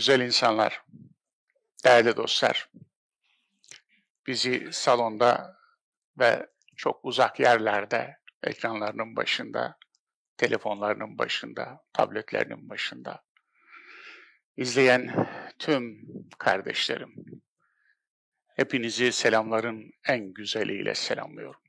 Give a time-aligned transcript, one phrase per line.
[0.00, 0.82] Güzel insanlar,
[1.84, 2.70] değerli dostlar,
[4.26, 5.56] bizi salonda
[6.18, 9.78] ve çok uzak yerlerde, ekranlarının başında,
[10.36, 13.24] telefonlarının başında, tabletlerinin başında
[14.56, 15.28] izleyen
[15.58, 16.00] tüm
[16.38, 17.14] kardeşlerim,
[18.56, 21.62] hepinizi selamların en güzeliyle selamlıyorum.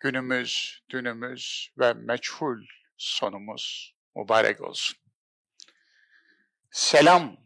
[0.00, 2.58] Günümüz, dünümüz ve meçhul
[2.96, 5.03] sonumuz mübarek olsun.
[6.74, 7.36] Selam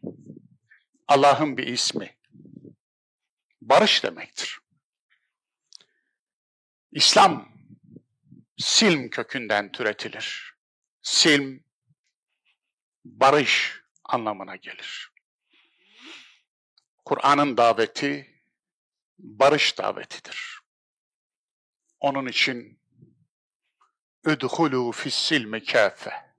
[1.09, 2.19] Allah'ın bir ismi.
[3.61, 4.59] Barış demektir.
[6.93, 7.53] İslam
[8.59, 10.55] silm kökünden türetilir.
[11.03, 11.61] Silm
[13.05, 15.13] barış anlamına gelir.
[17.05, 18.43] Kur'an'ın daveti
[19.19, 20.61] barış davetidir.
[22.01, 22.81] Onun için
[24.25, 26.35] üdhulu fissilmi kâfe.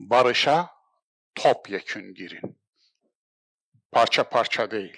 [0.00, 0.81] Barışa
[1.34, 2.58] topyekün girin.
[3.92, 4.96] Parça parça değil.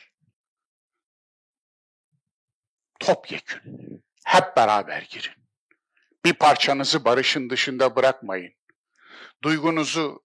[3.01, 4.05] Topyekün.
[4.25, 5.35] Hep beraber girin.
[6.25, 8.55] Bir parçanızı barışın dışında bırakmayın.
[9.43, 10.25] Duygunuzu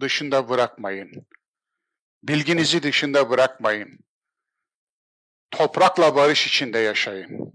[0.00, 1.26] dışında bırakmayın.
[2.22, 3.98] Bilginizi dışında bırakmayın.
[5.50, 7.52] Toprakla barış içinde yaşayın.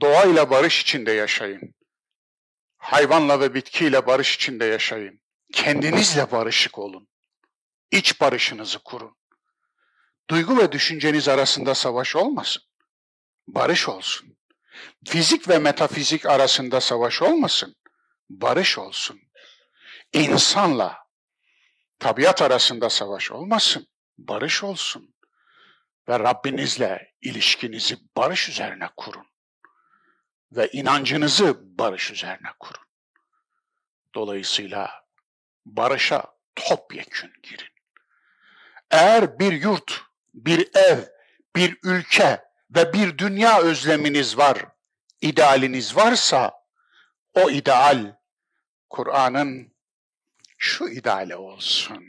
[0.00, 1.74] Doğayla barış içinde yaşayın.
[2.76, 5.23] Hayvanla ve bitkiyle barış içinde yaşayın.
[5.54, 7.08] Kendinizle barışık olun.
[7.90, 9.16] İç barışınızı kurun.
[10.30, 12.62] Duygu ve düşünceniz arasında savaş olmasın.
[13.48, 14.36] Barış olsun.
[15.06, 17.76] Fizik ve metafizik arasında savaş olmasın.
[18.30, 19.20] Barış olsun.
[20.12, 20.98] İnsanla
[21.98, 23.86] tabiat arasında savaş olmasın.
[24.18, 25.14] Barış olsun.
[26.08, 29.26] Ve Rabbinizle ilişkinizi barış üzerine kurun.
[30.52, 32.84] Ve inancınızı barış üzerine kurun.
[34.14, 35.03] Dolayısıyla
[35.66, 37.74] barışa topyekün girin.
[38.90, 40.02] Eğer bir yurt,
[40.34, 40.98] bir ev,
[41.56, 44.64] bir ülke ve bir dünya özleminiz var,
[45.20, 46.52] idealiniz varsa
[47.34, 48.16] o ideal
[48.90, 49.74] Kur'an'ın
[50.58, 52.04] şu ideali olsun.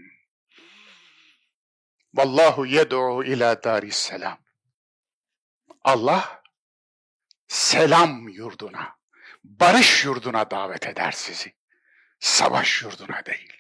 [2.14, 4.38] Vallahu yed'u ila daris selam.
[5.84, 6.44] Allah
[7.48, 8.98] selam yurduna,
[9.44, 11.54] barış yurduna davet eder sizi
[12.20, 13.54] savaş yurduna değil,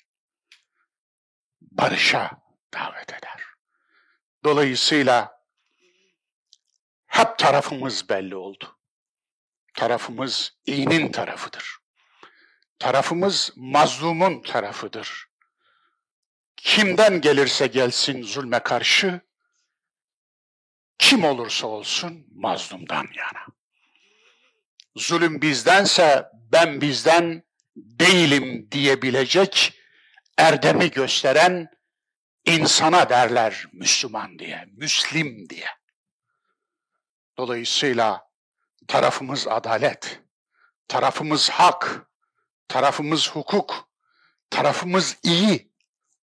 [1.61, 2.31] barışa
[2.73, 3.43] davet eder.
[4.43, 5.41] Dolayısıyla
[7.07, 8.79] hep tarafımız belli oldu.
[9.73, 11.77] Tarafımız iyinin tarafıdır.
[12.79, 15.27] Tarafımız mazlumun tarafıdır.
[16.57, 19.21] Kimden gelirse gelsin zulme karşı,
[20.99, 23.45] kim olursa olsun mazlumdan yana.
[24.95, 27.43] Zulüm bizdense ben bizden,
[27.75, 29.73] değilim diyebilecek
[30.37, 31.69] erdemi gösteren
[32.45, 35.67] insana derler Müslüman diye, Müslim diye.
[37.37, 38.29] Dolayısıyla
[38.87, 40.19] tarafımız adalet,
[40.87, 42.07] tarafımız hak,
[42.67, 43.89] tarafımız hukuk,
[44.49, 45.71] tarafımız iyi,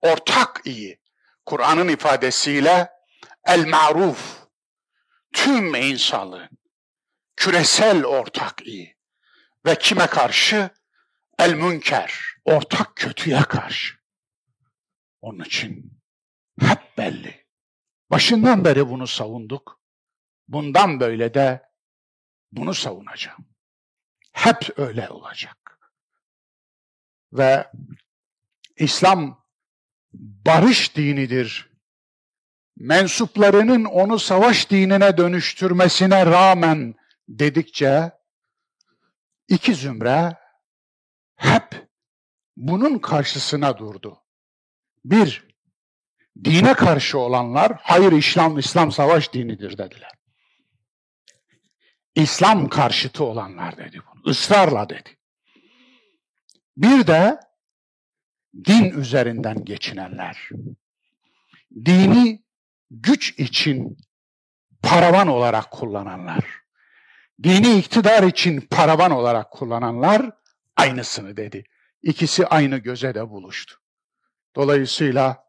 [0.00, 1.02] ortak iyi.
[1.46, 2.90] Kur'an'ın ifadesiyle
[3.46, 4.46] el-ma'ruf,
[5.32, 6.50] tüm insanlığın
[7.36, 8.96] küresel ortak iyi
[9.66, 10.70] ve kime karşı?
[11.38, 13.94] El münker, ortak kötüye karşı.
[15.20, 16.00] Onun için
[16.60, 17.46] hep belli.
[18.10, 19.80] Başından beri bunu savunduk.
[20.48, 21.62] Bundan böyle de
[22.52, 23.46] bunu savunacağım.
[24.32, 25.78] Hep öyle olacak.
[27.32, 27.70] Ve
[28.76, 29.44] İslam
[30.14, 31.72] barış dinidir.
[32.76, 36.94] Mensuplarının onu savaş dinine dönüştürmesine rağmen
[37.28, 38.12] dedikçe
[39.48, 40.41] iki zümre
[41.42, 41.88] hep
[42.56, 44.18] bunun karşısına durdu.
[45.04, 45.48] Bir,
[46.44, 50.12] dine karşı olanlar, hayır İslam, İslam savaş dinidir dediler.
[52.14, 55.16] İslam karşıtı olanlar dedi bunu, ısrarla dedi.
[56.76, 57.40] Bir de
[58.64, 60.48] din üzerinden geçinenler,
[61.84, 62.44] dini
[62.90, 63.96] güç için
[64.82, 66.44] paravan olarak kullananlar,
[67.42, 70.41] dini iktidar için paravan olarak kullananlar
[70.76, 71.64] aynısını dedi.
[72.02, 73.74] İkisi aynı göze de buluştu.
[74.56, 75.44] Dolayısıyla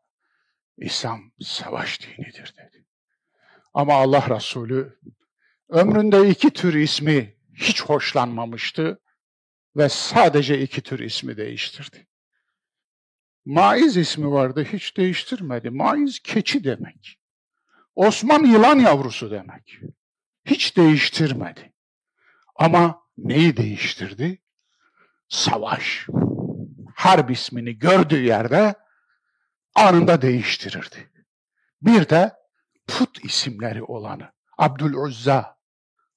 [0.77, 2.85] İslam savaş dinidir dedi.
[3.73, 4.99] Ama Allah Resulü
[5.69, 9.01] ömründe iki tür ismi hiç hoşlanmamıştı
[9.75, 12.07] ve sadece iki tür ismi değiştirdi.
[13.45, 15.69] Maiz ismi vardı hiç değiştirmedi.
[15.69, 17.19] Maiz keçi demek.
[17.95, 19.79] Osman yılan yavrusu demek.
[20.45, 21.73] Hiç değiştirmedi.
[22.55, 24.41] Ama neyi değiştirdi?
[25.33, 26.07] Savaş.
[26.95, 28.75] Harp ismini gördüğü yerde
[29.75, 31.11] anında değiştirirdi.
[31.81, 32.31] Bir de
[32.87, 34.31] put isimleri olanı.
[34.57, 35.57] Abdül Uzza,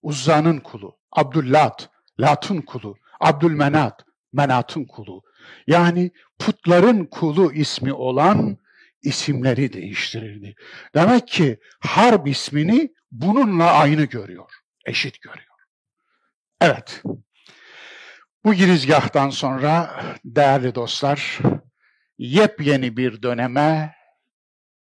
[0.02, 0.98] Uzza'nın kulu.
[1.12, 1.90] Abdüllat,
[2.20, 2.96] Lat'ın kulu.
[3.20, 5.22] Abdülmenat, Menat'ın kulu.
[5.66, 8.58] Yani putların kulu ismi olan
[9.02, 10.54] isimleri değiştirirdi.
[10.94, 14.52] Demek ki harp ismini bununla aynı görüyor,
[14.86, 15.56] eşit görüyor.
[16.60, 17.02] Evet,
[18.46, 21.38] bu girizgahtan sonra değerli dostlar,
[22.18, 23.96] yepyeni bir döneme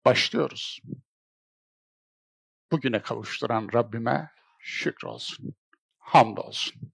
[0.04, 0.80] başlıyoruz.
[2.72, 5.54] Bugüne kavuşturan Rabbime şükür olsun,
[5.98, 6.92] hamd olsun.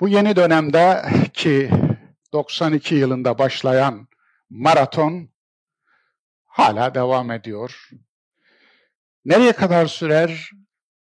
[0.00, 1.70] Bu yeni dönemde ki
[2.32, 4.08] 92 yılında başlayan
[4.50, 5.28] maraton
[6.44, 7.88] hala devam ediyor.
[9.24, 10.50] Nereye kadar sürer?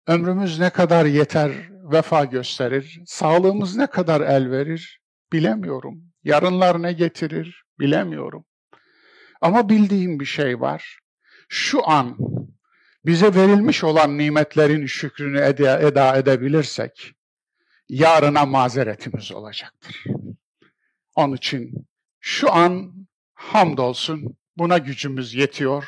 [0.07, 1.51] Ömrümüz ne kadar yeter,
[1.91, 3.01] vefa gösterir?
[3.05, 5.01] Sağlığımız ne kadar el verir?
[5.33, 6.03] Bilemiyorum.
[6.23, 7.63] Yarınlar ne getirir?
[7.79, 8.45] Bilemiyorum.
[9.41, 10.99] Ama bildiğim bir şey var.
[11.49, 12.17] Şu an
[13.05, 17.13] bize verilmiş olan nimetlerin şükrünü eda, eda edebilirsek
[17.89, 20.03] yarına mazeretimiz olacaktır.
[21.15, 21.87] Onun için
[22.19, 22.94] şu an
[23.33, 25.87] hamdolsun buna gücümüz yetiyor.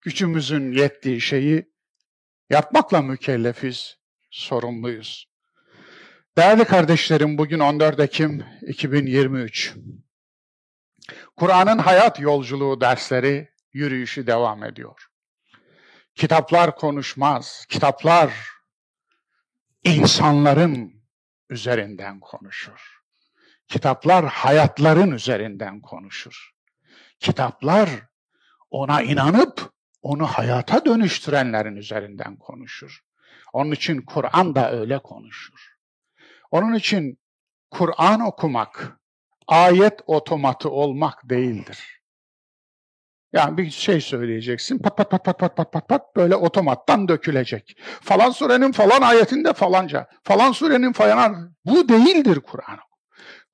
[0.00, 1.70] Gücümüzün yettiği şeyi
[2.50, 3.98] yapmakla mükellefiz,
[4.36, 5.28] sorumluyuz.
[6.38, 9.74] Değerli kardeşlerim bugün 14 Ekim 2023.
[11.36, 15.06] Kur'an'ın hayat yolculuğu dersleri yürüyüşü devam ediyor.
[16.14, 18.32] Kitaplar konuşmaz, kitaplar
[19.84, 21.02] insanların
[21.50, 23.00] üzerinden konuşur.
[23.68, 26.50] Kitaplar hayatların üzerinden konuşur.
[27.20, 27.90] Kitaplar
[28.70, 29.72] ona inanıp
[30.02, 33.05] onu hayata dönüştürenlerin üzerinden konuşur.
[33.56, 35.76] Onun için Kur'an da öyle konuşur.
[36.50, 37.18] Onun için
[37.70, 38.98] Kur'an okumak
[39.46, 42.02] ayet otomatı olmak değildir.
[43.32, 47.78] Yani bir şey söyleyeceksin pat pat pat pat pat pat pat pat böyle otomattan dökülecek.
[48.02, 50.08] Falan surenin falan ayetinde falanca.
[50.24, 52.78] Falan surenin falan bu değildir Kur'an.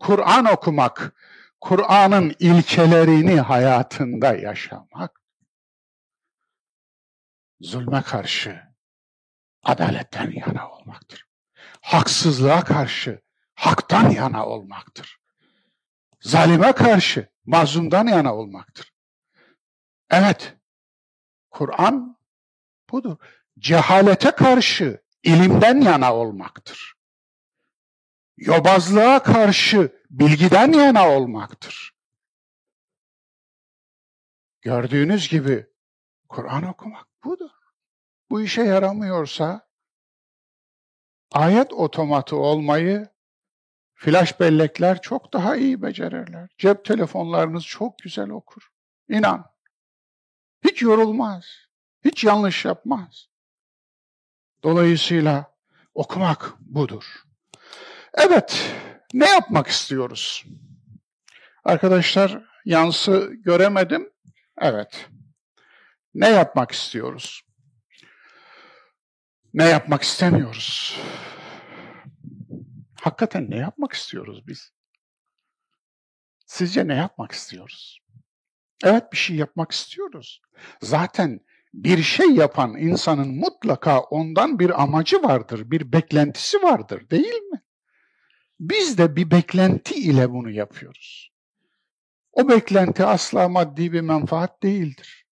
[0.00, 1.14] Kur'an okumak,
[1.60, 5.20] Kur'an'ın ilkelerini hayatında yaşamak.
[7.60, 8.72] Zulme karşı
[9.62, 11.26] adaletten yana olmaktır.
[11.81, 13.23] Haksızlığa karşı
[13.55, 15.20] haktan yana olmaktır.
[16.20, 18.93] Zalime karşı mazlumdan yana olmaktır.
[20.11, 20.56] Evet,
[21.50, 22.19] Kur'an
[22.91, 23.17] budur.
[23.59, 26.94] Cehalete karşı ilimden yana olmaktır.
[28.37, 31.93] Yobazlığa karşı bilgiden yana olmaktır.
[34.61, 35.67] Gördüğünüz gibi
[36.29, 37.50] Kur'an okumak budur.
[38.32, 39.69] Bu işe yaramıyorsa
[41.32, 43.08] ayet otomatı olmayı
[43.94, 46.50] flash bellekler çok daha iyi becerirler.
[46.58, 48.69] Cep telefonlarınız çok güzel okur.
[49.08, 49.50] İnan.
[50.64, 51.44] Hiç yorulmaz.
[52.05, 53.29] Hiç yanlış yapmaz.
[54.64, 55.55] Dolayısıyla
[55.94, 57.25] okumak budur.
[58.14, 58.75] Evet,
[59.14, 60.44] ne yapmak istiyoruz?
[61.64, 64.12] Arkadaşlar yansı göremedim.
[64.58, 65.08] Evet.
[66.14, 67.51] Ne yapmak istiyoruz?
[69.54, 71.00] Ne yapmak istemiyoruz?
[73.00, 74.72] Hakikaten ne yapmak istiyoruz biz?
[76.46, 78.00] Sizce ne yapmak istiyoruz?
[78.84, 80.43] Evet bir şey yapmak istiyoruz.
[80.82, 81.40] Zaten
[81.75, 87.62] bir şey yapan insanın mutlaka ondan bir amacı vardır, bir beklentisi vardır değil mi?
[88.61, 91.32] Biz de bir beklenti ile bunu yapıyoruz.
[92.32, 95.26] O beklenti asla maddi bir menfaat değildir.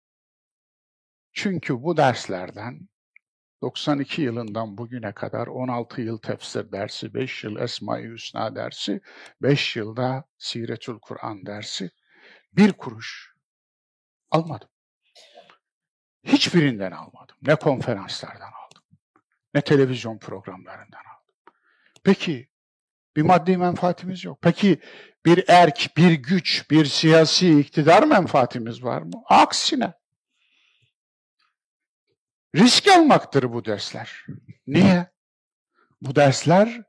[1.32, 2.89] Çünkü bu derslerden
[3.62, 9.00] 92 yılından bugüne kadar 16 yıl tefsir dersi, 5 yıl Esma-i Hüsna dersi,
[9.42, 11.90] 5 yılda Siretül Kur'an dersi,
[12.52, 13.34] bir kuruş
[14.30, 14.68] almadım.
[16.24, 17.36] Hiçbirinden almadım.
[17.42, 18.82] Ne konferanslardan aldım,
[19.54, 21.54] ne televizyon programlarından aldım.
[22.04, 22.48] Peki
[23.16, 24.38] bir maddi menfaatimiz yok.
[24.42, 24.80] Peki
[25.26, 29.22] bir erk, bir güç, bir siyasi iktidar menfaatimiz var mı?
[29.28, 29.99] Aksine.
[32.56, 34.26] Risk almaktır bu dersler.
[34.66, 35.06] Niye?
[36.02, 36.82] Bu dersler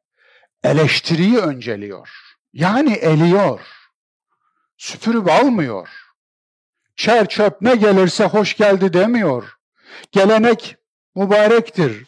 [0.63, 2.09] eleştiriyi önceliyor.
[2.53, 3.59] Yani eliyor.
[4.77, 5.89] Süpürüp almıyor.
[6.95, 9.53] Çer çöp ne gelirse hoş geldi demiyor.
[10.11, 10.75] Gelenek
[11.15, 12.05] mübarektir.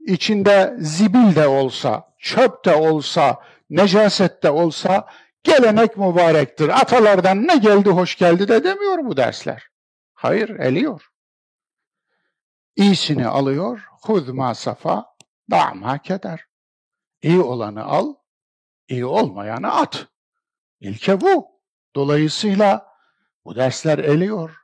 [0.00, 5.08] İçinde zibil de olsa, çöp de olsa, necaset de olsa
[5.42, 6.68] gelenek mübarektir.
[6.68, 9.68] Atalardan ne geldi hoş geldi de demiyor bu dersler.
[10.14, 11.08] Hayır, eliyor.
[12.78, 15.14] İyisini alıyor, hud ma safa,
[15.50, 16.44] da'ma keder.
[17.22, 18.14] İyi olanı al,
[18.88, 20.06] iyi olmayanı at.
[20.80, 21.46] İlke bu.
[21.96, 22.88] Dolayısıyla
[23.44, 24.56] Bu dersler eliyor.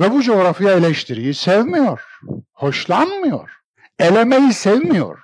[0.00, 2.18] Ve bu coğrafya eleştiriyi sevmiyor.
[2.52, 3.50] Hoşlanmıyor.
[3.98, 5.22] Elemeyi sevmiyor.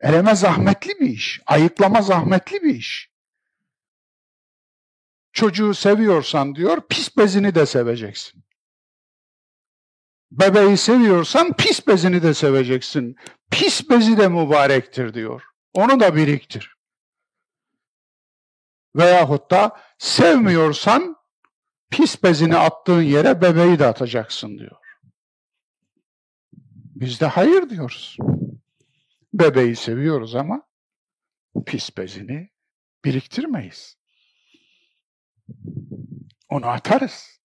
[0.00, 1.40] Eleme zahmetli bir iş.
[1.46, 3.10] Ayıklama zahmetli bir iş.
[5.32, 8.44] Çocuğu seviyorsan diyor, pis bezini de seveceksin.
[10.30, 13.16] Bebeği seviyorsan pis bezini de seveceksin.
[13.50, 15.42] Pis bezi de mübarektir diyor.
[15.74, 16.76] Onu da biriktir.
[18.96, 21.16] Veyahut da sevmiyorsan
[21.90, 24.76] pis bezini attığın yere bebeği de atacaksın diyor.
[27.00, 28.16] Biz de hayır diyoruz.
[29.32, 30.62] Bebeği seviyoruz ama
[31.66, 32.50] pis bezini
[33.04, 33.96] biriktirmeyiz.
[36.48, 37.40] Onu atarız.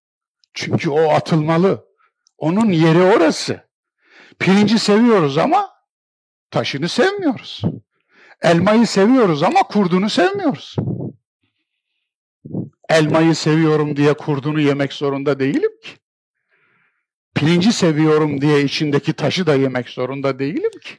[0.53, 1.92] Çünkü o atılmalı.
[2.43, 3.67] Onun yeri orası.
[4.39, 5.69] Pirinci seviyoruz ama
[6.51, 7.61] taşını sevmiyoruz.
[8.41, 10.75] Elmayı seviyoruz ama kurdunu sevmiyoruz.
[12.89, 15.89] Elmayı seviyorum diye kurdunu yemek zorunda değilim ki.
[17.35, 20.97] Pirinci seviyorum diye içindeki taşı da yemek zorunda değilim ki.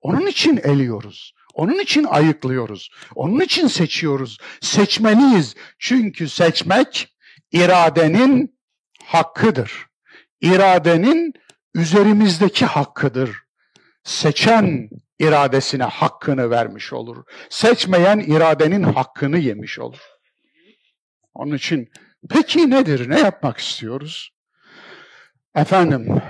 [0.00, 1.34] Onun için eliyoruz.
[1.54, 2.90] Onun için ayıklıyoruz.
[3.14, 4.38] Onun için seçiyoruz.
[4.60, 5.54] Seçmeliyiz.
[5.78, 7.16] Çünkü seçmek
[7.52, 8.58] iradenin
[9.04, 9.89] hakkıdır.
[10.40, 11.34] İradenin
[11.74, 13.36] üzerimizdeki hakkıdır.
[14.04, 17.24] Seçen iradesine hakkını vermiş olur.
[17.50, 20.00] Seçmeyen iradenin hakkını yemiş olur.
[21.34, 21.90] Onun için
[22.30, 23.10] peki nedir?
[23.10, 24.30] Ne yapmak istiyoruz?
[25.54, 26.22] Efendim,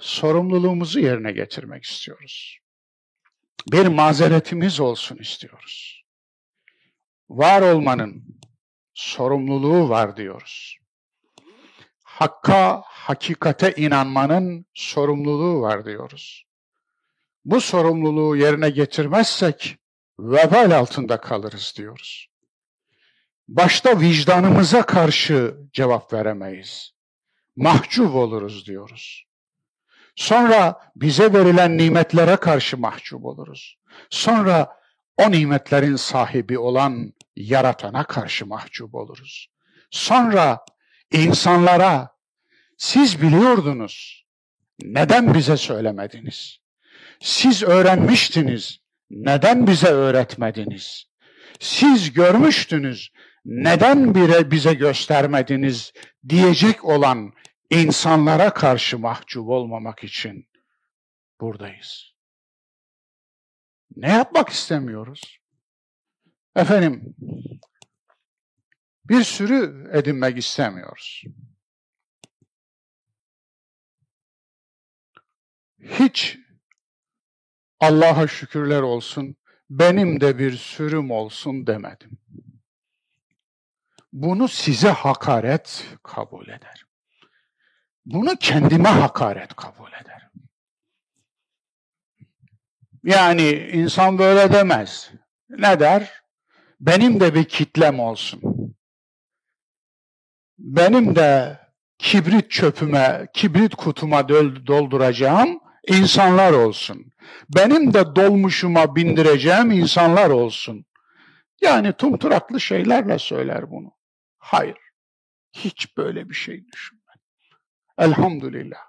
[0.00, 2.58] sorumluluğumuzu yerine getirmek istiyoruz.
[3.72, 6.04] Bir mazeretimiz olsun istiyoruz.
[7.28, 8.24] Var olmanın
[8.94, 10.78] sorumluluğu var diyoruz.
[12.18, 16.46] Hakka, hakikate inanmanın sorumluluğu var diyoruz.
[17.44, 19.76] Bu sorumluluğu yerine getirmezsek
[20.18, 22.28] vebal altında kalırız diyoruz.
[23.48, 26.94] Başta vicdanımıza karşı cevap veremeyiz.
[27.56, 29.24] Mahcup oluruz diyoruz.
[30.16, 33.78] Sonra bize verilen nimetlere karşı mahcup oluruz.
[34.10, 34.78] Sonra
[35.16, 39.48] o nimetlerin sahibi olan yaratana karşı mahcup oluruz.
[39.90, 40.64] Sonra
[41.14, 42.08] insanlara
[42.78, 44.24] siz biliyordunuz.
[44.82, 46.58] Neden bize söylemediniz?
[47.20, 48.78] Siz öğrenmiştiniz.
[49.10, 51.04] Neden bize öğretmediniz?
[51.60, 53.12] Siz görmüştünüz.
[53.44, 55.92] Neden bire bize göstermediniz
[56.28, 57.32] diyecek olan
[57.70, 60.48] insanlara karşı mahcup olmamak için
[61.40, 62.14] buradayız.
[63.96, 65.38] Ne yapmak istemiyoruz?
[66.56, 67.14] Efendim,
[69.08, 71.24] bir sürü edinmek istemiyoruz.
[75.80, 76.38] Hiç
[77.80, 79.36] Allah'a şükürler olsun,
[79.70, 82.18] benim de bir sürüm olsun demedim.
[84.12, 86.86] Bunu size hakaret kabul ederim.
[88.06, 90.30] Bunu kendime hakaret kabul ederim.
[93.04, 95.10] Yani insan böyle demez.
[95.48, 96.22] Ne der?
[96.80, 98.53] Benim de bir kitlem olsun.
[100.58, 101.58] Benim de
[101.98, 107.12] kibrit çöpüme, kibrit kutuma dolduracağım insanlar olsun.
[107.56, 110.86] Benim de dolmuşuma bindireceğim insanlar olsun.
[111.60, 113.92] Yani tumturaklı şeylerle söyler bunu.
[114.38, 114.76] Hayır.
[115.52, 117.16] Hiç böyle bir şey düşünmem.
[117.98, 118.80] Elhamdülillah.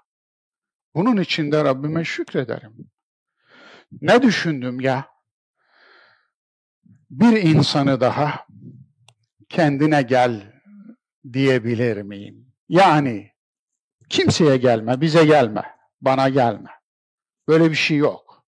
[0.94, 2.90] Bunun için de Rabbime şükrederim.
[4.00, 5.08] Ne düşündüm ya?
[7.10, 8.46] Bir insanı daha
[9.48, 10.55] kendine gel
[11.32, 12.52] diyebilir miyim?
[12.68, 13.30] Yani
[14.08, 15.62] kimseye gelme, bize gelme,
[16.00, 16.70] bana gelme.
[17.48, 18.44] Böyle bir şey yok.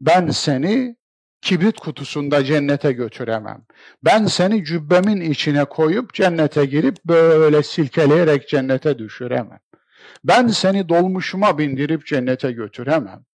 [0.00, 0.96] Ben seni
[1.40, 3.66] kibrit kutusunda cennete götüremem.
[4.04, 9.60] Ben seni cübbemin içine koyup cennete girip böyle silkeleyerek cennete düşüremem.
[10.24, 13.24] Ben seni dolmuşuma bindirip cennete götüremem.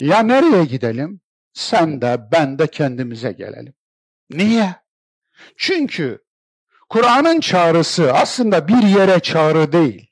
[0.00, 1.20] Ya nereye gidelim?
[1.52, 3.74] Sen de ben de kendimize gelelim.
[4.30, 4.74] Niye?
[5.56, 6.18] Çünkü
[6.88, 10.10] Kur'an'ın çağrısı aslında bir yere çağrı değil.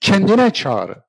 [0.00, 1.04] Kendine çağrı.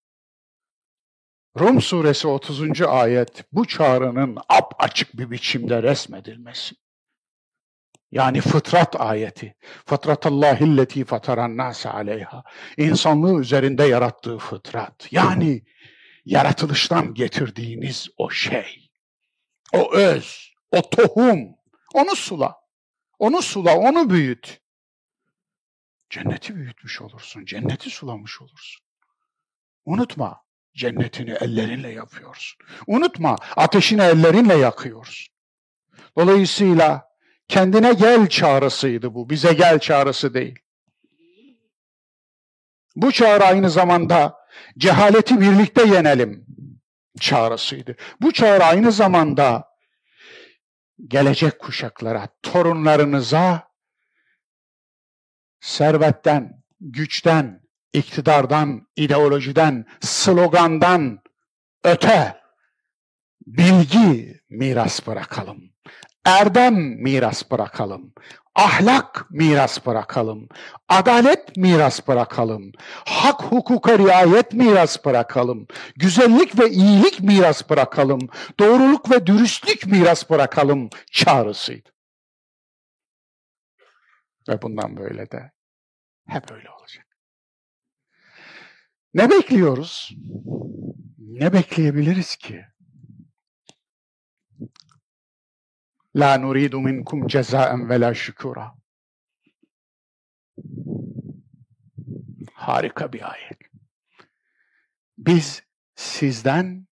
[1.59, 2.81] Rum suresi 30.
[2.81, 6.75] ayet bu çağrının ap açık bir biçimde resmedilmesi.
[8.11, 9.55] Yani fıtrat ayeti.
[9.85, 12.43] Fıtratallahilleti fataran nase aleyha.
[12.77, 15.07] İnsanlığı üzerinde yarattığı fıtrat.
[15.11, 15.63] Yani
[16.25, 18.89] yaratılıştan getirdiğiniz o şey.
[19.73, 21.55] O öz, o tohum.
[21.93, 22.64] Onu sula.
[23.19, 24.61] Onu sula, onu büyüt.
[26.09, 28.85] Cenneti büyütmüş olursun, cenneti sulamış olursun.
[29.85, 30.43] Unutma,
[30.75, 32.59] cennetini ellerinle yapıyorsun.
[32.87, 35.35] Unutma, ateşini ellerinle yakıyorsun.
[36.17, 37.09] Dolayısıyla
[37.47, 40.59] kendine gel çağrısıydı bu, bize gel çağrısı değil.
[42.95, 44.35] Bu çağrı aynı zamanda
[44.77, 46.45] cehaleti birlikte yenelim
[47.19, 47.95] çağrısıydı.
[48.21, 49.74] Bu çağrı aynı zamanda
[51.07, 53.67] gelecek kuşaklara, torunlarınıza
[55.59, 57.61] servetten, güçten,
[57.93, 61.19] iktidardan, ideolojiden, slogandan
[61.83, 62.41] öte
[63.47, 65.61] bilgi miras bırakalım.
[66.25, 68.13] Erdem miras bırakalım.
[68.55, 70.49] Ahlak miras bırakalım.
[70.89, 72.71] Adalet miras bırakalım.
[73.05, 75.67] Hak hukuka riayet miras bırakalım.
[75.95, 78.29] Güzellik ve iyilik miras bırakalım.
[78.59, 81.89] Doğruluk ve dürüstlük miras bırakalım çağrısıydı.
[84.49, 85.51] Ve bundan böyle de
[86.27, 87.05] hep öyle olacak.
[89.13, 90.15] Ne bekliyoruz?
[91.17, 92.65] Ne bekleyebiliriz ki?
[96.15, 98.75] La nuridu minkum cezaen ve la şükura.
[102.53, 103.59] Harika bir ayet.
[105.17, 105.63] Biz
[105.95, 106.87] sizden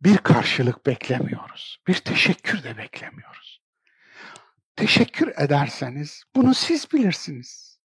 [0.00, 1.82] bir karşılık beklemiyoruz.
[1.86, 3.62] Bir teşekkür de beklemiyoruz.
[4.76, 7.80] Teşekkür ederseniz bunu siz bilirsiniz.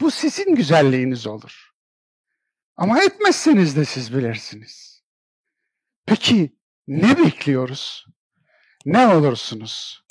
[0.00, 1.70] Bu sizin güzelliğiniz olur.
[2.76, 5.02] Ama etmezseniz de siz bilirsiniz.
[6.06, 6.56] Peki
[6.88, 8.06] ne bekliyoruz?
[8.88, 10.04] Ne olursunuz?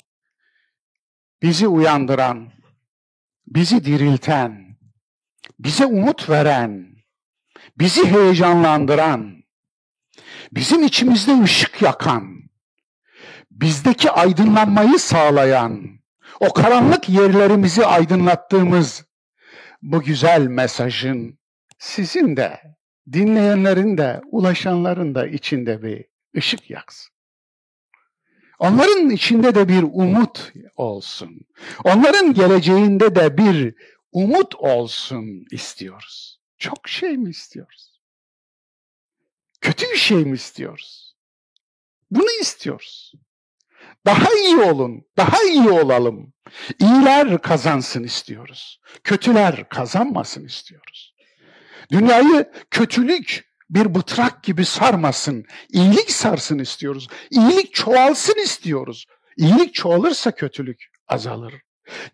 [1.42, 2.52] Bizi uyandıran,
[3.46, 4.76] bizi dirilten,
[5.58, 6.96] bize umut veren,
[7.78, 9.42] bizi heyecanlandıran,
[10.52, 12.40] bizim içimizde ışık yakan,
[13.50, 16.00] bizdeki aydınlanmayı sağlayan,
[16.40, 19.04] o karanlık yerlerimizi aydınlattığımız
[19.82, 21.38] bu güzel mesajın
[21.78, 22.60] sizin de,
[23.12, 26.04] dinleyenlerin de, ulaşanların da içinde bir
[26.36, 27.17] ışık yaksın.
[28.58, 31.40] Onların içinde de bir umut olsun.
[31.84, 33.74] Onların geleceğinde de bir
[34.12, 36.40] umut olsun istiyoruz.
[36.58, 38.00] Çok şey mi istiyoruz?
[39.60, 41.16] Kötü bir şey mi istiyoruz?
[42.10, 43.12] Bunu istiyoruz.
[44.06, 46.32] Daha iyi olun, daha iyi olalım.
[46.78, 48.80] İyiler kazansın istiyoruz.
[49.04, 51.14] Kötüler kazanmasın istiyoruz.
[51.90, 55.44] Dünyayı kötülük bir bıtrak gibi sarmasın.
[55.68, 57.08] İyilik sarsın istiyoruz.
[57.30, 59.06] İyilik çoğalsın istiyoruz.
[59.36, 61.54] İyilik çoğalırsa kötülük azalır.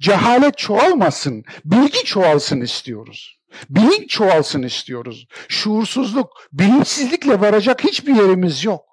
[0.00, 3.38] Cehalet çoğalmasın, bilgi çoğalsın istiyoruz.
[3.70, 5.26] Bilinç çoğalsın istiyoruz.
[5.48, 8.84] Şuursuzluk, bilinçsizlikle varacak hiçbir yerimiz yok.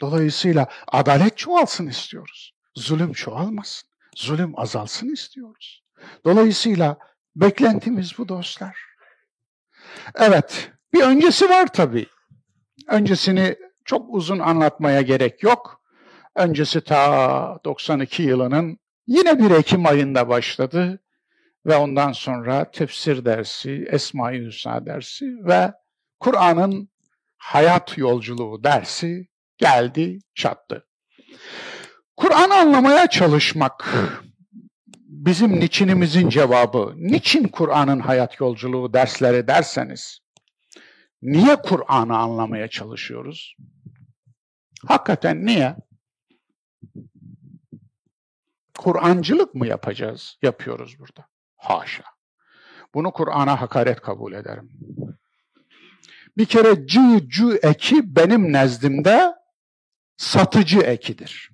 [0.00, 2.52] Dolayısıyla adalet çoğalsın istiyoruz.
[2.74, 3.88] Zulüm çoğalmasın.
[4.16, 5.82] Zulüm azalsın istiyoruz.
[6.24, 6.98] Dolayısıyla
[7.36, 8.87] beklentimiz bu dostlar.
[10.14, 12.06] Evet, bir öncesi var tabii.
[12.88, 15.82] Öncesini çok uzun anlatmaya gerek yok.
[16.34, 21.00] Öncesi ta 92 yılının yine bir Ekim ayında başladı
[21.66, 25.72] ve ondan sonra tefsir dersi, Esma-i Hüsna dersi ve
[26.20, 26.88] Kur'an'ın
[27.36, 30.86] hayat yolculuğu dersi geldi, çattı.
[32.16, 33.94] Kur'an anlamaya çalışmak
[35.18, 40.18] bizim niçinimizin cevabı, niçin Kur'an'ın hayat yolculuğu dersleri derseniz,
[41.22, 43.56] niye Kur'an'ı anlamaya çalışıyoruz?
[44.86, 45.76] Hakikaten niye?
[48.78, 51.26] Kur'ancılık mı yapacağız, yapıyoruz burada?
[51.56, 52.04] Haşa.
[52.94, 54.70] Bunu Kur'an'a hakaret kabul ederim.
[56.36, 59.34] Bir kere cı cü eki benim nezdimde
[60.16, 61.50] satıcı ekidir.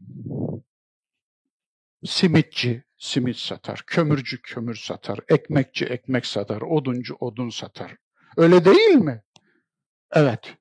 [2.04, 7.96] Simitçi, simit satar, kömürcü kömür satar, ekmekçi ekmek satar, oduncu odun satar.
[8.36, 9.22] Öyle değil mi?
[10.12, 10.54] Evet.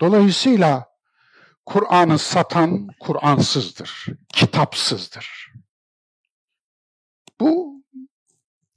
[0.00, 0.88] Dolayısıyla
[1.66, 5.52] Kur'an'ı satan Kur'ansızdır, kitapsızdır.
[7.40, 7.82] Bu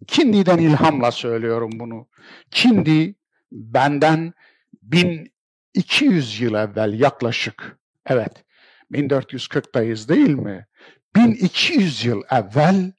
[0.07, 2.07] Kindi'den ilhamla söylüyorum bunu.
[2.51, 3.15] Kindi
[3.51, 4.33] benden
[4.81, 8.45] 1200 yıl evvel yaklaşık, evet
[8.91, 10.67] 1440'dayız değil mi?
[11.15, 12.91] 1200 yıl evvel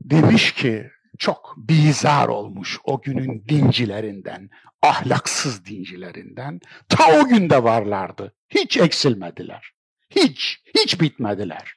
[0.00, 4.50] demiş ki çok bizar olmuş o günün dincilerinden,
[4.82, 6.60] ahlaksız dincilerinden.
[6.88, 8.34] Ta o günde varlardı.
[8.48, 9.70] Hiç eksilmediler.
[10.10, 11.74] Hiç, hiç bitmediler.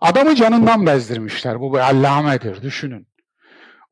[0.00, 1.60] Adamı canından bezdirmişler.
[1.60, 3.08] Bu bir allamedir düşünün.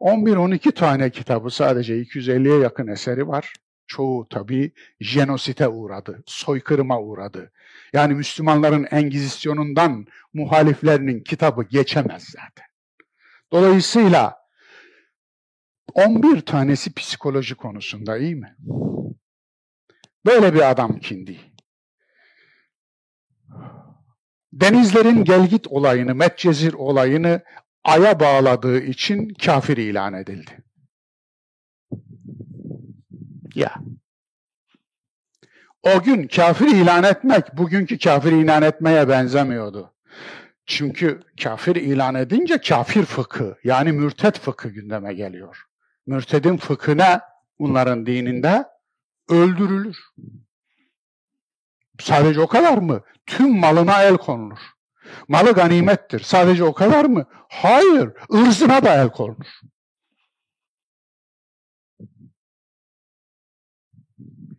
[0.01, 3.53] 11-12 tane kitabı sadece 250'ye yakın eseri var.
[3.87, 7.53] Çoğu tabii jenosite uğradı, soykırıma uğradı.
[7.93, 12.67] Yani Müslümanların Engizisyonundan muhaliflerinin kitabı geçemez zaten.
[13.53, 14.37] Dolayısıyla
[15.95, 18.57] 11 tanesi psikoloji konusunda iyi mi?
[20.27, 21.41] Böyle bir adam kindi.
[24.53, 27.43] Denizlerin gelgit olayını, Metcezir olayını
[27.85, 30.65] aya bağladığı için kafir ilan edildi.
[33.55, 33.75] Ya.
[35.83, 39.95] O gün kafir ilan etmek bugünkü kafir ilan etmeye benzemiyordu.
[40.67, 45.63] Çünkü kafir ilan edince kafir fıkı yani mürtet fıkı gündeme geliyor.
[46.07, 47.21] Mürtedin fıkı ne?
[47.59, 48.65] Bunların dininde
[49.29, 49.99] öldürülür.
[52.01, 53.01] Sadece o kadar mı?
[53.27, 54.59] Tüm malına el konulur.
[55.29, 56.21] Malı ganimettir.
[56.21, 57.27] Sadece o kadar mı?
[57.49, 58.11] Hayır.
[58.33, 59.61] ırzına da el konulur.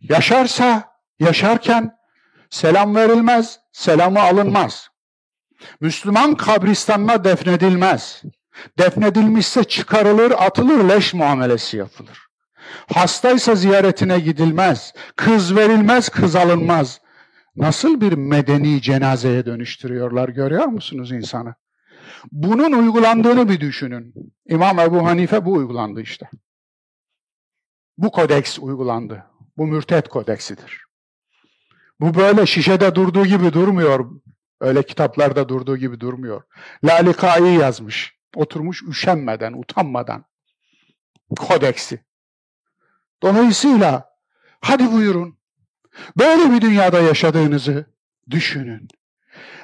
[0.10, 0.84] Yaşarsa,
[1.20, 1.98] yaşarken
[2.50, 4.90] selam verilmez, selamı alınmaz.
[5.82, 8.24] Müslüman kabristanına defnedilmez.
[8.80, 12.26] Defnedilmişse çıkarılır, atılır, leş muamelesi yapılır.
[12.94, 14.94] Hastaysa ziyaretine gidilmez.
[15.16, 17.02] Kız verilmez, kız alınmaz.
[17.56, 21.56] Nasıl bir medeni cenazeye dönüştürüyorlar görüyor musunuz insanı?
[22.32, 24.14] Bunun uygulandığını bir düşünün.
[24.46, 26.30] İmam Ebu Hanife bu uygulandı işte.
[27.98, 29.24] Bu kodeks uygulandı.
[29.58, 30.86] Bu mürtet kodeksidir.
[32.00, 34.12] Bu böyle şişede durduğu gibi durmuyor.
[34.62, 36.42] Öyle kitaplarda durduğu gibi durmuyor.
[36.84, 38.16] Lalikai yazmış.
[38.36, 40.26] Oturmuş üşenmeden, utanmadan.
[41.40, 42.06] Kodeksi.
[43.24, 44.18] Dolayısıyla
[44.62, 45.38] hadi buyurun.
[46.18, 47.86] Böyle bir dünyada yaşadığınızı
[48.30, 48.88] düşünün.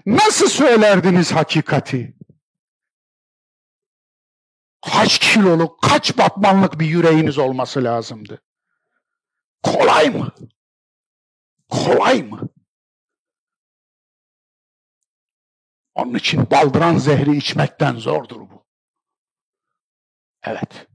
[0.06, 2.18] Nasıl söylerdiniz hakikati?
[4.82, 8.42] Kaç kiloluk, kaç batmanlık bir yüreğiniz olması lazımdı?
[9.64, 10.36] Kolay mı?
[11.70, 12.50] Kolay mı?
[15.96, 18.66] Onun için baldıran zehri içmekten zordur bu.
[20.44, 20.88] Evet.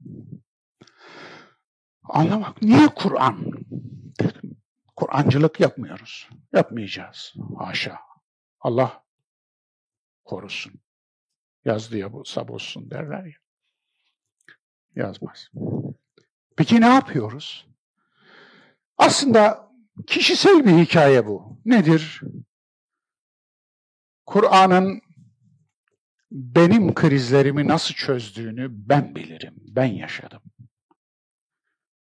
[2.02, 2.62] Anlamak.
[2.62, 3.50] Niye Kur'an?
[4.96, 6.28] Kur'ancılık yapmıyoruz.
[6.52, 7.34] Yapmayacağız.
[7.58, 8.00] Haşa.
[8.60, 9.04] Allah
[10.24, 10.72] korusun.
[11.64, 13.38] Yazdı ya bu sabozsun derler ya.
[14.94, 15.50] Yazmaz.
[16.56, 17.66] Peki ne yapıyoruz?
[18.98, 19.70] Aslında
[20.06, 21.60] kişisel bir hikaye bu.
[21.64, 22.20] Nedir?
[24.26, 25.00] Kur'an'ın
[26.30, 30.42] benim krizlerimi nasıl çözdüğünü ben bilirim, ben yaşadım.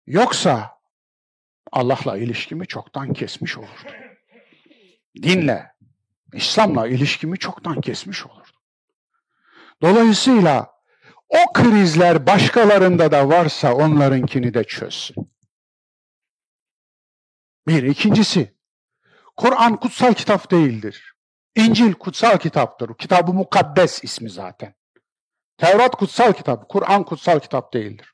[0.07, 0.81] Yoksa
[1.71, 3.93] Allah'la ilişkimi çoktan kesmiş olurdum.
[5.23, 5.71] Dinle,
[6.33, 8.61] İslam'la ilişkimi çoktan kesmiş olurdum.
[9.81, 10.71] Dolayısıyla
[11.29, 15.31] o krizler başkalarında da varsa onlarınkini de çözsün.
[17.67, 17.83] Bir.
[17.83, 18.55] ikincisi,
[19.37, 21.13] Kur'an kutsal kitap değildir.
[21.55, 22.97] İncil kutsal kitaptır.
[22.97, 24.75] Kitabı mukaddes ismi zaten.
[25.57, 28.13] Tevrat kutsal kitap, Kur'an kutsal kitap değildir.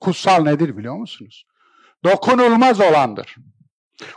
[0.00, 1.46] Kutsal nedir biliyor musunuz?
[2.04, 3.36] Dokunulmaz olandır.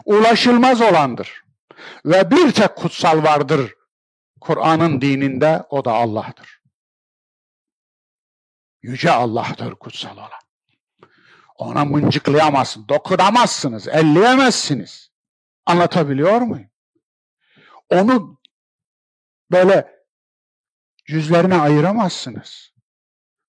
[0.06, 1.43] Ulaşılmaz olandır.
[2.06, 3.74] Ve bir tek kutsal vardır
[4.41, 6.62] Kur'an'ın dininde o da Allah'tır.
[8.82, 10.40] Yüce Allah'tır kutsal olan.
[11.62, 15.12] Ona mıncıklayamazsın, dokunamazsınız, elleyemezsiniz.
[15.65, 16.69] Anlatabiliyor muyum?
[17.89, 18.39] Onu
[19.52, 20.06] böyle
[21.08, 22.74] yüzlerine ayıramazsınız.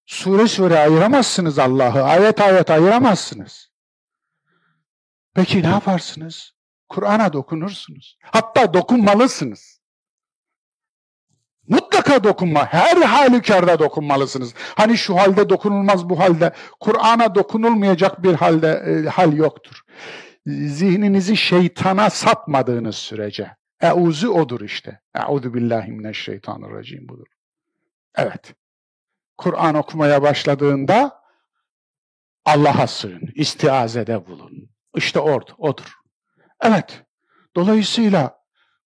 [0.06, 2.04] Sure sure ayıramazsınız Allah'ı.
[2.04, 3.72] Ayet ayet ayıramazsınız.
[5.34, 6.54] Peki ne yaparsınız?
[6.88, 8.18] Kur'an'a dokunursunuz.
[8.22, 9.81] Hatta dokunmalısınız.
[11.68, 12.66] Mutlaka dokunma.
[12.66, 14.54] Her halükarda dokunmalısınız.
[14.56, 16.52] Hani şu halde dokunulmaz bu halde.
[16.80, 19.80] Kur'an'a dokunulmayacak bir halde e, hal yoktur.
[20.46, 23.56] Zihninizi şeytana satmadığınız sürece.
[23.80, 25.00] Euzu odur işte.
[25.28, 27.26] Euzu billahi mineşşeytanirracim budur.
[28.16, 28.54] Evet.
[29.38, 31.22] Kur'an okumaya başladığında
[32.44, 34.70] Allah'a sığın, istiazede bulun.
[34.96, 35.92] İşte orada, odur.
[36.60, 37.04] Evet.
[37.56, 38.41] Dolayısıyla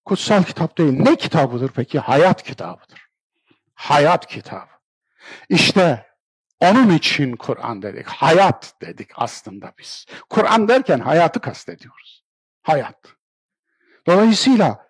[0.07, 0.93] kutsal kitap değil.
[0.93, 1.99] Ne kitabıdır peki?
[1.99, 3.09] Hayat kitabıdır.
[3.75, 4.71] Hayat kitabı.
[5.49, 6.07] İşte
[6.61, 8.07] onun için Kur'an dedik.
[8.07, 10.07] Hayat dedik aslında biz.
[10.31, 12.25] Kur'an derken hayatı kastediyoruz.
[12.63, 12.99] Hayat.
[14.07, 14.87] Dolayısıyla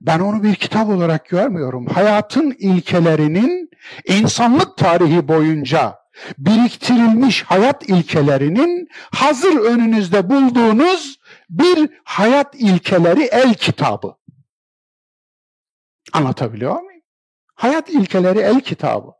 [0.00, 1.86] ben onu bir kitap olarak görmüyorum.
[1.86, 3.70] Hayatın ilkelerinin
[4.04, 5.98] insanlık tarihi boyunca
[6.38, 11.18] biriktirilmiş hayat ilkelerinin hazır önünüzde bulduğunuz
[11.50, 14.14] bir hayat ilkeleri el kitabı.
[16.14, 17.02] Anlatabiliyor muyum?
[17.54, 19.12] Hayat ilkeleri el kitabı.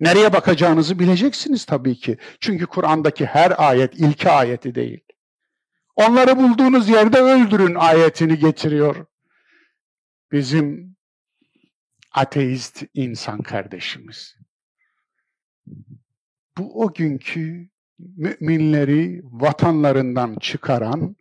[0.00, 2.18] Nereye bakacağınızı bileceksiniz tabii ki.
[2.40, 5.00] Çünkü Kur'an'daki her ayet ilke ayeti değil.
[5.96, 9.06] Onları bulduğunuz yerde öldürün ayetini getiriyor.
[10.32, 10.96] Bizim
[12.12, 14.36] ateist insan kardeşimiz.
[16.58, 21.16] Bu o günkü müminleri vatanlarından çıkaran,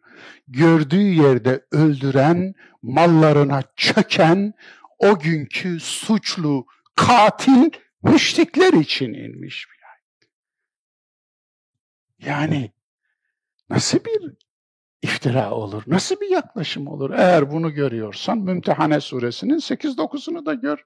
[0.48, 4.54] gördüğü yerde öldüren, mallarına çöken
[5.02, 7.70] o günkü suçlu, katil
[8.04, 10.32] müşrikler için inmiş bir ayet.
[12.20, 12.72] Yani
[13.70, 14.34] nasıl bir
[15.02, 15.84] iftira olur.
[15.88, 17.12] Nasıl bir yaklaşım olur?
[17.12, 20.86] Eğer bunu görüyorsan Mümtehane suresinin 8-9'unu da gör.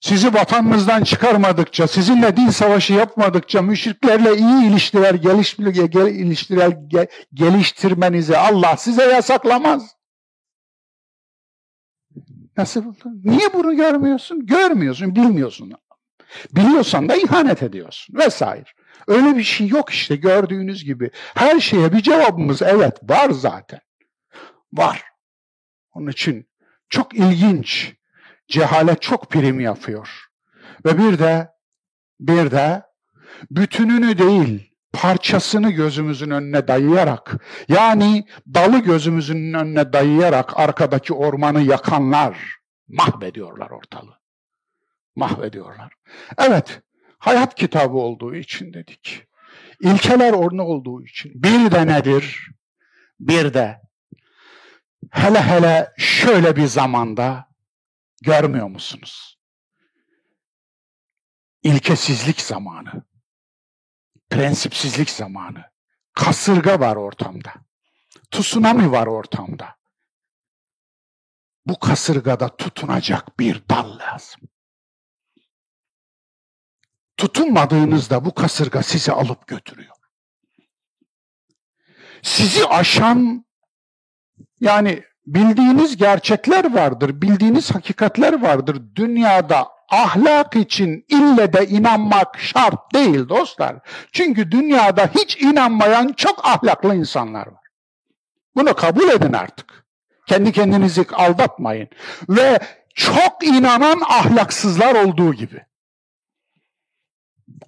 [0.00, 8.36] Sizi vatanınızdan çıkarmadıkça, sizinle din savaşı yapmadıkça, müşriklerle iyi ilişkiler, geliş, gel, ilişkiler gel, geliştirmenizi
[8.36, 9.96] Allah size yasaklamaz.
[12.56, 13.20] Nasıl buldun?
[13.24, 14.46] Niye bunu görmüyorsun?
[14.46, 15.72] Görmüyorsun, bilmiyorsun.
[16.52, 18.64] Biliyorsan da ihanet ediyorsun vesaire.
[19.08, 21.10] Öyle bir şey yok işte gördüğünüz gibi.
[21.14, 23.80] Her şeye bir cevabımız evet var zaten.
[24.72, 25.04] Var.
[25.92, 26.48] Onun için
[26.88, 27.94] çok ilginç.
[28.48, 30.08] Cehalet çok prim yapıyor.
[30.86, 31.48] Ve bir de
[32.20, 32.82] bir de
[33.50, 37.36] bütününü değil parçasını gözümüzün önüne dayayarak
[37.68, 42.56] yani dalı gözümüzün önüne dayayarak arkadaki ormanı yakanlar
[42.88, 44.18] mahvediyorlar ortalığı.
[45.16, 45.92] Mahvediyorlar.
[46.38, 46.82] Evet,
[47.18, 49.26] hayat kitabı olduğu için dedik.
[49.80, 51.32] İlkeler orna olduğu için.
[51.34, 52.50] Bir de nedir?
[53.20, 53.80] Bir de
[55.10, 57.48] hele hele şöyle bir zamanda
[58.22, 59.38] görmüyor musunuz?
[61.62, 63.04] İlkesizlik zamanı
[64.30, 65.64] prensipsizlik zamanı.
[66.14, 67.52] Kasırga var ortamda.
[68.30, 69.76] Tsunami var ortamda.
[71.66, 74.40] Bu kasırgada tutunacak bir dal lazım.
[77.16, 79.94] Tutunmadığınızda bu kasırga sizi alıp götürüyor.
[82.22, 83.44] Sizi aşan
[84.60, 88.82] yani bildiğiniz gerçekler vardır, bildiğiniz hakikatler vardır.
[88.94, 93.76] Dünyada ahlak için ille de inanmak şart değil dostlar.
[94.12, 97.64] Çünkü dünyada hiç inanmayan çok ahlaklı insanlar var.
[98.56, 99.84] Bunu kabul edin artık.
[100.26, 101.88] Kendi kendinizi aldatmayın.
[102.28, 102.58] Ve
[102.94, 105.64] çok inanan ahlaksızlar olduğu gibi.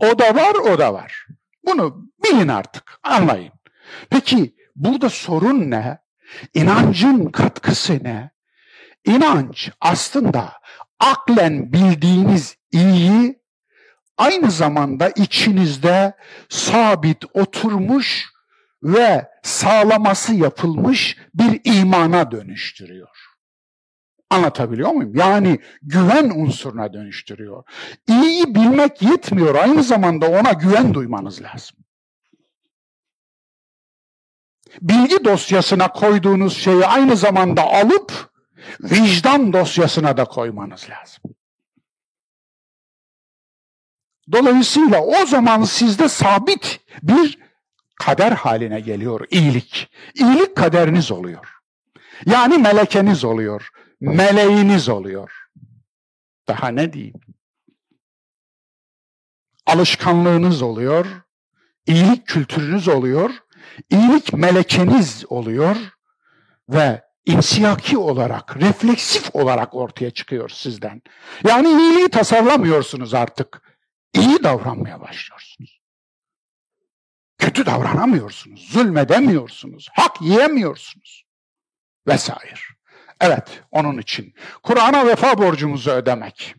[0.01, 1.27] O da var, o da var.
[1.65, 3.53] Bunu bilin artık, anlayın.
[4.11, 5.99] Peki burada sorun ne?
[6.55, 8.31] İnancın katkısı ne?
[9.05, 10.53] İnanç aslında
[11.01, 13.41] aklen bildiğiniz iyi
[14.19, 16.15] aynı zamanda içinizde
[16.49, 18.27] sabit oturmuş
[18.83, 23.09] ve sağlaması yapılmış bir imana dönüştürüyor.
[24.31, 25.17] Anlatabiliyor muyum?
[25.17, 27.65] Yani güven unsuruna dönüştürüyor.
[28.09, 29.55] İyiyi bilmek yetmiyor.
[29.55, 31.77] Aynı zamanda ona güven duymanız lazım.
[34.81, 38.36] Bilgi dosyasına koyduğunuz şeyi aynı zamanda alıp
[38.81, 41.23] vicdan dosyasına da koymanız lazım.
[44.33, 47.39] Dolayısıyla o zaman sizde sabit bir
[47.97, 49.91] kader haline geliyor iyilik.
[50.15, 51.57] İyilik kaderiniz oluyor.
[52.27, 53.69] Yani melekeniz oluyor.
[54.01, 55.33] Meleğiniz oluyor.
[56.49, 57.21] Daha ne diyeyim?
[59.67, 61.07] Alışkanlığınız oluyor.
[61.87, 63.31] İyilik kültürünüz oluyor.
[63.91, 65.77] İyilik melekeniz oluyor
[66.69, 71.03] ve insiyaki olarak, refleksif olarak ortaya çıkıyor sizden.
[71.45, 73.63] Yani iyiliği tasarlamıyorsunuz artık.
[74.15, 75.81] İyi davranmaya başlıyorsunuz.
[77.39, 81.25] Kötü davranamıyorsunuz, zulmedemiyorsunuz, hak yiyemiyorsunuz
[82.07, 82.61] vesaire.
[83.21, 86.55] Evet, onun için Kur'an'a vefa borcumuzu ödemek.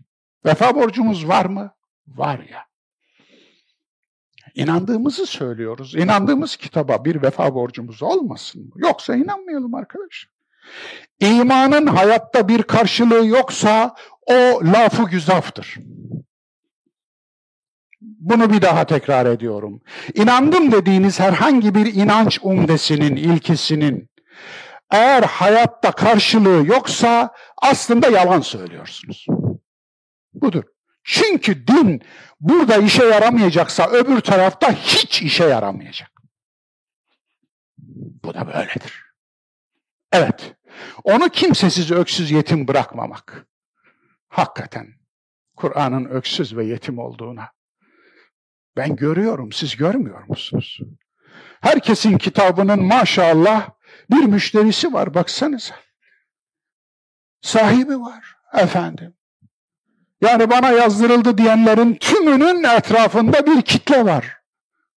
[0.46, 1.76] Vefa borcumuz var mı?
[2.08, 2.68] Var ya.
[4.56, 5.96] İnandığımızı söylüyoruz.
[5.96, 8.72] İnandığımız kitaba bir vefa borcumuz olmasın mı?
[8.76, 10.37] Yoksa inanmayalım arkadaşlar.
[11.20, 15.76] İmanın hayatta bir karşılığı yoksa o lafı güzaftır.
[18.02, 19.82] Bunu bir daha tekrar ediyorum.
[20.14, 24.10] İnandım dediğiniz herhangi bir inanç umdesinin, ilkesinin
[24.92, 29.26] eğer hayatta karşılığı yoksa aslında yalan söylüyorsunuz.
[30.34, 30.64] Budur.
[31.04, 32.02] Çünkü din
[32.40, 36.12] burada işe yaramayacaksa öbür tarafta hiç işe yaramayacak.
[38.24, 39.04] Bu da böyledir.
[40.12, 40.57] Evet.
[41.04, 43.48] Onu kimsesiz öksüz yetim bırakmamak.
[44.30, 44.88] Hakikaten
[45.56, 47.52] Kur'an'ın öksüz ve yetim olduğuna.
[48.78, 50.80] Ben görüyorum, siz görmüyor musunuz?
[51.62, 53.70] Herkesin kitabının maşallah
[54.12, 55.76] bir müşterisi var baksanıza.
[57.42, 59.14] Sahibi var efendim.
[60.22, 64.38] Yani bana yazdırıldı diyenlerin tümünün etrafında bir kitle var.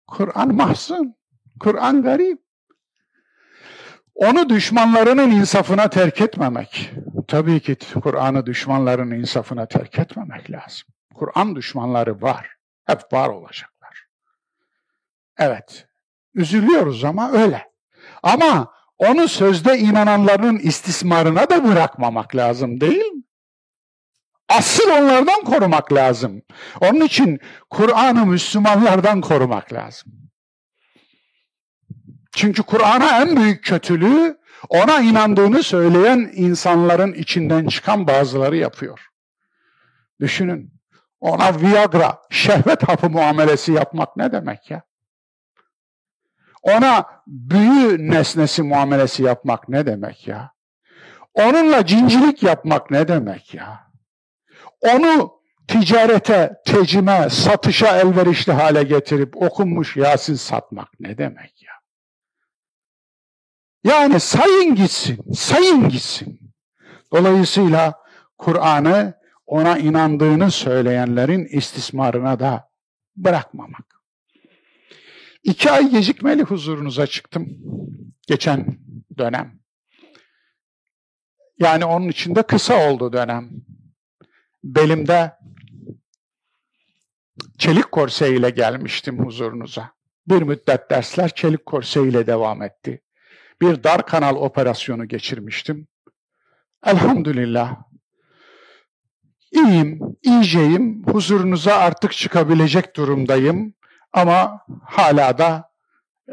[0.07, 1.15] Kur'an mahzun,
[1.61, 2.50] Kur'an garip.
[4.21, 6.91] Onu düşmanlarının insafına terk etmemek.
[7.29, 10.89] Tabii ki Kur'an'ı düşmanların insafına terk etmemek lazım.
[11.15, 12.51] Kur'an düşmanları var.
[12.87, 14.07] Hep var olacaklar.
[15.39, 15.89] Evet.
[16.35, 17.71] Üzülüyoruz ama öyle.
[18.23, 23.23] Ama onu sözde inananların istismarına da bırakmamak lazım değil mi?
[24.49, 26.43] Asıl onlardan korumak lazım.
[26.81, 30.20] Onun için Kur'an'ı Müslümanlardan korumak lazım.
[32.33, 34.39] Çünkü Kur'an'a en büyük kötülüğü
[34.69, 39.07] ona inandığını söyleyen insanların içinden çıkan bazıları yapıyor.
[40.21, 40.81] Düşünün.
[41.21, 44.83] Ona Viagra, şehvet hapı muamelesi yapmak ne demek ya?
[46.63, 50.53] Ona büyü nesnesi muamelesi yapmak ne demek ya?
[51.35, 53.91] Onunla cincilik yapmak ne demek ya?
[54.81, 61.60] Onu ticarete, tecime, satışa elverişli hale getirip okunmuş Yasin satmak ne demek?
[63.85, 66.41] Yani sayın gitsin, sayın gitsin.
[67.13, 67.95] Dolayısıyla
[68.39, 72.71] Kur'an'ı ona inandığını söyleyenlerin istismarına da
[73.17, 74.03] bırakmamak.
[75.43, 77.49] İki ay gecikmeli huzurunuza çıktım
[78.27, 78.79] geçen
[79.19, 79.61] dönem.
[81.59, 83.51] Yani onun içinde kısa oldu dönem.
[84.65, 85.33] Belimde
[87.59, 89.93] çelik korse ile gelmiştim huzurunuza.
[90.27, 93.03] Bir müddet dersler çelik korse ile devam etti.
[93.61, 95.87] Bir dar kanal operasyonu geçirmiştim.
[96.87, 97.77] Elhamdülillah.
[99.53, 103.75] İyiyim, iyiceyim, huzurunuza artık çıkabilecek durumdayım.
[104.13, 105.71] Ama hala da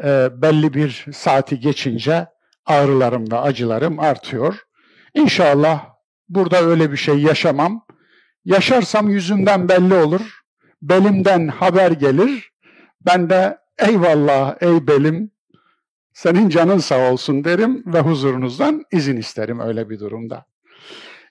[0.04, 2.26] e, belli bir saati geçince
[2.66, 4.62] ağrılarım ve acılarım artıyor.
[5.14, 5.86] İnşallah
[6.28, 7.86] burada öyle bir şey yaşamam.
[8.44, 10.40] Yaşarsam yüzümden belli olur.
[10.82, 12.50] Belimden haber gelir.
[13.06, 15.30] Ben de eyvallah ey belim
[16.18, 20.46] senin canın sağ olsun derim ve huzurunuzdan izin isterim öyle bir durumda.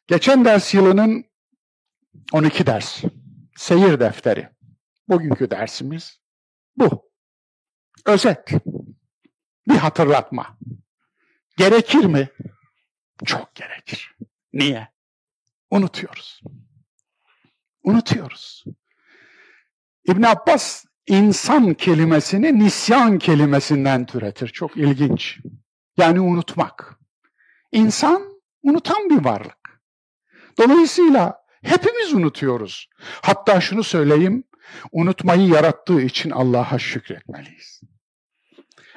[0.07, 1.25] Geçen ders yılının
[2.33, 3.03] 12 ders.
[3.57, 4.49] Seyir defteri.
[5.07, 6.19] Bugünkü dersimiz
[6.77, 7.11] bu.
[8.05, 8.51] Özet.
[9.67, 10.57] Bir hatırlatma.
[11.57, 12.29] Gerekir mi?
[13.25, 14.15] Çok gerekir.
[14.53, 14.87] Niye?
[15.71, 16.41] Unutuyoruz.
[17.83, 18.63] Unutuyoruz.
[20.05, 24.47] İbn Abbas insan kelimesini nisyan kelimesinden türetir.
[24.47, 25.39] Çok ilginç.
[25.97, 26.99] Yani unutmak.
[27.71, 28.21] İnsan
[28.63, 29.81] unutan bir varlık.
[30.59, 32.89] Dolayısıyla hepimiz unutuyoruz.
[33.21, 34.43] Hatta şunu söyleyeyim,
[34.91, 37.81] Unutmayı yarattığı için Allah'a şükretmeliyiz.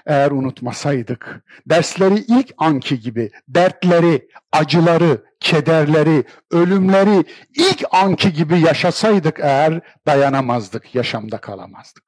[0.06, 9.80] Eğer unutmasaydık, dersleri ilk anki gibi, dertleri, acıları, kederleri, ölümleri ilk anki gibi yaşasaydık eğer
[10.06, 12.04] dayanamazdık, yaşamda kalamazdık.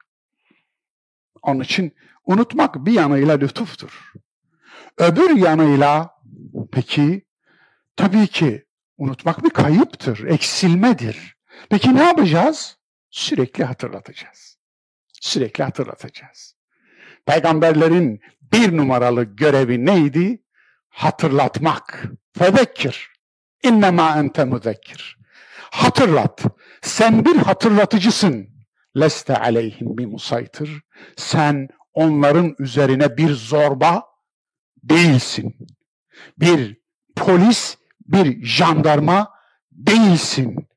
[1.43, 1.95] Onun için
[2.27, 4.13] unutmak bir yanıyla lütuftur.
[4.99, 6.11] Öbür yanıyla
[6.73, 7.27] peki
[7.97, 8.65] tabii ki
[8.99, 11.37] unutmak bir kayıptır, eksilmedir.
[11.71, 12.77] Peki ne yapacağız?
[13.13, 14.59] sürekli hatırlatacağız.
[15.21, 16.57] Sürekli hatırlatacağız.
[17.27, 18.21] Peygamberlerin
[18.53, 20.43] bir numaralı görevi neydi?
[20.89, 22.05] Hatırlatmak.
[22.39, 23.11] Fezekkir.
[23.63, 25.19] İnnemâ ente müzekkir.
[25.71, 26.43] Hatırlat.
[26.83, 28.49] Sen bir hatırlatıcısın.
[28.97, 30.83] Leste aleyhim bir musaytır.
[31.17, 34.03] Sen onların üzerine bir zorba
[34.83, 35.57] değilsin.
[36.39, 36.77] Bir
[37.17, 37.77] polis,
[38.09, 39.31] bir jandarma
[39.73, 40.69] değilsin.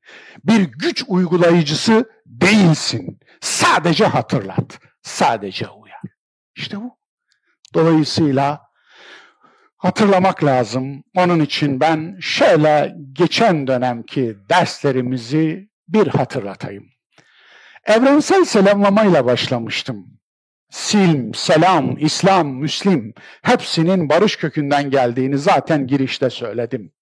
[0.44, 3.20] Bir güç uygulayıcısı değilsin.
[3.40, 4.78] Sadece hatırlat.
[5.02, 5.85] Sadece uyar.
[6.56, 6.98] İşte bu.
[7.74, 8.60] Dolayısıyla
[9.76, 11.04] hatırlamak lazım.
[11.16, 16.84] Onun için ben şöyle geçen dönemki derslerimizi bir hatırlatayım.
[17.84, 20.06] Evrensel selamlamayla başlamıştım.
[20.70, 26.92] Silm, selam, İslam, Müslim hepsinin barış kökünden geldiğini zaten girişte söyledim.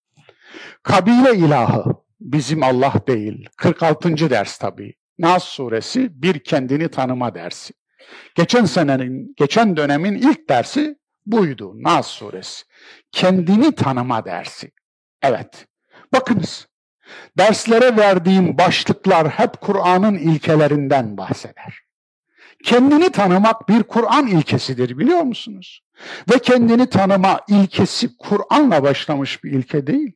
[0.82, 1.84] Kabile ilahı
[2.20, 3.48] bizim Allah değil.
[3.56, 4.30] 46.
[4.30, 4.94] ders tabii.
[5.18, 7.74] Nas suresi bir kendini tanıma dersi.
[8.34, 12.64] Geçen senenin, geçen dönemin ilk dersi buydu Nas suresi.
[13.12, 14.70] Kendini tanıma dersi.
[15.22, 15.66] Evet.
[16.12, 16.68] Bakınız.
[17.38, 21.84] Derslere verdiğim başlıklar hep Kur'an'ın ilkelerinden bahseder.
[22.64, 25.80] Kendini tanımak bir Kur'an ilkesidir biliyor musunuz?
[26.32, 30.12] Ve kendini tanıma ilkesi Kur'an'la başlamış bir ilke değil.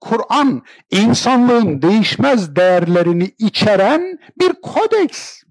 [0.00, 5.42] Kur'an insanlığın değişmez değerlerini içeren bir kodeks,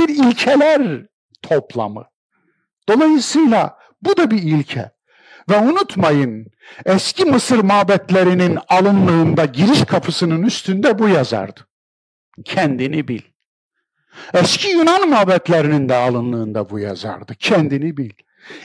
[0.00, 1.06] bir ilkeler
[1.42, 2.04] toplamı.
[2.88, 4.90] Dolayısıyla bu da bir ilke.
[5.50, 6.46] Ve unutmayın
[6.86, 11.66] eski Mısır mabetlerinin alınlığında giriş kapısının üstünde bu yazardı.
[12.44, 13.22] Kendini bil.
[14.34, 17.34] Eski Yunan mabetlerinin de alınlığında bu yazardı.
[17.34, 18.10] Kendini bil.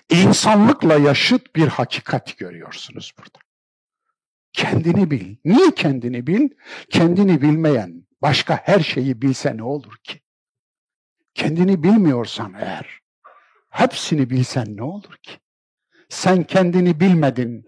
[0.09, 3.39] İnsanlıkla yaşıt bir hakikat görüyorsunuz burada.
[4.53, 5.36] Kendini bil.
[5.45, 6.49] Niye kendini bil?
[6.89, 10.19] Kendini bilmeyen başka her şeyi bilse ne olur ki?
[11.36, 12.99] Kendini bilmiyorsan eğer,
[13.69, 15.31] hepsini bilsen ne olur ki?
[16.09, 17.65] Sen kendini bilmedin,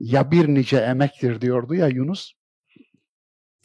[0.00, 2.32] ya bir nice emektir diyordu ya Yunus.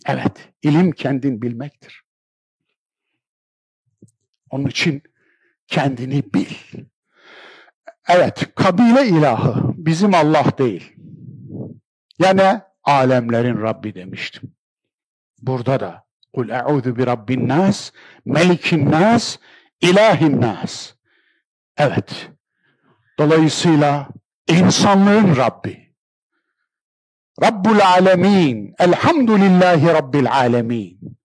[0.05, 2.03] Evet, ilim kendin bilmektir.
[4.49, 5.03] Onun için
[5.67, 6.53] kendini bil.
[8.09, 10.95] Evet, kabile ilahı bizim Allah değil.
[12.19, 14.55] Yani alemlerin Rabbi demiştim.
[15.41, 17.91] Burada da Kul e'udhu bi rabbin nas,
[18.25, 19.37] melikin nas,
[19.81, 20.93] ilahin nas.
[21.77, 22.29] Evet.
[23.19, 24.09] Dolayısıyla
[24.47, 25.95] insanlığın Rabbi.
[27.43, 28.75] Rabbul alemin.
[28.79, 31.17] Elhamdülillahi Rabbil alemin.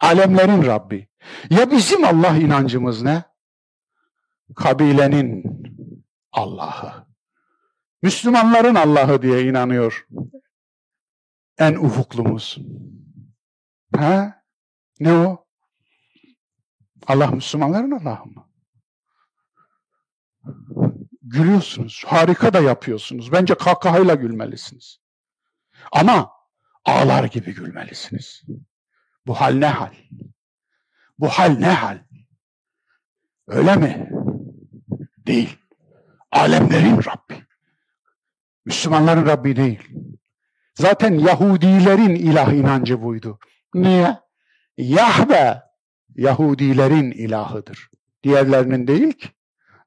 [0.00, 1.08] Alemlerin Rabbi.
[1.50, 3.22] Ya bizim Allah inancımız ne?
[4.56, 5.44] Kabilenin
[6.32, 7.06] Allah'ı.
[8.02, 10.06] Müslümanların Allah'ı diye inanıyor.
[11.58, 12.58] En ufuklumuz.
[13.96, 14.41] Ha?
[15.00, 15.46] Ne o?
[17.06, 18.48] Allah Müslümanların Allah'ı mı?
[21.22, 22.04] Gülüyorsunuz.
[22.06, 23.32] Harika da yapıyorsunuz.
[23.32, 24.98] Bence kahkahayla gülmelisiniz.
[25.92, 26.30] Ama
[26.84, 28.42] ağlar gibi gülmelisiniz.
[29.26, 29.94] Bu hal ne hal?
[31.18, 31.98] Bu hal ne hal?
[33.46, 34.10] Öyle mi?
[35.26, 35.58] Değil.
[36.30, 37.46] Alemlerin Rabbi.
[38.64, 39.88] Müslümanların Rabbi değil.
[40.74, 43.38] Zaten Yahudilerin ilah inancı buydu.
[43.74, 44.18] Niye?
[44.76, 45.62] Yahve
[46.16, 47.90] Yahudilerin ilahıdır.
[48.22, 49.28] Diğerlerinin değil ki.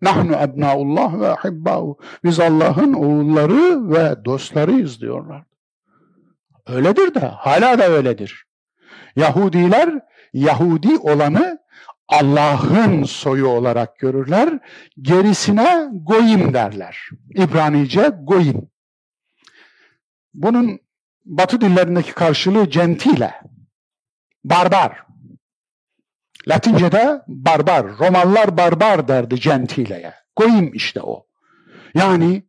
[0.02, 1.98] Nahnu ebnaullah ve ahibbahu.
[2.24, 5.44] Biz Allah'ın oğulları ve dostlarıyız diyorlar.
[6.68, 8.46] Öyledir de hala da öyledir.
[9.16, 10.00] Yahudiler
[10.34, 11.60] Yahudi olanı
[12.08, 14.60] Allah'ın soyu olarak görürler.
[15.02, 17.10] Gerisine goyim derler.
[17.36, 18.70] İbranice goyim.
[20.34, 20.80] Bunun
[21.26, 23.34] Batı dillerindeki karşılığı gentile.
[24.46, 25.06] Barbar.
[26.48, 27.98] Latince'de barbar.
[27.98, 30.14] Romalılar barbar derdi gentileye.
[30.36, 31.28] Goyim işte o.
[31.96, 32.44] Yani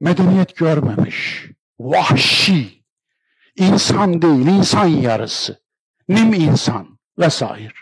[0.00, 1.46] medeniyet görmemiş.
[1.80, 2.84] Vahşi.
[3.56, 5.60] insan değil, insan yarısı.
[6.08, 7.72] Nim insan vesaire.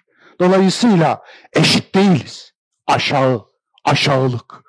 [0.41, 2.53] Dolayısıyla eşit değiliz.
[2.87, 3.45] Aşağı,
[3.85, 4.65] aşağılık.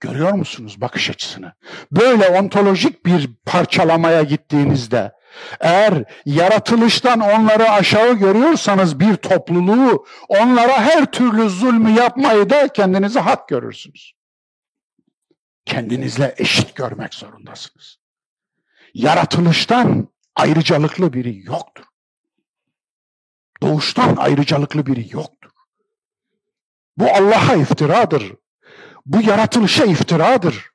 [0.00, 1.52] Görüyor musunuz bakış açısını?
[1.92, 5.15] Böyle ontolojik bir parçalamaya gittiğinizde
[5.60, 13.48] eğer yaratılıştan onları aşağı görüyorsanız bir topluluğu onlara her türlü zulmü yapmayı da kendinize hak
[13.48, 14.12] görürsünüz.
[15.64, 17.96] Kendinizle eşit görmek zorundasınız.
[18.94, 21.84] Yaratılıştan ayrıcalıklı biri yoktur.
[23.62, 25.50] Doğuştan ayrıcalıklı biri yoktur.
[26.96, 28.32] Bu Allah'a iftiradır.
[29.06, 30.70] Bu yaratılışa iftiradır.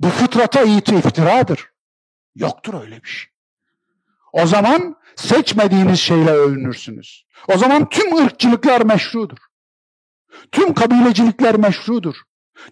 [0.00, 1.70] Bu fıtrata iftiradır.
[2.34, 3.33] Yoktur öyle bir şey.
[4.34, 7.26] O zaman seçmediğiniz şeyle övünürsünüz.
[7.54, 9.38] O zaman tüm ırkçılıklar meşrudur.
[10.52, 12.16] Tüm kabilecilikler meşrudur.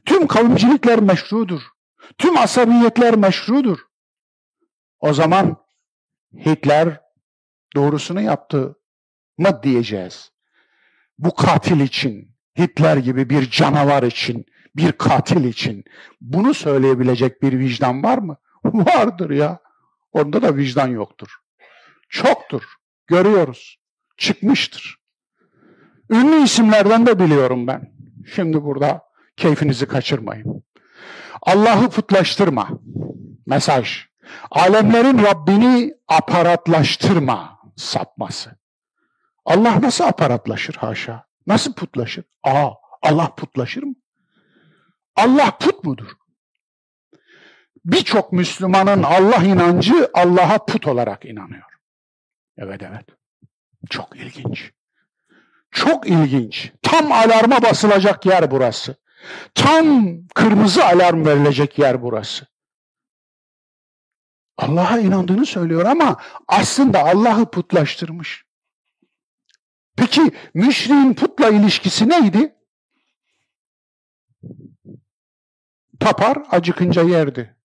[0.05, 1.63] Tüm kavimcilikler meşrudur.
[2.19, 3.79] Tüm asabiyetler meşrudur.
[5.01, 5.57] O zaman
[6.35, 7.01] Hitler
[7.77, 8.77] doğrusunu yaptı
[9.39, 10.33] mı diyeceğiz.
[11.19, 14.47] Bu katil için, Hitler gibi bir canavar için,
[14.77, 15.85] bir katil için
[16.21, 18.37] bunu söyleyebilecek bir vicdan var mı?
[18.65, 19.59] Vardır ya.
[20.13, 21.42] Onda da vicdan yoktur.
[22.13, 22.63] Çoktur.
[23.07, 23.79] Görüyoruz.
[24.17, 24.99] Çıkmıştır.
[26.11, 27.93] Ünlü isimlerden de biliyorum ben.
[28.35, 29.03] Şimdi burada
[29.37, 30.65] keyfinizi kaçırmayın.
[31.43, 32.69] Allah'ı putlaştırma.
[33.47, 34.07] Mesaj.
[34.51, 38.51] Alemlerin Rabbini aparatlaştırma sapması.
[39.45, 41.25] Allah nasıl aparatlaşır haşa?
[41.47, 42.25] Nasıl putlaşır?
[42.43, 42.71] Aa,
[43.03, 43.95] Allah putlaşır mı?
[45.17, 46.09] Allah put mudur?
[47.85, 51.72] Birçok Müslümanın Allah inancı Allah'a put olarak inanıyor.
[52.59, 53.07] Evet evet.
[53.91, 54.73] Çok ilginç.
[55.71, 56.73] Çok ilginç.
[56.83, 58.97] Tam alarma basılacak yer burası.
[59.55, 62.47] Tam kırmızı alarm verilecek yer burası.
[64.59, 66.17] Allah'a inandığını söylüyor ama
[66.49, 68.45] aslında Allah'ı putlaştırmış.
[69.97, 72.57] Peki müşriğin putla ilişkisi neydi?
[76.01, 77.57] Tapar acıkınca yerdi.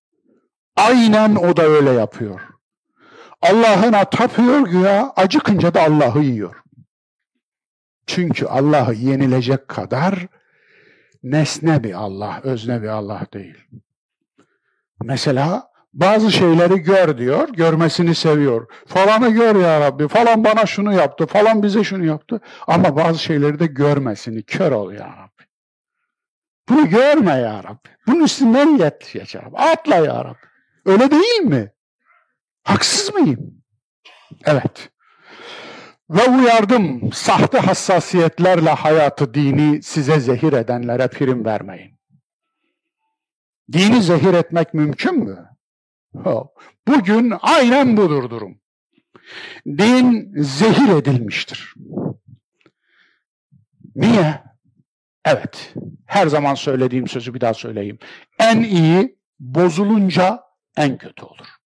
[0.76, 2.57] Aynen o da öyle yapıyor.
[3.50, 6.56] Allah'ına tapıyor güya, acıkınca da Allah'ı yiyor.
[8.08, 10.28] Çünkü Allah'ı yenilecek kadar
[11.24, 13.58] nesne bir Allah, özne bir Allah değil.
[15.04, 18.68] Mesela bazı şeyleri gör diyor, görmesini seviyor.
[18.88, 22.42] Falanı gör ya Rabbi, falan bana şunu yaptı, falan bize şunu yaptı.
[22.68, 25.44] Ama bazı şeyleri de görmesini, kör ol ya Rabbi.
[26.70, 27.90] Bunu görme ya Rabbi.
[28.08, 29.58] Bunun üstünden yet ya Rabbi.
[29.58, 30.48] Atla ya Rabbi.
[30.86, 31.72] Öyle değil mi?
[32.68, 33.64] Haksız mıyım?
[34.46, 34.90] Evet.
[36.10, 42.00] Ve uyardım, sahte hassasiyetlerle hayatı, dini size zehir edenlere prim vermeyin.
[43.72, 45.50] Dini zehir etmek mümkün mü?
[46.88, 48.62] Bugün aynen budur durum.
[49.68, 51.74] Din zehir edilmiştir.
[53.96, 54.44] Niye?
[55.26, 55.74] Evet,
[56.06, 58.00] her zaman söylediğim sözü bir daha söyleyeyim.
[58.40, 60.44] En iyi bozulunca
[60.78, 61.57] en kötü olur.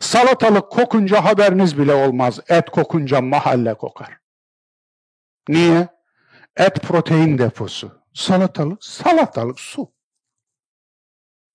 [0.00, 2.40] Salatalık kokunca haberiniz bile olmaz.
[2.48, 4.18] Et kokunca mahalle kokar.
[5.48, 5.88] Niye?
[6.56, 8.02] Et protein deposu.
[8.14, 9.92] Salatalık, salatalık su.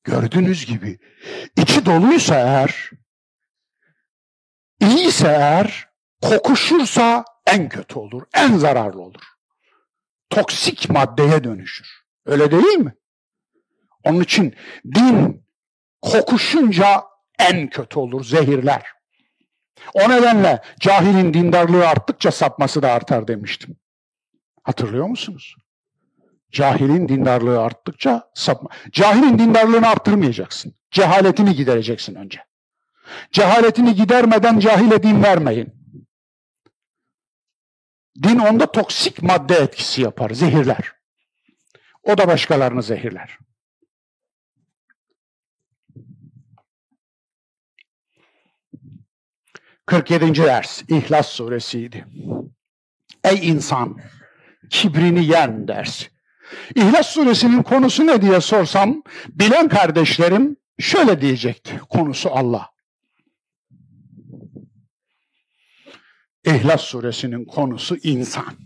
[0.03, 0.99] Gördüğünüz gibi
[1.57, 2.89] içi doluysa eğer,
[4.81, 5.89] iyiyse eğer,
[6.21, 9.23] kokuşursa en kötü olur, en zararlı olur.
[10.29, 11.87] Toksik maddeye dönüşür.
[12.25, 12.95] Öyle değil mi?
[14.03, 14.55] Onun için
[14.95, 15.45] din
[16.01, 17.03] kokuşunca
[17.49, 18.83] en kötü olur, zehirler.
[19.93, 23.77] O nedenle cahilin dindarlığı arttıkça sapması da artar demiştim.
[24.63, 25.55] Hatırlıyor musunuz?
[26.51, 28.69] Cahilin dindarlığı arttıkça sapma.
[28.91, 30.75] Cahilin dindarlığını arttırmayacaksın.
[30.91, 32.39] Cehaletini gidereceksin önce.
[33.31, 35.73] Cehaletini gidermeden cahile din vermeyin.
[38.23, 40.93] Din onda toksik madde etkisi yapar, zehirler.
[42.03, 43.37] O da başkalarını zehirler.
[49.85, 52.05] Kırk yedinci ders İhlas suresiydi.
[53.23, 53.99] Ey insan
[54.69, 56.07] kibrini yen ders.
[56.75, 61.77] İhlas suresinin konusu ne diye sorsam bilen kardeşlerim şöyle diyecekti.
[61.89, 62.69] Konusu Allah.
[66.45, 68.57] İhlas suresinin konusu insan.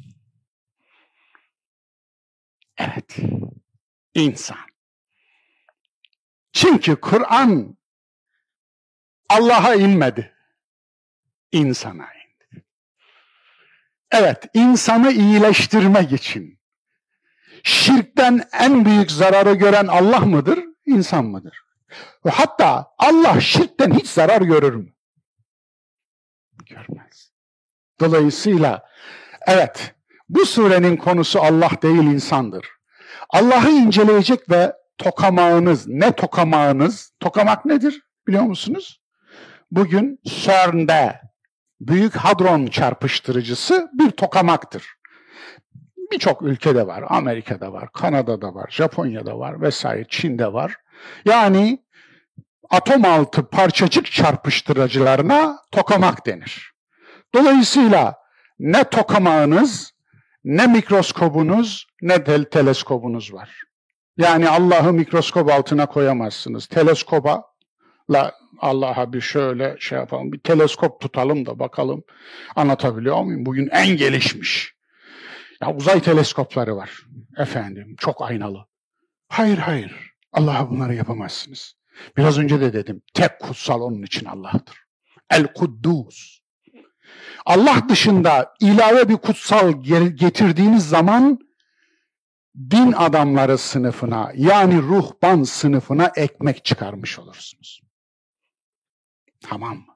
[2.77, 3.17] Evet.
[4.13, 4.57] insan.
[6.53, 7.77] Çünkü Kur'an
[9.29, 10.36] Allah'a inmedi.
[11.51, 12.65] İnsana indi.
[14.11, 16.59] Evet, insanı iyileştirmek için
[17.63, 21.61] şirkten en büyük zararı gören Allah mıdır, insan mıdır?
[22.29, 24.93] Hatta Allah şirkten hiç zarar görür mü?
[26.65, 27.31] Görmez.
[27.99, 28.85] Dolayısıyla
[29.47, 29.95] evet
[30.29, 32.67] bu surenin konusu Allah değil insandır.
[33.29, 37.11] Allah'ı inceleyecek ve tokamağınız, ne tokamağınız?
[37.19, 39.01] Tokamak nedir biliyor musunuz?
[39.71, 41.21] Bugün CERN'de
[41.79, 44.97] Büyük Hadron çarpıştırıcısı bir tokamaktır
[46.11, 47.03] birçok ülkede var.
[47.07, 50.75] Amerika'da var, Kanada'da var, Japonya'da var vesaire, Çin'de var.
[51.25, 51.83] Yani
[52.69, 56.71] atom altı parçacık çarpıştırıcılarına tokamak denir.
[57.35, 58.15] Dolayısıyla
[58.59, 59.91] ne tokamağınız,
[60.43, 63.63] ne mikroskobunuz, ne tel teleskobunuz var.
[64.17, 66.67] Yani Allah'ı mikroskop altına koyamazsınız.
[66.67, 67.43] Teleskoba
[68.59, 72.03] Allah'a bir şöyle şey yapalım, bir teleskop tutalım da bakalım
[72.55, 73.45] anlatabiliyor muyum?
[73.45, 74.77] Bugün en gelişmiş
[75.61, 77.01] ya uzay teleskopları var.
[77.37, 78.65] Efendim çok aynalı.
[79.29, 80.13] Hayır hayır.
[80.33, 81.73] Allah'a bunları yapamazsınız.
[82.17, 83.01] Biraz önce de dedim.
[83.13, 84.77] Tek kutsal onun için Allah'tır.
[85.29, 86.39] El Kuddus.
[87.45, 89.83] Allah dışında ilave bir kutsal
[90.15, 91.39] getirdiğiniz zaman
[92.71, 97.81] din adamları sınıfına yani ruhban sınıfına ekmek çıkarmış olursunuz.
[99.41, 99.95] Tamam mı?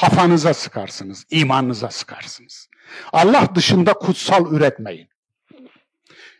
[0.00, 2.68] Kafanıza sıkarsınız, imanınıza sıkarsınız.
[3.12, 5.08] Allah dışında kutsal üretmeyin.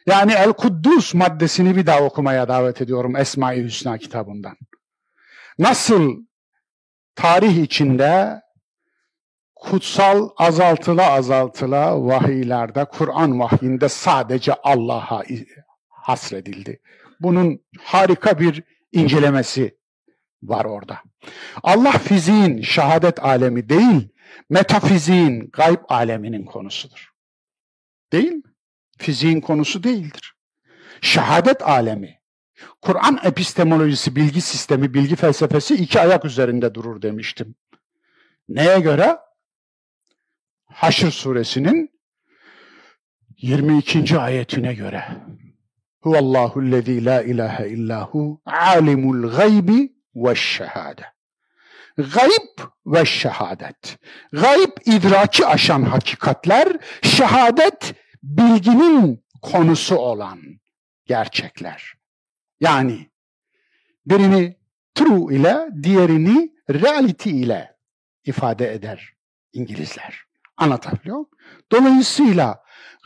[0.07, 4.57] Yani El Kuddus maddesini bir daha okumaya davet ediyorum Esma-i Hüsna kitabından.
[5.59, 6.17] Nasıl
[7.15, 8.43] tarih içinde
[9.55, 15.23] kutsal azaltıla azaltıla vahiylerde, Kur'an vahyinde sadece Allah'a
[15.89, 16.81] hasredildi.
[17.21, 19.79] Bunun harika bir incelemesi
[20.43, 20.99] var orada.
[21.63, 24.09] Allah fiziğin şehadet alemi değil,
[24.51, 27.11] metafiziğin gayb aleminin konusudur.
[28.13, 28.43] Değil mi?
[28.99, 30.35] Fiziğin konusu değildir.
[31.01, 32.19] Şehadet alemi.
[32.83, 37.55] Kur'an epistemolojisi, bilgi sistemi, bilgi felsefesi iki ayak üzerinde durur demiştim.
[38.49, 39.19] Neye göre?
[40.65, 41.91] Haşr suresinin
[43.37, 44.19] 22.
[44.19, 45.05] ayetine göre.
[46.01, 51.05] Huvallahu lezî la ilahe illahu alimul gaybi ve şehade.
[51.99, 53.99] Gayb ve şehadet.
[54.33, 60.41] Gayb idraki aşan hakikatler, şehadet bilginin konusu olan
[61.07, 61.95] gerçekler.
[62.61, 63.11] Yani
[64.07, 64.59] birini
[64.95, 67.77] true ile diğerini reality ile
[68.25, 69.13] ifade eder
[69.53, 70.25] İngilizler.
[70.57, 71.31] Anlatabiliyor muyum?
[71.73, 72.63] Dolayısıyla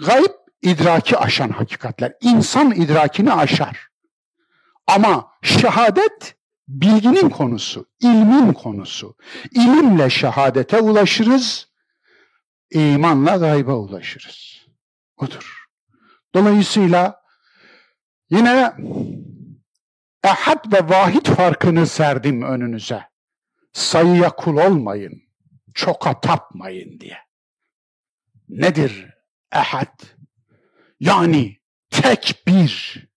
[0.07, 0.33] gayb
[0.63, 2.13] idraki aşan hakikatler.
[2.21, 3.89] insan idrakini aşar.
[4.87, 6.37] Ama şehadet
[6.81, 9.17] bilginin konusu, ilmin konusu.
[9.51, 11.69] İlimle şehadete ulaşırız,
[12.71, 14.67] imanla gayba ulaşırız.
[15.17, 15.65] Odur.
[16.35, 17.23] Dolayısıyla
[18.31, 18.73] yine
[20.25, 23.03] ehad ve vahid farkını serdim önünüze.
[23.73, 25.23] Sayıya kul olmayın,
[25.75, 27.19] çoka tapmayın diye.
[28.49, 29.15] Nedir
[29.53, 30.03] ehad?
[31.01, 31.57] Yani
[31.91, 33.12] tek bir.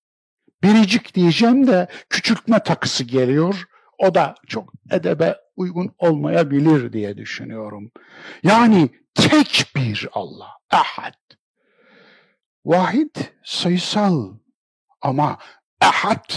[0.65, 3.67] Biricik diyeceğim de küçültme takısı geliyor.
[3.97, 7.91] O da çok edebe uygun olmayabilir diye düşünüyorum.
[8.43, 11.13] Yani tek bir Allah, ahad.
[12.65, 14.37] Vahid sayısal
[15.01, 15.37] ama
[15.81, 16.33] ahad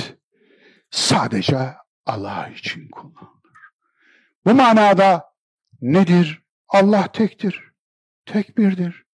[0.91, 1.75] sadece
[2.07, 3.59] Allah için kullanılır.
[4.47, 5.25] Bu manada
[5.81, 6.43] nedir?
[6.69, 7.63] Allah tektir.
[8.27, 9.05] Tek birdir.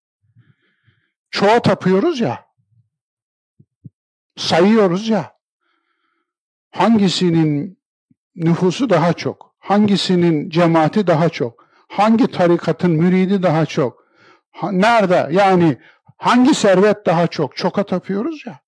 [1.30, 2.46] Çoğa tapıyoruz ya.
[4.36, 5.34] Sayıyoruz ya.
[6.70, 7.78] Hangisinin
[8.36, 9.54] nüfusu daha çok?
[9.58, 11.68] Hangisinin cemaati daha çok?
[11.88, 14.04] Hangi tarikatın müridi daha çok?
[14.62, 15.28] Nerede?
[15.32, 15.78] Yani
[16.16, 17.56] hangi servet daha çok?
[17.56, 18.60] Çoka tapıyoruz ya.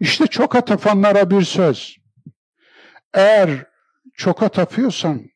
[0.00, 1.96] İşte çoka tapanlara bir söz.
[3.14, 3.66] Eğer
[4.14, 5.26] çoka tapıyorsan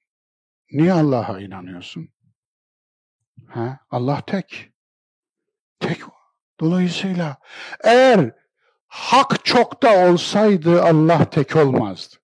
[0.73, 2.09] niye Allah'a inanıyorsun?
[3.49, 3.79] Ha?
[3.91, 4.73] Allah tek.
[5.81, 5.99] Tek.
[6.61, 7.37] Dolayısıyla
[7.85, 8.33] eğer
[8.93, 12.17] hak çok da olsaydı Allah tek olmazdı.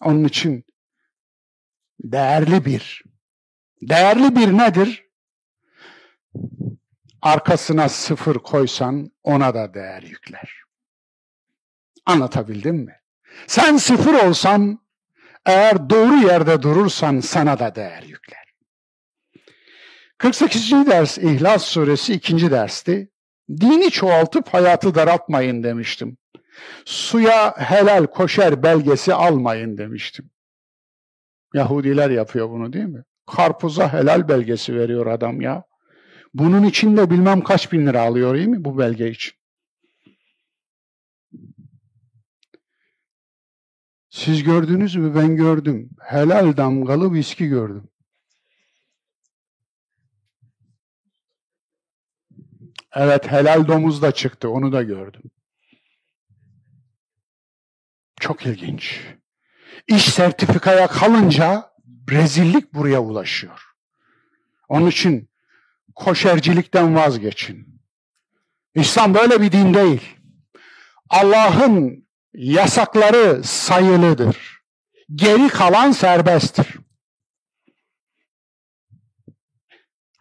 [0.00, 0.64] Onun için
[2.00, 3.02] değerli bir.
[3.82, 5.06] Değerli bir nedir?
[7.22, 10.54] Arkasına sıfır koysan ona da değer yükler.
[12.06, 13.00] Anlatabildim mi?
[13.46, 14.78] Sen sıfır olsan,
[15.46, 18.54] eğer doğru yerde durursan sana da değer yükler.
[20.18, 20.70] 48.
[20.72, 22.50] ders İhlas suresi 2.
[22.50, 23.10] dersti.
[23.50, 26.16] Dini çoğaltıp hayatı daraltmayın demiştim.
[26.84, 30.30] Suya helal koşer belgesi almayın demiştim.
[31.54, 33.04] Yahudiler yapıyor bunu değil mi?
[33.26, 35.64] Karpuza helal belgesi veriyor adam ya.
[36.34, 39.32] Bunun için de bilmem kaç bin lira alıyor değil mi bu belge için?
[44.10, 45.14] Siz gördünüz mü?
[45.14, 45.90] Ben gördüm.
[46.00, 47.88] Helal damgalı viski gördüm.
[52.94, 54.50] Evet helal domuz da çıktı.
[54.50, 55.22] Onu da gördüm.
[58.20, 59.00] Çok ilginç.
[59.86, 61.70] İş sertifikaya kalınca
[62.10, 63.62] rezillik buraya ulaşıyor.
[64.68, 65.30] Onun için
[65.94, 67.80] koşercilikten vazgeçin.
[68.74, 70.16] İslam böyle bir din değil.
[71.08, 74.60] Allah'ın yasakları sayılıdır.
[75.14, 76.79] Geri kalan serbesttir.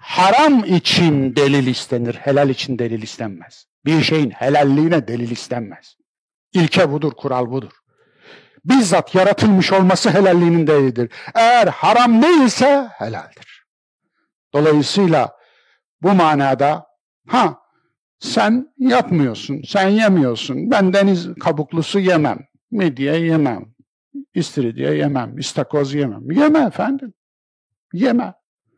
[0.09, 3.65] Haram için delil istenir, helal için delil istenmez.
[3.85, 5.95] Bir şeyin helalliğine delil istenmez.
[6.53, 7.71] İlke budur, kural budur.
[8.65, 11.11] Bizzat yaratılmış olması helalliğinin delilidir.
[11.35, 13.65] Eğer haram değilse helaldir.
[14.53, 15.37] Dolayısıyla
[16.01, 16.87] bu manada
[17.27, 17.59] ha
[18.19, 20.71] sen yapmıyorsun, sen yemiyorsun.
[20.71, 22.39] Ben deniz kabuklusu yemem,
[22.71, 23.65] midye yemem,
[24.33, 26.31] istiridye yemem, istakoz yemem.
[26.31, 27.13] Yeme efendim,
[27.93, 28.33] yeme.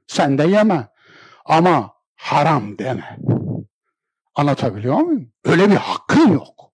[0.08, 0.91] Sen de yeme.
[1.52, 3.18] Ama haram deme.
[4.36, 5.32] Anlatabiliyor muyum?
[5.46, 6.72] Öyle bir hakkın yok.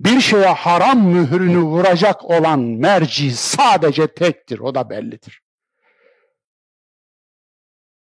[0.00, 4.58] Bir şeye haram mührünü vuracak olan merci sadece tektir.
[4.58, 5.42] O da bellidir.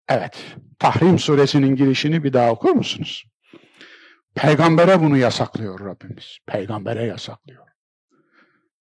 [0.09, 0.55] Evet.
[0.79, 3.25] Tahrim suresinin girişini bir daha okur musunuz?
[4.35, 6.37] Peygambere bunu yasaklıyor Rabbimiz.
[6.47, 7.67] Peygambere yasaklıyor.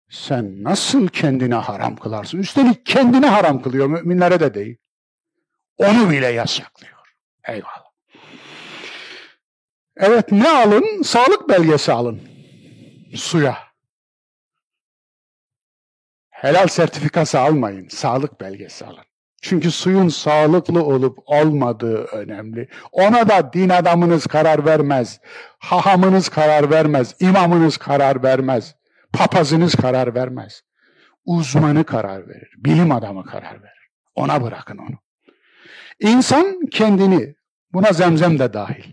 [0.09, 2.37] Sen nasıl kendine haram kılarsın?
[2.37, 4.77] Üstelik kendine haram kılıyor, müminlere de değil.
[5.81, 7.15] Onu bile yasaklıyor.
[7.47, 7.91] Eyvallah.
[9.97, 11.01] Evet ne alın?
[11.01, 12.21] Sağlık belgesi alın.
[13.15, 13.57] Suya.
[16.29, 17.87] Helal sertifikası almayın.
[17.87, 19.03] Sağlık belgesi alın.
[19.41, 22.69] Çünkü suyun sağlıklı olup olmadığı önemli.
[22.91, 25.19] Ona da din adamınız karar vermez.
[25.59, 27.15] Hahamınız karar vermez.
[27.19, 28.75] imamınız karar vermez.
[29.13, 30.61] Papazınız karar vermez.
[31.25, 32.53] Uzmanı karar verir.
[32.57, 33.89] Bilim adamı karar verir.
[34.15, 35.10] Ona bırakın onu.
[36.01, 37.35] İnsan kendini,
[37.73, 38.83] buna zemzem de dahil.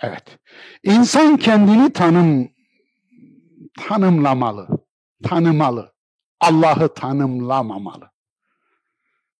[0.00, 0.38] Evet.
[0.82, 2.48] İnsan kendini tanım
[3.88, 4.68] tanımlamalı,
[5.22, 5.92] tanımalı.
[6.40, 8.10] Allah'ı tanımlamamalı.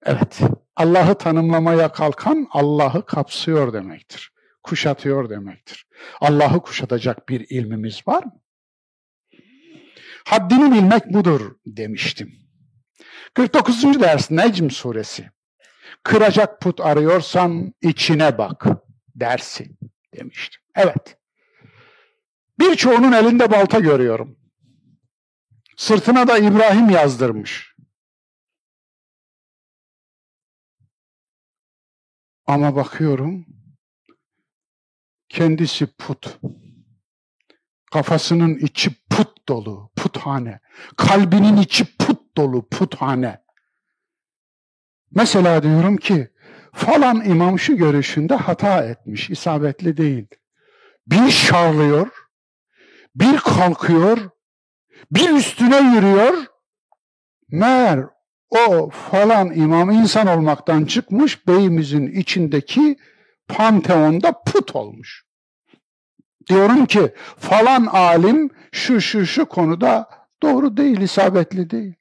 [0.03, 0.41] Evet,
[0.77, 4.33] Allah'ı tanımlamaya kalkan Allah'ı kapsıyor demektir.
[4.63, 5.87] Kuşatıyor demektir.
[6.21, 8.41] Allah'ı kuşatacak bir ilmimiz var mı?
[10.25, 12.33] Haddini bilmek budur demiştim.
[13.35, 14.01] 49.
[14.01, 15.31] ders Necm suresi.
[16.07, 18.67] Kıracak put arıyorsan içine bak
[19.15, 19.71] dersi
[20.15, 20.63] demiştim.
[20.75, 21.19] Evet.
[22.59, 24.39] Birçoğunun elinde balta görüyorum.
[25.77, 27.75] Sırtına da İbrahim yazdırmış.
[32.47, 33.47] Ama bakıyorum
[35.29, 36.39] kendisi put.
[37.93, 40.61] Kafasının içi put dolu, puthane.
[40.97, 43.46] Kalbinin içi put dolu, puthane.
[45.17, 46.29] Mesela diyorum ki
[46.73, 50.27] falan imam şu görüşünde hata etmiş, isabetli değil.
[51.07, 52.09] bir şarlıyor,
[53.15, 54.19] bir kalkıyor,
[55.11, 56.35] bir üstüne yürüyor.
[57.49, 58.01] Meğer
[58.51, 62.97] o falan imam insan olmaktan çıkmış beyimizin içindeki
[63.49, 65.25] panteonda put olmuş.
[66.49, 70.09] Diyorum ki falan alim şu şu şu konuda
[70.43, 71.95] doğru değil, isabetli değil.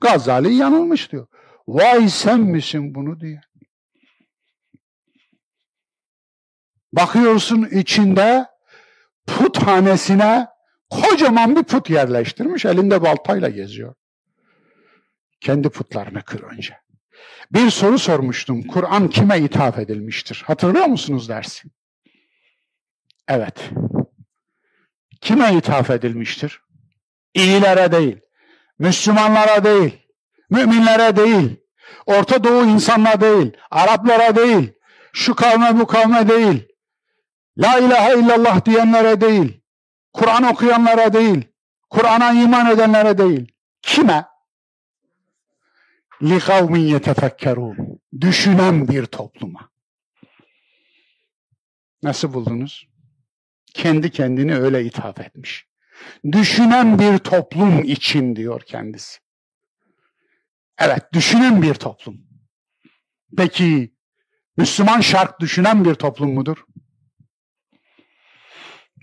[0.00, 1.26] Gazali yanılmış diyor.
[1.68, 3.40] Vay sen misin bunu diye.
[6.92, 8.46] Bakıyorsun içinde
[9.26, 10.46] puthanesine
[10.90, 12.64] kocaman bir put yerleştirmiş.
[12.64, 13.94] Elinde baltayla geziyor.
[15.40, 16.78] Kendi putlarını kır önce.
[17.52, 18.62] Bir soru sormuştum.
[18.62, 20.42] Kur'an kime ithaf edilmiştir?
[20.46, 21.68] Hatırlıyor musunuz dersi?
[23.28, 23.70] Evet.
[25.20, 26.60] Kime ithaf edilmiştir?
[27.34, 28.20] İyilere değil.
[28.78, 30.01] Müslümanlara değil.
[30.51, 31.59] Müminlere değil.
[32.05, 33.57] Orta Doğu insanlara değil.
[33.71, 34.73] Araplara değil.
[35.13, 36.67] Şu kavme bu kavme değil.
[37.57, 39.61] La ilahe illallah diyenlere değil.
[40.13, 41.47] Kur'an okuyanlara değil.
[41.89, 43.51] Kur'an'a iman edenlere değil.
[43.81, 44.25] Kime?
[46.21, 49.69] لِقَوْمٍ يَتَفَكَّرُونَ Düşünen bir topluma.
[52.03, 52.87] Nasıl buldunuz?
[53.73, 55.67] Kendi kendini öyle ithaf etmiş.
[56.31, 59.19] Düşünen bir toplum için diyor kendisi.
[60.78, 62.20] Evet, düşünen bir toplum.
[63.36, 63.94] Peki
[64.56, 66.64] Müslüman şark düşünen bir toplum mudur?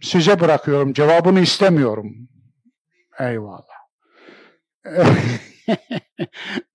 [0.02, 0.94] Size bırakıyorum.
[0.94, 2.30] Cevabını istemiyorum.
[3.20, 3.80] Eyvallah.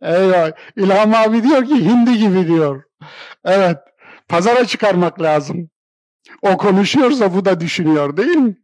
[0.03, 0.53] Eyvah.
[0.77, 2.85] İlham abi diyor ki hindi gibi diyor.
[3.45, 3.79] Evet.
[4.29, 5.71] Pazara çıkarmak lazım.
[6.43, 8.57] O konuşuyorsa bu da düşünüyor değil mi?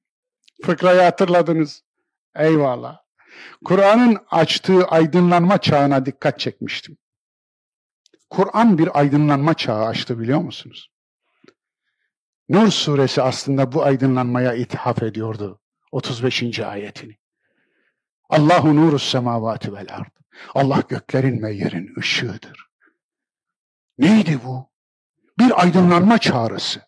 [0.64, 1.82] Fıkrayı hatırladınız.
[2.36, 2.98] Eyvallah.
[3.64, 6.96] Kur'an'ın açtığı aydınlanma çağına dikkat çekmiştim.
[8.30, 10.90] Kur'an bir aydınlanma çağı açtı biliyor musunuz?
[12.48, 15.60] Nur suresi aslında bu aydınlanmaya ithaf ediyordu.
[15.92, 16.60] 35.
[16.60, 17.16] ayetini.
[18.28, 20.10] Allahu nurus semavati vel ard.
[20.54, 22.66] Allah göklerin ve yerin ışığıdır.
[23.98, 24.70] Neydi bu?
[25.38, 26.82] Bir aydınlanma çağrısı.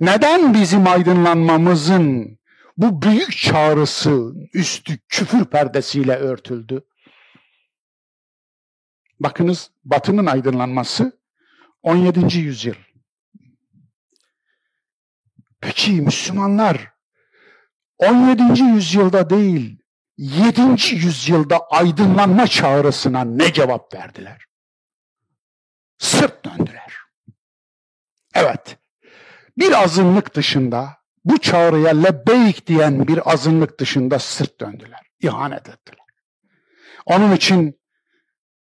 [0.00, 2.38] Neden bizim aydınlanmamızın
[2.76, 6.84] bu büyük çağrısı üstü küfür perdesiyle örtüldü?
[9.20, 11.20] Bakınız Batı'nın aydınlanması
[11.82, 12.38] 17.
[12.38, 12.74] yüzyıl.
[15.60, 16.92] Peki Müslümanlar
[17.98, 18.62] 17.
[18.62, 19.78] yüzyılda değil
[20.16, 20.60] 7.
[20.94, 24.44] yüzyılda aydınlanma çağrısına ne cevap verdiler?
[25.98, 26.94] Sırt döndüler.
[28.34, 28.78] Evet,
[29.58, 36.06] bir azınlık dışında bu çağrıya lebbeyk diyen bir azınlık dışında sırt döndüler, ihanet ettiler.
[37.06, 37.80] Onun için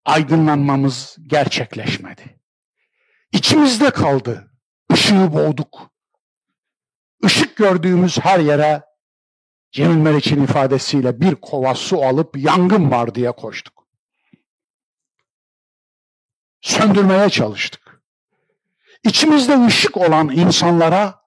[0.06, 2.40] aydınlanmamız gerçekleşmedi.
[3.32, 4.52] İçimizde kaldı,
[4.92, 5.92] ışığı boğduk.
[7.24, 8.84] Işık gördüğümüz her yere
[9.72, 13.88] Cemil Meriç'in ifadesiyle bir kova su alıp yangın var diye koştuk.
[16.62, 18.02] Söndürmeye çalıştık.
[19.04, 21.19] İçimizde ışık olan insanlara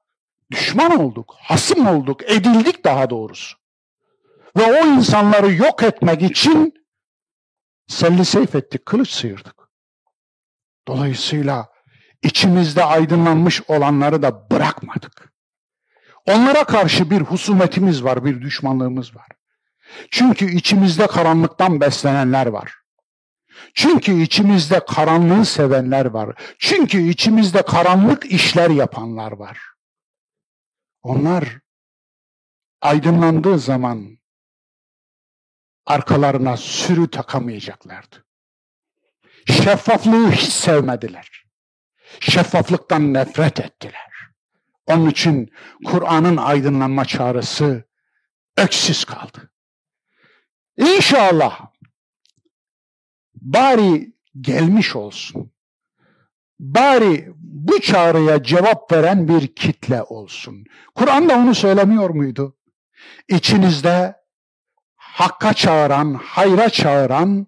[0.53, 3.57] düşman olduk, hasım olduk, edildik daha doğrusu.
[4.57, 6.74] Ve o insanları yok etmek için
[7.88, 9.55] selli seyf ettik, kılıç sıyırdık.
[10.88, 11.68] Dolayısıyla
[12.22, 15.32] içimizde aydınlanmış olanları da bırakmadık.
[16.26, 19.28] Onlara karşı bir husumetimiz var, bir düşmanlığımız var.
[20.11, 22.74] Çünkü içimizde karanlıktan beslenenler var.
[23.74, 26.34] Çünkü içimizde karanlığı sevenler var.
[26.59, 29.71] Çünkü içimizde karanlık işler yapanlar var.
[31.03, 31.59] Onlar
[32.80, 34.18] aydınlandığı zaman
[35.86, 38.26] arkalarına sürü takamayacaklardı.
[39.46, 41.44] Şeffaflığı hiç sevmediler.
[42.20, 44.12] Şeffaflıktan nefret ettiler.
[44.86, 45.50] Onun için
[45.84, 47.84] Kur'an'ın aydınlanma çağrısı
[48.57, 49.53] öksüz kaldı.
[50.76, 51.72] İnşallah
[53.34, 55.53] bari gelmiş olsun.
[56.62, 60.64] Bari bu çağrıya cevap veren bir kitle olsun.
[60.94, 62.56] Kur'an da onu söylemiyor muydu?
[63.28, 64.16] İçinizde
[64.96, 67.46] hakka çağıran, hayra çağıran,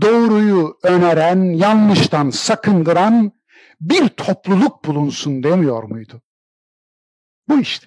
[0.00, 3.32] doğruyu öneren, yanlıştan sakındıran
[3.80, 6.22] bir topluluk bulunsun demiyor muydu?
[7.48, 7.86] Bu işte.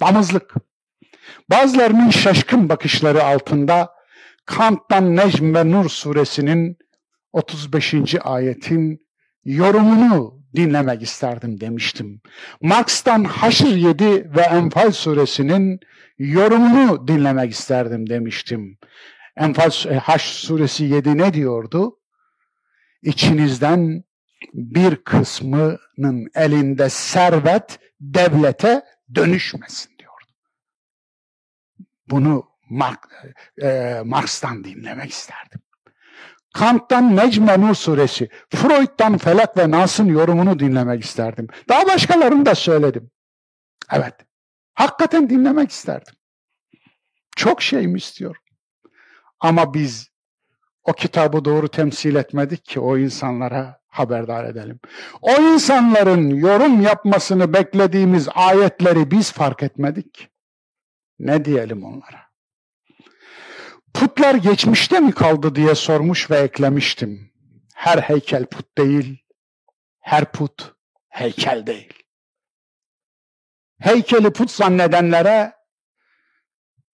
[0.00, 0.54] Damızlık.
[1.50, 3.90] Bazılarının şaşkın bakışları altında
[4.46, 6.78] Kant'tan Necm ve Nur suresinin
[7.32, 8.14] 35.
[8.20, 9.09] ayetin
[9.44, 12.20] yorumunu dinlemek isterdim demiştim.
[12.60, 14.04] Marx'tan Haşr 7
[14.36, 15.80] ve Enfal suresinin
[16.18, 18.78] yorumunu dinlemek isterdim demiştim.
[19.36, 21.96] Enfal e, Haşr suresi 7 ne diyordu?
[23.02, 24.04] İçinizden
[24.54, 28.82] bir kısmının elinde servet devlete
[29.14, 30.32] dönüşmesin diyordu.
[32.10, 33.08] Bunu Mark,
[33.62, 35.60] e, Marx'tan dinlemek isterdim.
[36.54, 41.48] Kant'tan Necm Nur suresi, Freud'dan Felak ve Nas'ın yorumunu dinlemek isterdim.
[41.68, 43.10] Daha başkalarını da söyledim.
[43.92, 44.14] Evet,
[44.74, 46.14] hakikaten dinlemek isterdim.
[47.36, 48.42] Çok şey mi istiyorum?
[49.40, 50.10] Ama biz
[50.84, 54.80] o kitabı doğru temsil etmedik ki o insanlara haberdar edelim.
[55.22, 60.28] O insanların yorum yapmasını beklediğimiz ayetleri biz fark etmedik.
[61.18, 62.29] Ne diyelim onlara?
[63.94, 67.32] Putlar geçmişte mi kaldı diye sormuş ve eklemiştim.
[67.74, 69.24] Her heykel put değil,
[70.00, 70.74] her put
[71.08, 71.92] heykel değil.
[73.78, 75.52] Heykeli put zannedenlere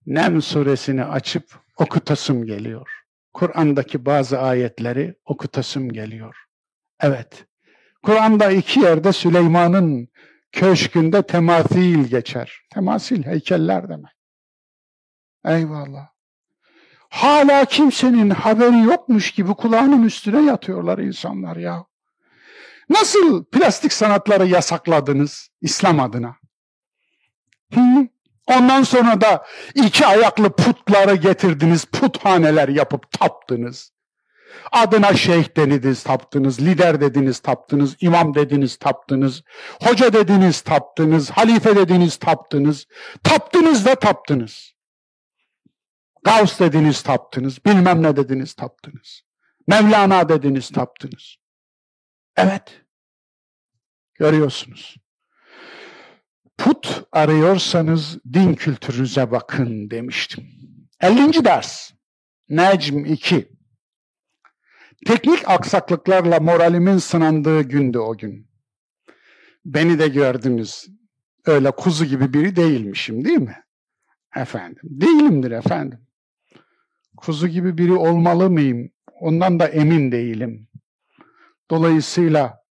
[0.07, 2.90] Nem suresini açıp okutasım geliyor.
[3.34, 6.36] Kur'an'daki bazı ayetleri okutasım geliyor.
[7.01, 7.47] Evet,
[8.03, 10.09] Kur'an'da iki yerde Süleyman'ın
[10.53, 12.61] köşkünde temasil geçer.
[12.74, 14.12] Temasil heykeller demek.
[15.44, 16.16] Eyvallah.
[17.17, 21.85] Hala kimsenin haberi yokmuş gibi kulağının üstüne yatıyorlar insanlar ya.
[22.89, 26.37] Nasıl plastik sanatları yasakladınız İslam adına?
[27.75, 27.81] Hı?
[28.47, 33.93] Ondan sonra da iki ayaklı putları getirdiniz, puthaneler yapıp taptınız.
[34.73, 39.43] Adına şeyh dediniz, taptınız, lider dediniz, taptınız, imam dediniz, taptınız,
[39.83, 42.87] hoca dediniz, taptınız, halife dediniz, taptınız,
[43.23, 44.76] taptınız da taptınız.
[46.25, 49.23] Gavs dediniz, taptınız, bilmem ne dediniz, taptınız.
[49.67, 51.37] Mevlana dediniz, taptınız.
[52.37, 52.81] Evet,
[54.14, 54.97] görüyorsunuz.
[56.59, 60.45] Put arıyorsanız din kültürünüze bakın demiştim.
[61.01, 61.45] 50.
[61.45, 61.91] ders.
[62.49, 63.49] Necm 2.
[65.07, 68.51] Teknik aksaklıklarla moralimin sınandığı gündü o gün.
[69.64, 70.87] Beni de gördünüz.
[71.47, 73.64] Öyle kuzu gibi biri değilmişim değil mi?
[74.37, 74.83] Efendim.
[74.83, 76.06] Değilimdir efendim.
[77.17, 78.91] Kuzu gibi biri olmalı mıyım?
[79.21, 80.69] Ondan da emin değilim.
[81.71, 82.64] Dolayısıyla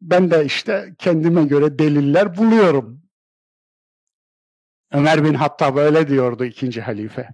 [0.00, 3.02] ben de işte kendime göre deliller buluyorum.
[4.92, 7.28] Ömer bin Hattab öyle diyordu ikinci halife.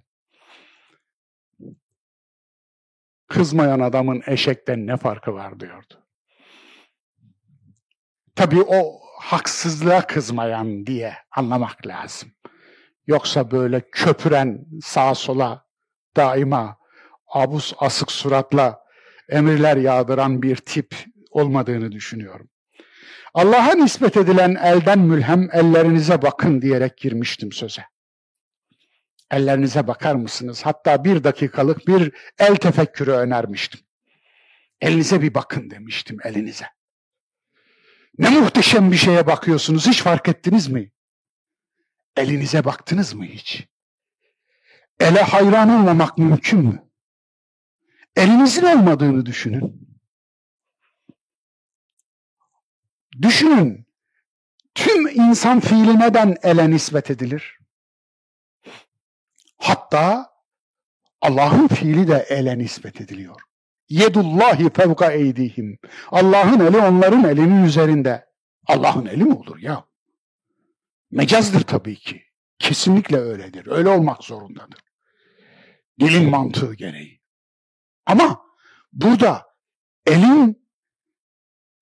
[3.28, 5.94] Kızmayan adamın eşekten ne farkı var diyordu.
[8.34, 12.32] Tabii o haksızlığa kızmayan diye anlamak lazım.
[13.06, 15.67] Yoksa böyle köpüren sağa sola
[16.16, 16.78] daima
[17.28, 18.84] abus asık suratla
[19.28, 20.94] emirler yağdıran bir tip
[21.30, 22.48] olmadığını düşünüyorum.
[23.34, 27.84] Allah'a nispet edilen elden mülhem ellerinize bakın diyerek girmiştim söze.
[29.30, 30.62] Ellerinize bakar mısınız?
[30.66, 33.80] Hatta bir dakikalık bir el tefekkürü önermiştim.
[34.80, 36.66] Elinize bir bakın demiştim elinize.
[38.18, 40.90] Ne muhteşem bir şeye bakıyorsunuz hiç fark ettiniz mi?
[42.16, 43.68] Elinize baktınız mı hiç?
[45.00, 46.88] Ele hayran olmamak mümkün mü?
[48.16, 49.88] Elinizin olmadığını düşünün.
[53.22, 53.86] Düşünün,
[54.74, 57.58] tüm insan fiili neden ele nispet edilir?
[59.56, 60.30] Hatta
[61.20, 63.40] Allah'ın fiili de ele nispet ediliyor.
[63.88, 65.78] Yedullahi fevka eydihim.
[66.10, 68.28] Allah'ın eli onların elinin üzerinde.
[68.66, 69.84] Allah'ın eli mi olur ya?
[71.10, 72.22] Mecazdır tabii ki.
[72.58, 73.66] Kesinlikle öyledir.
[73.66, 74.87] Öyle olmak zorundadır.
[76.00, 77.20] Dilin mantığı gereği.
[78.06, 78.42] Ama
[78.92, 79.46] burada
[80.06, 80.68] elin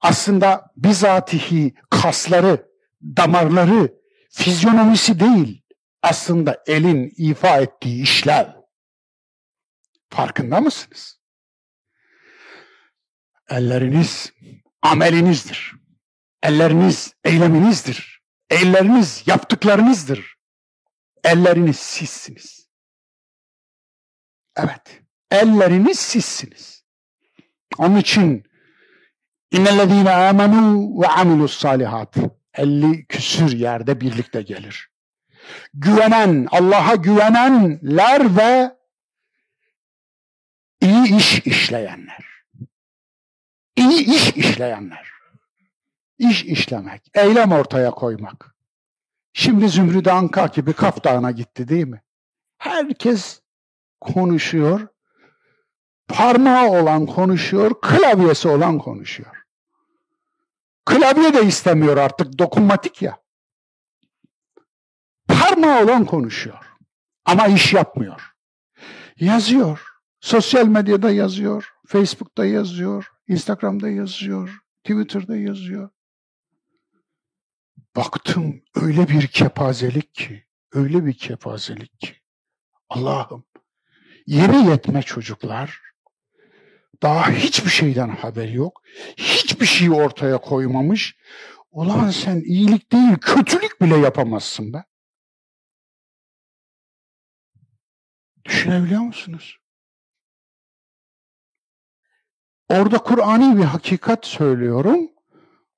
[0.00, 2.68] aslında bizatihi kasları,
[3.02, 3.94] damarları,
[4.30, 5.62] fizyonomisi değil,
[6.02, 8.46] aslında elin ifa ettiği işlev.
[10.10, 11.20] Farkında mısınız?
[13.50, 14.32] Elleriniz
[14.82, 15.74] amelinizdir.
[16.42, 18.22] Elleriniz eyleminizdir.
[18.50, 20.36] Elleriniz yaptıklarınızdır.
[21.24, 22.55] Elleriniz sizsiniz.
[24.56, 26.84] Evet, elleriniz sizsiniz.
[27.78, 28.46] Onun için
[29.50, 32.16] İnnellezîne âmenû ve amilus salihat.
[32.54, 34.90] 50 küsür yerde birlikte gelir.
[35.74, 38.76] Güvenen, Allah'a güvenenler ve
[40.80, 42.24] iyi iş işleyenler.
[43.76, 45.10] İyi iş işleyenler.
[46.18, 48.56] İş işlemek, eylem ortaya koymak.
[49.32, 52.02] Şimdi Zümrüt Anka gibi Kaf Dağı'na gitti değil mi?
[52.58, 53.40] Herkes
[54.00, 54.88] konuşuyor.
[56.08, 59.42] Parmağı olan konuşuyor, klavyesi olan konuşuyor.
[60.84, 63.18] Klavye de istemiyor artık dokunmatik ya.
[65.28, 66.66] Parmağı olan konuşuyor.
[67.24, 68.32] Ama iş yapmıyor.
[69.20, 69.86] Yazıyor.
[70.20, 71.72] Sosyal medyada yazıyor.
[71.86, 73.12] Facebook'ta yazıyor.
[73.28, 74.58] Instagram'da yazıyor.
[74.84, 75.90] Twitter'da yazıyor.
[77.96, 82.16] Baktım öyle bir kepazelik ki, öyle bir kepazelik ki.
[82.88, 83.44] Allah'ım
[84.26, 85.80] yere yetme çocuklar
[87.02, 88.82] daha hiçbir şeyden haber yok.
[89.16, 91.16] Hiçbir şey ortaya koymamış.
[91.70, 94.84] Ulan sen iyilik değil kötülük bile yapamazsın be.
[98.44, 99.58] Düşünebiliyor musunuz?
[102.68, 105.10] Orada Kur'an'i bir hakikat söylüyorum.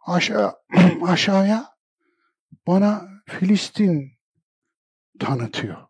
[0.06, 0.54] Aşağı,
[1.06, 1.66] aşağıya
[2.66, 4.12] bana Filistin
[5.20, 5.87] tanıtıyor.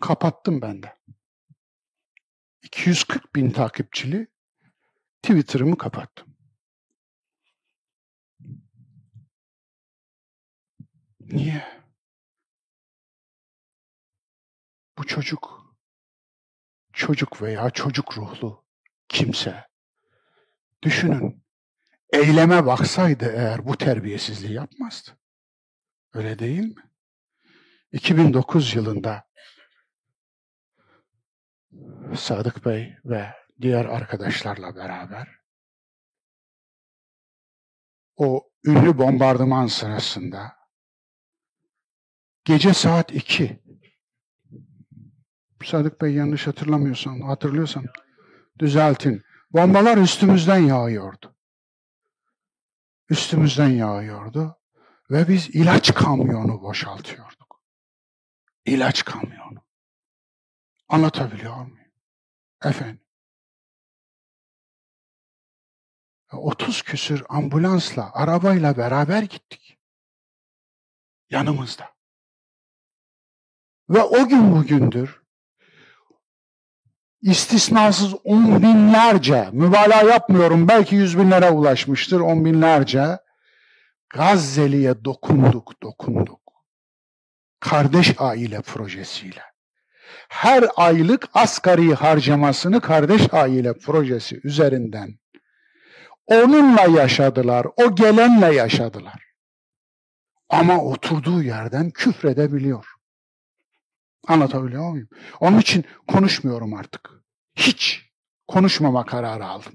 [0.00, 0.96] Kapattım ben de.
[2.62, 4.28] 240 bin takipçili
[5.22, 6.36] Twitter'ımı kapattım.
[11.20, 11.82] Niye?
[14.98, 15.76] Bu çocuk,
[16.92, 18.64] çocuk veya çocuk ruhlu
[19.08, 19.68] kimse,
[20.82, 21.44] düşünün,
[22.12, 25.10] eyleme baksaydı eğer bu terbiyesizliği yapmazdı.
[26.12, 26.90] Öyle değil mi?
[27.92, 29.25] 2009 yılında
[32.16, 35.28] Sadık Bey ve diğer arkadaşlarla beraber
[38.16, 40.56] o ünlü bombardıman sırasında
[42.44, 43.62] gece saat 2
[45.64, 47.84] Sadık Bey yanlış hatırlamıyorsam, hatırlıyorsam
[48.58, 49.22] düzeltin.
[49.52, 51.36] Bombalar üstümüzden yağıyordu.
[53.10, 54.56] Üstümüzden yağıyordu
[55.10, 57.60] ve biz ilaç kamyonu boşaltıyorduk.
[58.64, 59.45] İlaç kamyonu.
[60.88, 61.78] Anlatabiliyor muyum?
[62.64, 63.00] Efendim.
[66.32, 69.78] 30 küsür ambulansla, arabayla beraber gittik.
[71.30, 71.96] Yanımızda.
[73.90, 75.22] Ve o gün bugündür
[77.22, 83.18] istisnasız on binlerce, mübalağa yapmıyorum belki yüz binlere ulaşmıştır on binlerce
[84.10, 86.40] Gazze'liye dokunduk, dokunduk.
[87.60, 89.55] Kardeş aile projesiyle.
[90.28, 95.18] Her aylık asgari harcamasını kardeş aile projesi üzerinden
[96.26, 99.26] onunla yaşadılar, o gelenle yaşadılar.
[100.48, 102.86] Ama oturduğu yerden küfredebiliyor.
[104.28, 105.08] Anlatabiliyor muyum?
[105.40, 107.10] Onun için konuşmuyorum artık.
[107.56, 108.10] Hiç
[108.48, 109.72] konuşmama kararı aldım.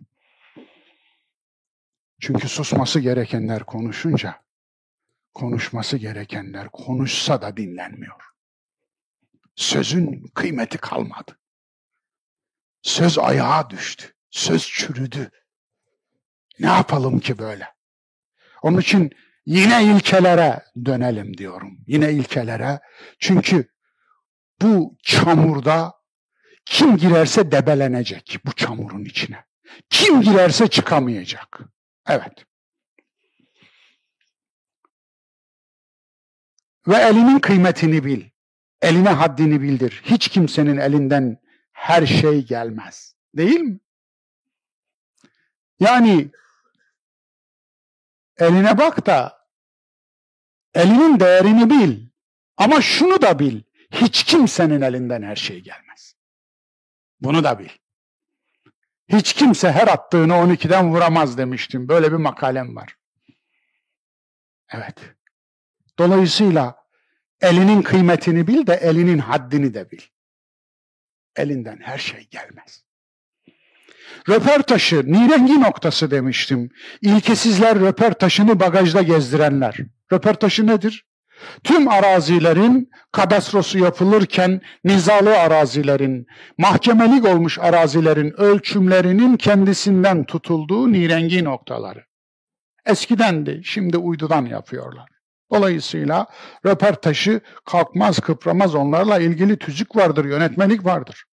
[2.22, 4.42] Çünkü susması gerekenler konuşunca,
[5.34, 8.22] konuşması gerekenler konuşsa da dinlenmiyor.
[9.62, 11.40] Sözün kıymeti kalmadı.
[12.82, 14.14] Söz ayağa düştü.
[14.30, 15.32] Söz çürüdü.
[16.60, 17.74] Ne yapalım ki böyle?
[18.62, 19.12] Onun için
[19.46, 21.78] yine ilkelere dönelim diyorum.
[21.88, 22.80] Yine ilkelere.
[23.20, 23.72] Çünkü
[24.62, 25.94] bu çamurda
[26.66, 29.46] kim girerse debelenecek bu çamurun içine.
[29.90, 31.60] Kim girerse çıkamayacak.
[32.08, 32.46] Evet.
[36.88, 38.31] Ve elinin kıymetini bil.
[38.82, 40.02] Eline haddini bildir.
[40.06, 41.38] Hiç kimsenin elinden
[41.72, 43.16] her şey gelmez.
[43.38, 43.80] Değil mi?
[45.80, 46.32] Yani
[48.38, 49.48] eline bak da
[50.74, 52.08] elinin değerini bil.
[52.58, 53.62] Ama şunu da bil.
[53.92, 56.16] Hiç kimsenin elinden her şey gelmez.
[57.22, 57.70] Bunu da bil.
[59.08, 61.88] Hiç kimse her attığını 12'den vuramaz demiştim.
[61.88, 62.96] Böyle bir makalem var.
[64.70, 64.96] Evet.
[66.00, 66.81] Dolayısıyla
[67.42, 70.02] elinin kıymetini bil de elinin haddini de bil.
[71.36, 72.84] Elinden her şey gelmez.
[74.30, 76.70] Röportajı, nirengi noktası demiştim.
[77.02, 79.78] İlkesizler röportajını bagajda gezdirenler.
[80.14, 81.06] Röportajı nedir?
[81.64, 86.28] Tüm arazilerin kadastrosu yapılırken nizalı arazilerin,
[86.58, 92.06] mahkemelik olmuş arazilerin ölçümlerinin kendisinden tutulduğu nirengi noktaları.
[92.86, 95.11] Eskidendi, şimdi uydudan yapıyorlar.
[95.52, 96.28] Dolayısıyla
[96.66, 101.26] röportajı kalkmaz kıpramaz onlarla ilgili tüzük vardır, yönetmelik vardır.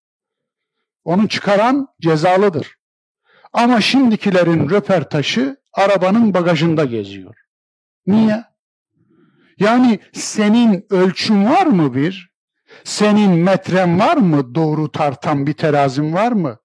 [1.05, 2.75] Onu çıkaran cezalıdır.
[3.53, 7.37] Ama şimdikilerin röportajı arabanın bagajında geziyor.
[8.07, 8.45] Niye?
[9.59, 12.31] Yani senin ölçün var mı bir?
[12.85, 14.55] Senin metren var mı?
[14.55, 16.59] Doğru tartan bir terazin var mı?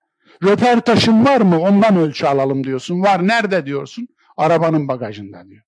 [0.44, 1.60] Röportajın var mı?
[1.60, 3.02] Ondan ölçü alalım diyorsun.
[3.04, 4.08] Var nerede diyorsun?
[4.38, 5.64] Arabanın bagajında diyor.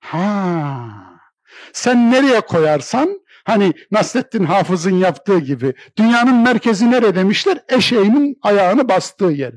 [0.00, 1.15] Ha.
[1.72, 7.58] Sen nereye koyarsan hani Nasrettin Hafız'ın yaptığı gibi dünyanın merkezi nere demişler?
[7.68, 9.54] Eşeğinin ayağını bastığı yer.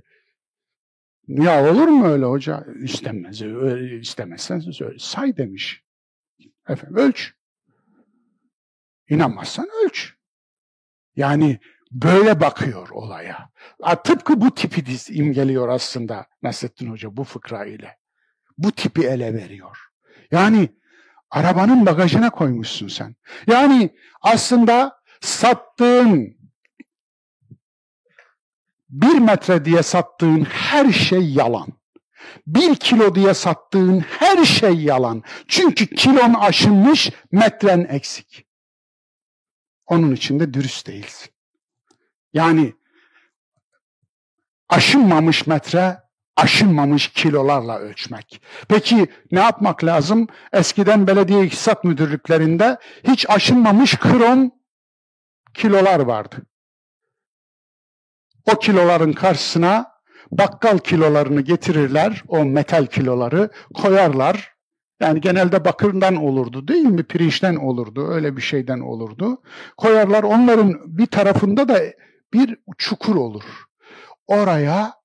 [1.27, 2.65] Ya olur mu öyle hoca?
[2.83, 3.41] İstemez.
[4.01, 4.99] İstemezsen söyle.
[4.99, 5.83] Say demiş.
[6.69, 7.33] Efendim ölç.
[9.09, 10.13] İnanmazsan ölç.
[11.15, 11.59] Yani
[11.91, 13.49] böyle bakıyor olaya.
[14.03, 14.83] Tıpkı bu tipi
[15.13, 17.97] imgeliyor aslında Nasrettin Hoca bu fıkra ile.
[18.57, 19.77] bu tipi ele veriyor.
[20.31, 20.69] Yani
[21.31, 23.15] arabanın bagajına koymuşsun sen.
[23.47, 26.39] Yani aslında sattığın
[28.89, 31.67] bir metre diye sattığın her şey yalan.
[32.47, 35.23] Bir kilo diye sattığın her şey yalan.
[35.47, 38.45] Çünkü kilon aşınmış, metren eksik.
[39.85, 41.29] Onun için de dürüst değilsin.
[42.33, 42.73] Yani
[44.69, 45.97] aşınmamış metre,
[46.43, 48.41] aşınmamış kilolarla ölçmek.
[48.69, 50.27] Peki ne yapmak lazım?
[50.53, 54.51] Eskiden belediye iktisat müdürlüklerinde hiç aşınmamış krom
[55.53, 56.35] kilolar vardı.
[58.53, 59.91] O kiloların karşısına
[60.31, 64.53] bakkal kilolarını getirirler, o metal kiloları koyarlar.
[65.01, 67.03] Yani genelde bakırdan olurdu değil mi?
[67.03, 69.41] Pirinçten olurdu, öyle bir şeyden olurdu.
[69.77, 71.79] Koyarlar, onların bir tarafında da
[72.33, 73.43] bir çukur olur.
[74.27, 74.98] Oraya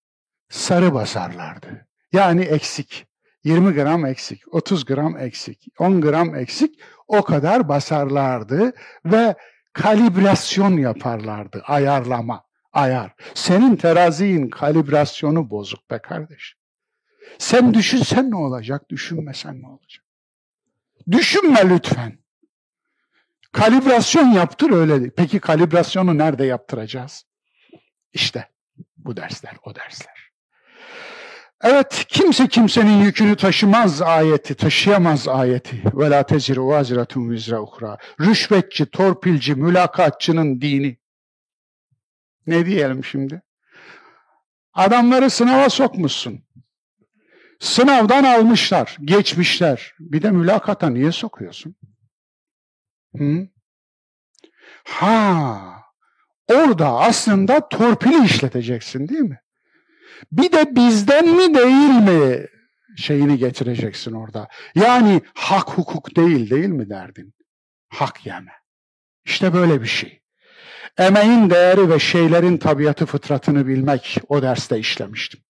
[0.48, 1.86] sarı basarlardı.
[2.12, 3.06] Yani eksik.
[3.44, 8.72] 20 gram eksik, 30 gram eksik, 10 gram eksik o kadar basarlardı
[9.04, 9.34] ve
[9.72, 13.14] kalibrasyon yaparlardı, ayarlama ayar.
[13.34, 16.56] Senin terazinin kalibrasyonu bozuk be kardeş.
[17.38, 20.04] Sen düşünsen ne olacak, düşünmesen ne olacak?
[21.10, 22.18] Düşünme lütfen.
[23.52, 25.10] Kalibrasyon yaptır öyle.
[25.10, 27.24] Peki kalibrasyonu nerede yaptıracağız?
[28.12, 28.48] İşte
[28.96, 30.13] bu dersler, o dersler.
[31.64, 35.82] Evet, kimse kimsenin yükünü taşımaz ayeti, taşıyamaz ayeti.
[35.94, 37.98] Ve la teziru vaziratun vizra.
[38.20, 40.96] Rüşvetçi, torpilci, mülakatçının dini.
[42.46, 43.42] Ne diyelim şimdi?
[44.72, 46.44] Adamları sınava sokmuşsun.
[47.60, 49.94] Sınavdan almışlar, geçmişler.
[50.00, 51.76] Bir de mülakata niye sokuyorsun?
[53.16, 53.48] Hı?
[54.84, 55.60] Ha,
[56.52, 59.43] orada aslında torpili işleteceksin değil mi?
[60.32, 62.46] Bir de bizden mi değil mi
[62.96, 64.48] şeyini getireceksin orada.
[64.74, 67.34] Yani hak hukuk değil değil mi derdin?
[67.88, 68.52] Hak yeme.
[69.24, 70.20] İşte böyle bir şey.
[70.98, 75.40] Emeğin değeri ve şeylerin tabiatı fıtratını bilmek o derste işlemiştim.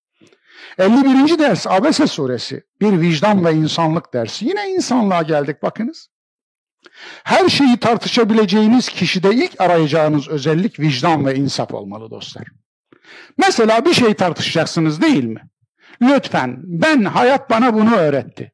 [0.79, 1.39] 51.
[1.39, 2.62] ders Abese suresi.
[2.81, 4.45] Bir vicdan ve insanlık dersi.
[4.45, 6.09] Yine insanlığa geldik bakınız.
[7.25, 12.45] Her şeyi tartışabileceğiniz kişide ilk arayacağınız özellik vicdan ve insaf olmalı dostlar.
[13.39, 15.43] Mesela bir şey tartışacaksınız değil mi?
[16.03, 18.53] Lütfen ben hayat bana bunu öğretti.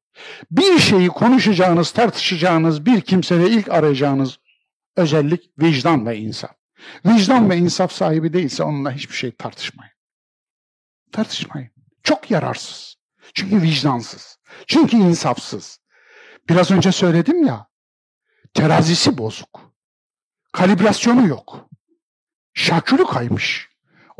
[0.50, 4.38] Bir şeyi konuşacağınız, tartışacağınız bir kimsede ilk arayacağınız
[4.96, 6.50] özellik vicdan ve insaf.
[7.06, 9.92] Vicdan ve insaf sahibi değilse onunla hiçbir şey tartışmayın.
[11.12, 11.70] Tartışmayın.
[12.02, 12.96] Çok yararsız.
[13.34, 14.38] Çünkü vicdansız.
[14.66, 15.80] Çünkü insafsız.
[16.48, 17.66] Biraz önce söyledim ya,
[18.54, 19.72] terazisi bozuk.
[20.52, 21.68] Kalibrasyonu yok.
[22.54, 23.69] Şakülü kaymış.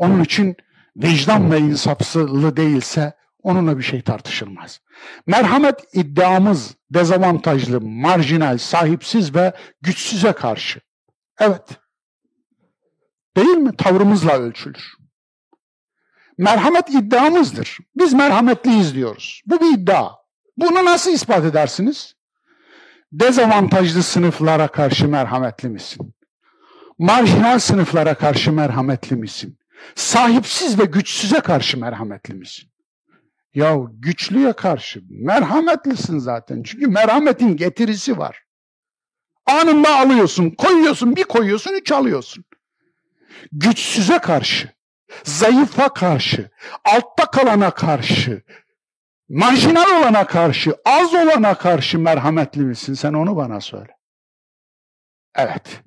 [0.01, 0.55] Onun için
[0.97, 4.81] vicdan ve insafsızlığı değilse onunla bir şey tartışılmaz.
[5.27, 10.81] Merhamet iddiamız dezavantajlı, marjinal, sahipsiz ve güçsüze karşı.
[11.39, 11.69] Evet.
[13.37, 13.75] Değil mi?
[13.77, 14.93] Tavrımızla ölçülür.
[16.37, 17.77] Merhamet iddiamızdır.
[17.95, 19.41] Biz merhametliyiz diyoruz.
[19.45, 20.09] Bu bir iddia.
[20.57, 22.15] Bunu nasıl ispat edersiniz?
[23.11, 26.13] Dezavantajlı sınıflara karşı merhametli misin?
[26.99, 29.60] Marjinal sınıflara karşı merhametli misin?
[29.95, 32.69] Sahipsiz ve güçsüze karşı merhametli misin?
[33.53, 36.63] Ya güçlüye karşı merhametlisin zaten.
[36.63, 38.43] Çünkü merhametin getirisi var.
[39.45, 42.45] Anında alıyorsun, koyuyorsun, bir koyuyorsun, üç alıyorsun.
[43.51, 44.69] Güçsüze karşı,
[45.23, 46.49] zayıfa karşı,
[46.85, 48.43] altta kalana karşı,
[49.29, 52.93] marjinal olana karşı, az olana karşı merhametli misin?
[52.93, 53.97] Sen onu bana söyle.
[55.35, 55.83] Evet.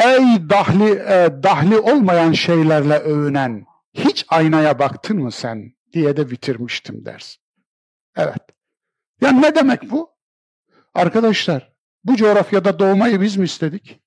[0.00, 7.04] Ey dahli, e, dahli olmayan şeylerle övünen, hiç aynaya baktın mı sen diye de bitirmiştim
[7.04, 7.36] ders.
[8.16, 8.42] Evet.
[9.20, 10.10] Ya ne demek bu?
[10.94, 11.72] Arkadaşlar,
[12.04, 14.00] bu coğrafyada doğmayı biz mi istedik?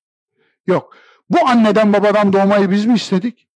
[0.66, 0.96] Yok.
[1.30, 3.48] Bu anneden babadan doğmayı biz mi istedik?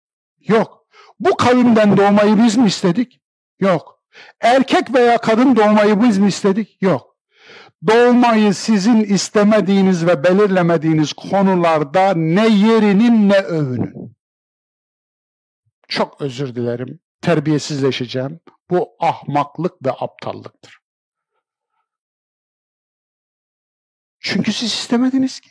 [0.49, 0.87] Yok.
[1.21, 3.21] Bu kavimden doğmayı biz mi istedik?
[3.61, 4.03] Yok.
[4.41, 6.83] Erkek veya kadın doğmayı biz mi istedik?
[6.83, 7.16] Yok
[7.87, 14.17] doğmayı sizin istemediğiniz ve belirlemediğiniz konularda ne yerinin ne övünün.
[15.89, 17.01] Çok özür dilerim.
[17.21, 18.41] Terbiyesizleşeceğim.
[18.71, 20.79] Bu ahmaklık ve aptallıktır.
[24.21, 25.51] Çünkü siz istemediniz ki.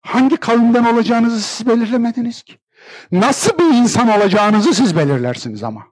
[0.00, 2.58] Hangi kavimden olacağınızı siz belirlemediniz ki.
[3.12, 5.86] Nasıl bir insan olacağınızı siz belirlersiniz ama.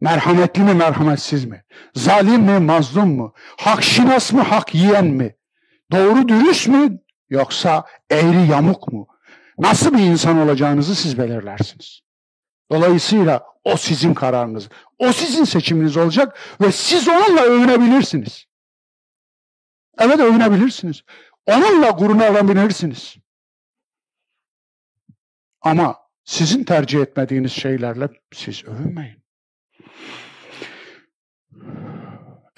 [0.00, 1.64] Merhametli mi merhametsiz mi?
[1.94, 3.34] Zalim mi mazlum mu?
[3.36, 5.36] Hak şinas mı hak yiyen mi?
[5.92, 6.98] Doğru dürüst mü
[7.30, 9.08] yoksa eğri yamuk mu?
[9.58, 12.00] Nasıl bir insan olacağınızı siz belirlersiniz.
[12.70, 14.68] Dolayısıyla o sizin kararınız.
[14.98, 18.46] O sizin seçiminiz olacak ve siz onunla övünebilirsiniz.
[19.98, 21.02] Evet övünebilirsiniz.
[21.46, 23.16] Onunla gururlanabilirsiniz.
[25.60, 29.25] Ama sizin tercih etmediğiniz şeylerle siz övünmeyin.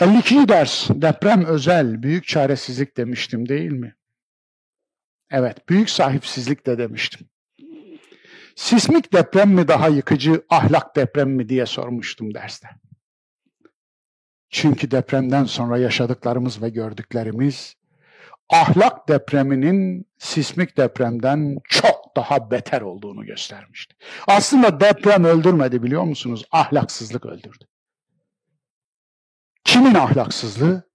[0.01, 0.49] 52.
[0.49, 3.97] ders deprem özel büyük çaresizlik demiştim değil mi?
[5.31, 7.29] Evet büyük sahipsizlik de demiştim.
[8.57, 12.69] Sismik deprem mi daha yıkıcı, ahlak deprem mi diye sormuştum derste.
[14.51, 17.75] Çünkü depremden sonra yaşadıklarımız ve gördüklerimiz
[18.51, 23.97] ahlak depreminin sismik depremden çok daha beter olduğunu göstermişti.
[24.27, 26.45] Aslında deprem öldürmedi biliyor musunuz?
[26.53, 27.68] Ahlaksızlık öldürdü.
[29.69, 30.91] Kimin ahlaksızlığı?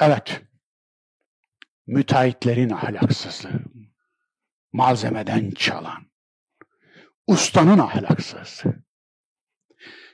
[0.00, 0.42] Evet.
[1.86, 3.60] Müteahhitlerin ahlaksızlığı.
[4.72, 6.10] Malzemeden çalan.
[7.26, 8.74] Ustanın ahlaksızlığı.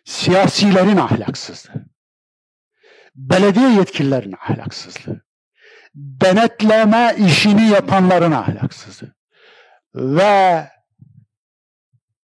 [0.05, 1.85] Siyasilerin ahlaksızlığı.
[3.15, 5.23] Belediye yetkililerin ahlaksızlığı.
[5.95, 9.15] Denetleme işini yapanların ahlaksızlığı.
[9.95, 10.69] Ve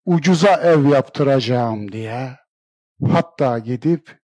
[0.05, 2.37] ucuza ev yaptıracağım diye
[3.11, 4.22] hatta gidip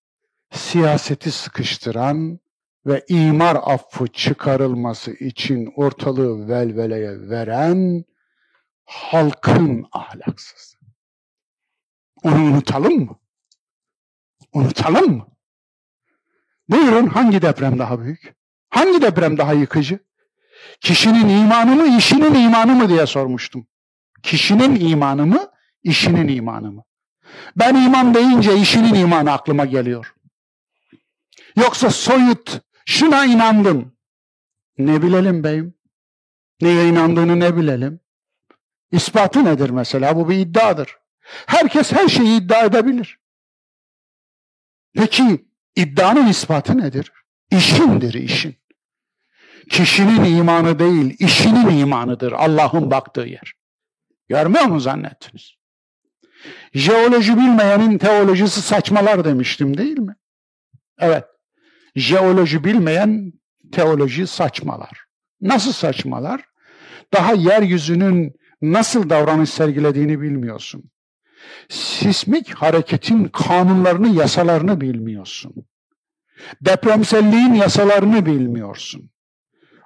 [0.52, 2.40] siyaseti sıkıştıran
[2.86, 8.04] ve imar affı çıkarılması için ortalığı velveleye veren
[8.86, 10.88] halkın ahlaksızlığı.
[12.24, 13.20] Onu unutalım mı?
[14.54, 15.28] Unutalım mı?
[16.70, 18.34] Buyurun hangi deprem daha büyük?
[18.70, 20.00] Hangi deprem daha yıkıcı?
[20.82, 23.68] Kişinin imanı mı, işinin imanı mı diye sormuştum.
[24.24, 25.52] Kişinin imanı mı,
[25.84, 26.84] işinin imanı mı?
[27.56, 30.16] Ben iman deyince işinin imanı aklıma geliyor.
[31.58, 33.96] Yoksa soyut, şuna inandım.
[34.78, 35.74] Ne bilelim beyim?
[36.62, 38.00] Neye inandığını ne bilelim?
[38.92, 40.16] İspatı nedir mesela?
[40.16, 40.98] Bu bir iddiadır.
[41.48, 43.20] Herkes her şeyi iddia edebilir.
[44.94, 45.46] Peki
[45.76, 47.12] iddianın ispatı nedir?
[47.52, 48.56] İşindir işin.
[49.70, 53.54] Kişinin imanı değil, işinin imanıdır Allah'ın baktığı yer.
[54.30, 55.56] Görmüyor mu zannettiniz?
[56.74, 60.16] Jeoloji bilmeyenin teolojisi saçmalar demiştim değil mi?
[61.00, 61.26] Evet.
[61.96, 63.34] Jeoloji bilmeyen
[63.72, 65.06] teoloji saçmalar.
[65.42, 66.46] Nasıl saçmalar?
[67.14, 70.92] Daha yeryüzünün nasıl davranış sergilediğini bilmiyorsun.
[71.70, 75.56] Sismik hareketin kanunlarını, yasalarını bilmiyorsun.
[76.62, 79.12] Depremselliğin yasalarını bilmiyorsun.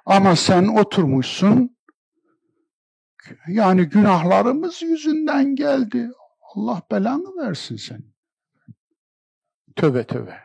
[0.06, 1.76] Ama sen oturmuşsun,
[3.48, 6.10] yani günahlarımız yüzünden geldi.
[6.54, 8.02] Allah belanı versin sen.
[9.76, 10.43] Töbe töbe.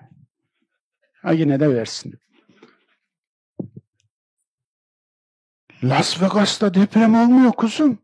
[1.21, 2.19] Ha yine de versin.
[5.83, 7.99] Las Vegas'ta deprem olmuyor kuzum.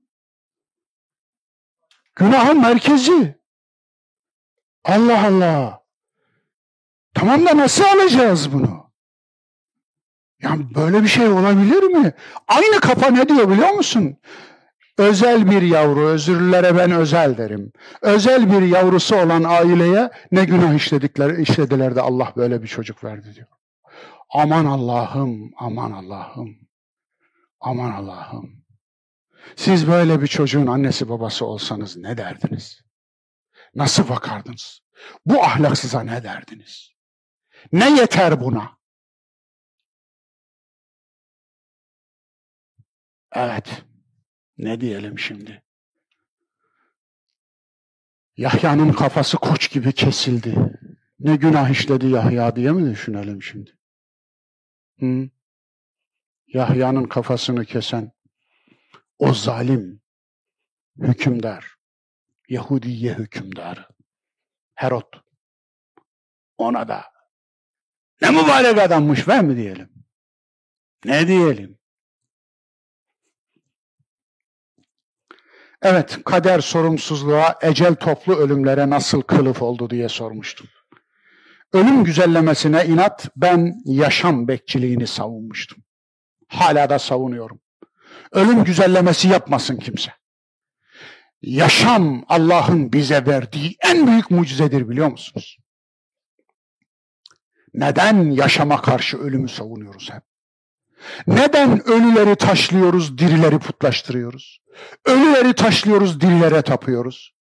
[2.15, 3.39] Günahın merkezi.
[4.83, 5.83] Allah Allah.
[7.13, 8.91] Tamam da nasıl alacağız bunu?
[10.41, 12.13] Yani böyle bir şey olabilir mi?
[12.47, 14.17] Aynı kafa ne diyor biliyor musun?
[14.97, 17.71] Özel bir yavru, özürlülere ben özel derim.
[18.01, 23.35] Özel bir yavrusu olan aileye ne günah işledikler, işlediler de Allah böyle bir çocuk verdi
[23.35, 23.47] diyor.
[24.29, 26.57] Aman Allah'ım, aman Allah'ım,
[27.59, 28.65] aman Allah'ım.
[29.55, 32.81] Siz böyle bir çocuğun annesi babası olsanız ne derdiniz?
[33.75, 34.79] Nasıl bakardınız?
[35.25, 36.91] Bu ahlaksıza ne derdiniz?
[37.71, 38.77] Ne yeter buna?
[43.31, 43.85] Evet.
[44.57, 45.63] Ne diyelim şimdi?
[48.37, 50.55] Yahya'nın kafası koç gibi kesildi.
[51.19, 53.77] Ne günah işledi Yahya diye mi düşünelim şimdi?
[54.99, 55.29] Hı?
[56.47, 58.11] Yahya'nın kafasını kesen
[59.19, 60.01] o zalim
[60.97, 61.75] hükümdar,
[62.49, 63.87] Yahudiye hükümdarı,
[64.75, 65.13] Herod.
[66.57, 67.03] Ona da
[68.21, 69.89] ne mübarek adammış ver mi diyelim?
[71.05, 71.77] Ne diyelim?
[75.87, 80.67] Evet, kader sorumsuzluğa, ecel toplu ölümlere nasıl kılıf oldu diye sormuştum.
[81.73, 85.83] Ölüm güzellemesine inat, ben yaşam bekçiliğini savunmuştum.
[86.47, 87.61] Hala da savunuyorum.
[88.31, 90.11] Ölüm güzellemesi yapmasın kimse.
[91.41, 95.57] Yaşam Allah'ın bize verdiği en büyük mucizedir biliyor musunuz?
[97.73, 100.23] Neden yaşama karşı ölümü savunuyoruz hep?
[101.27, 104.59] Neden ölüleri taşlıyoruz, dirileri putlaştırıyoruz?
[105.05, 107.35] Ölüleri taşlıyoruz, dirilere tapıyoruz.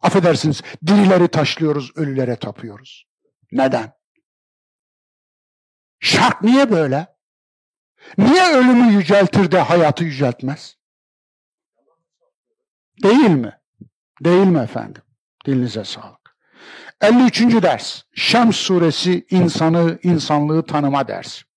[0.00, 3.06] Affedersiniz, dirileri taşlıyoruz, ölülere tapıyoruz.
[3.52, 3.92] Neden?
[6.00, 7.06] Şart niye böyle?
[8.18, 10.76] Niye ölümü yüceltir de hayatı yüceltmez?
[13.02, 13.60] Değil mi?
[14.24, 15.02] Değil mi efendim?
[15.46, 16.36] Dilinize sağlık.
[17.00, 17.40] 53.
[17.40, 18.02] ders.
[18.14, 21.49] Şems suresi insanı, insanlığı tanıma dersi.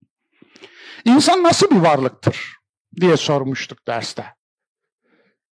[1.05, 2.55] İnsan nasıl bir varlıktır
[3.01, 4.25] diye sormuştuk derste.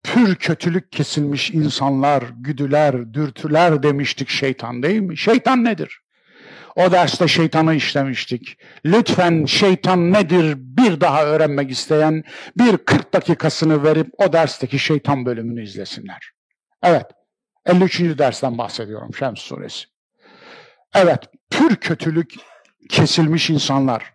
[0.04, 5.18] Pür kötülük kesilmiş insanlar, güdüler, dürtüler demiştik şeytan değil mi?
[5.18, 6.04] Şeytan nedir?
[6.76, 8.58] O derste şeytanı işlemiştik.
[8.86, 12.24] Lütfen şeytan nedir bir daha öğrenmek isteyen
[12.58, 16.32] bir 40 dakikasını verip o dersteki şeytan bölümünü izlesinler.
[16.84, 17.06] Evet,
[17.66, 18.00] 53.
[18.00, 19.86] dersten bahsediyorum Şems suresi.
[20.96, 21.20] Evet,
[21.52, 22.34] pür kötülük
[22.90, 24.13] kesilmiş insanlar.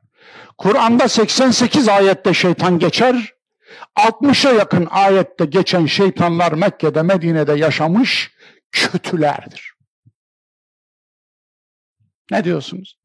[0.59, 3.35] Kur'an'da 88 ayette şeytan geçer,
[3.97, 8.33] 60'a yakın ayette geçen şeytanlar Mekke'de, Medine'de yaşamış
[8.73, 9.75] kötülerdir.
[12.31, 12.99] Ne diyorsunuz?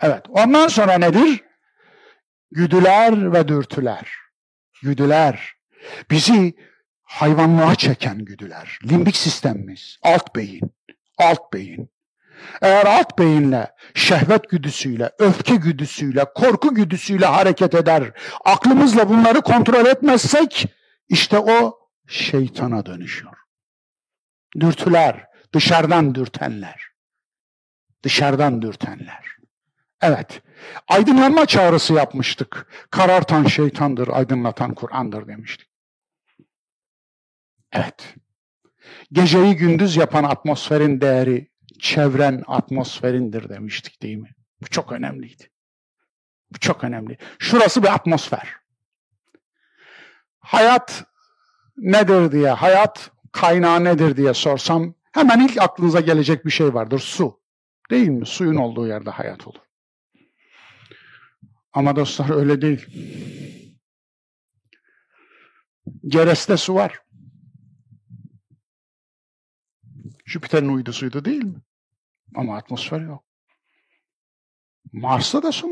[0.00, 1.44] Evet, ondan sonra nedir?
[2.50, 4.12] Güdüler ve dürtüler.
[4.82, 5.52] Güdüler.
[6.10, 6.54] Bizi
[7.02, 8.78] hayvanlığa çeken güdüler.
[8.84, 10.74] Limbik sistemimiz, alt beyin,
[11.18, 11.90] alt beyin.
[12.62, 18.10] Eğer alt beyinle, şehvet güdüsüyle, öfke güdüsüyle, korku güdüsüyle hareket eder,
[18.44, 20.66] aklımızla bunları kontrol etmezsek,
[21.08, 21.78] işte o
[22.08, 23.34] şeytana dönüşüyor.
[24.60, 26.88] Dürtüler, dışarıdan dürtenler.
[28.02, 29.26] Dışarıdan dürtenler.
[30.02, 30.42] Evet,
[30.88, 32.66] aydınlanma çağrısı yapmıştık.
[32.90, 35.68] Karartan şeytandır, aydınlatan Kur'an'dır demiştik.
[37.72, 38.14] Evet.
[39.12, 44.34] Geceyi gündüz yapan atmosferin değeri çevren atmosferindir demiştik değil mi?
[44.62, 45.50] Bu çok önemliydi.
[46.50, 47.18] Bu çok önemli.
[47.38, 48.56] Şurası bir atmosfer.
[50.38, 51.04] Hayat
[51.76, 56.98] nedir diye, hayat kaynağı nedir diye sorsam hemen ilk aklınıza gelecek bir şey vardır.
[56.98, 57.40] Su.
[57.90, 58.26] Değil mi?
[58.26, 59.60] Suyun olduğu yerde hayat olur.
[61.72, 62.86] Ama dostlar öyle değil.
[66.06, 67.02] Ceres'te su var.
[70.26, 71.60] Jüpiter'in uydusuydu değil mi?
[72.34, 73.24] Ama atmosfer yok.
[74.92, 75.68] Mars'ta da su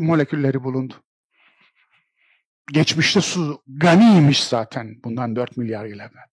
[0.00, 0.94] molekülleri bulundu.
[2.72, 6.30] Geçmişte su ganiymiş zaten bundan 4 milyar yıl evvel.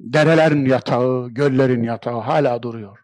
[0.00, 2.98] Derelerin yatağı, göllerin yatağı hala duruyor.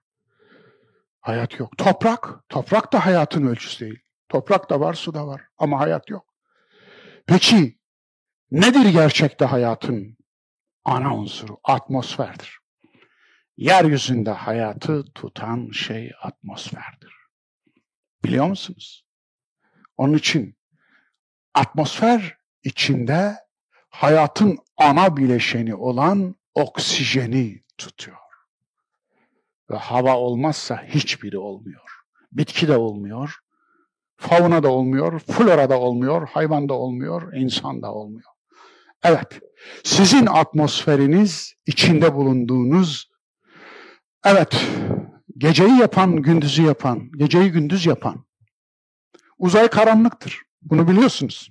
[1.20, 1.78] Hayat yok.
[1.78, 4.00] Toprak, toprak da hayatın ölçüsü değil.
[4.28, 6.34] Toprak da var, su da var ama hayat yok.
[7.26, 7.78] Peki
[8.50, 10.16] nedir gerçekte hayatın
[10.84, 11.60] ana unsuru?
[11.64, 12.59] Atmosferdir.
[13.60, 17.14] Yeryüzünde hayatı tutan şey atmosferdir.
[18.24, 19.06] Biliyor musunuz?
[19.96, 20.56] Onun için
[21.54, 23.36] atmosfer içinde
[23.88, 28.16] hayatın ana bileşeni olan oksijeni tutuyor.
[29.70, 31.90] Ve hava olmazsa hiçbiri olmuyor.
[32.32, 33.38] Bitki de olmuyor,
[34.16, 38.30] fauna da olmuyor, flora da olmuyor, hayvan da olmuyor, insan da olmuyor.
[39.02, 39.40] Evet,
[39.84, 43.09] sizin atmosferiniz içinde bulunduğunuz
[44.24, 44.66] Evet,
[45.38, 48.24] geceyi yapan, gündüzü yapan, geceyi gündüz yapan.
[49.38, 50.42] Uzay karanlıktır.
[50.62, 51.50] Bunu biliyorsunuz.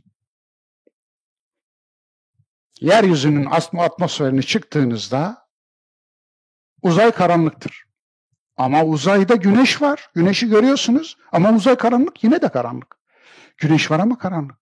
[2.82, 3.46] Yeryüzünün
[3.78, 5.48] atmosferine çıktığınızda
[6.82, 7.84] uzay karanlıktır.
[8.58, 10.10] Ama uzayda güneş var.
[10.16, 13.00] Güneşi görüyorsunuz ama uzay karanlık yine de karanlık.
[13.58, 14.60] Güneş var ama karanlık.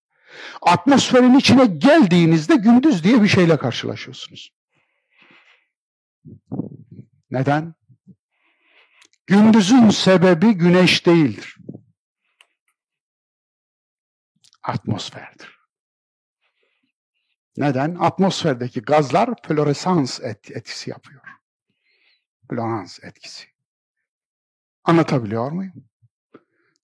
[0.62, 4.52] Atmosferin içine geldiğinizde gündüz diye bir şeyle karşılaşıyorsunuz.
[7.30, 7.74] Neden?
[9.28, 11.56] Gündüzün sebebi güneş değildir.
[14.62, 15.58] Atmosferdir.
[17.56, 17.94] Neden?
[17.94, 21.22] Atmosferdeki gazlar floresans et etkisi yapıyor.
[22.50, 23.44] Floresans etkisi.
[24.84, 25.84] Anlatabiliyor muyum?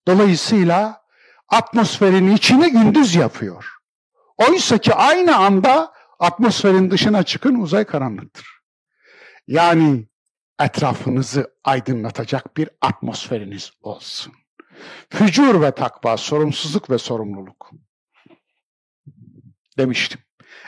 [0.07, 1.05] Dolayısıyla
[1.49, 3.75] atmosferin içini gündüz yapıyor.
[4.37, 8.61] Oysa ki aynı anda atmosferin dışına çıkın uzay karanlıktır.
[9.47, 10.09] Yani
[10.61, 14.33] etrafınızı aydınlatacak bir atmosferiniz olsun.
[15.11, 17.71] Fücur ve takva, sorumsuzluk ve sorumluluk.
[19.79, 20.21] Demiştim.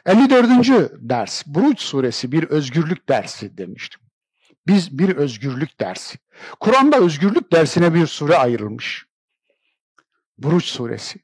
[0.07, 0.49] 54.
[0.93, 4.01] ders, Buruç suresi bir özgürlük dersi demiştim.
[4.67, 6.19] Biz bir özgürlük dersi.
[6.61, 9.07] Kur'an'da özgürlük dersine bir sure ayrılmış.
[10.39, 11.19] Buruç suresi.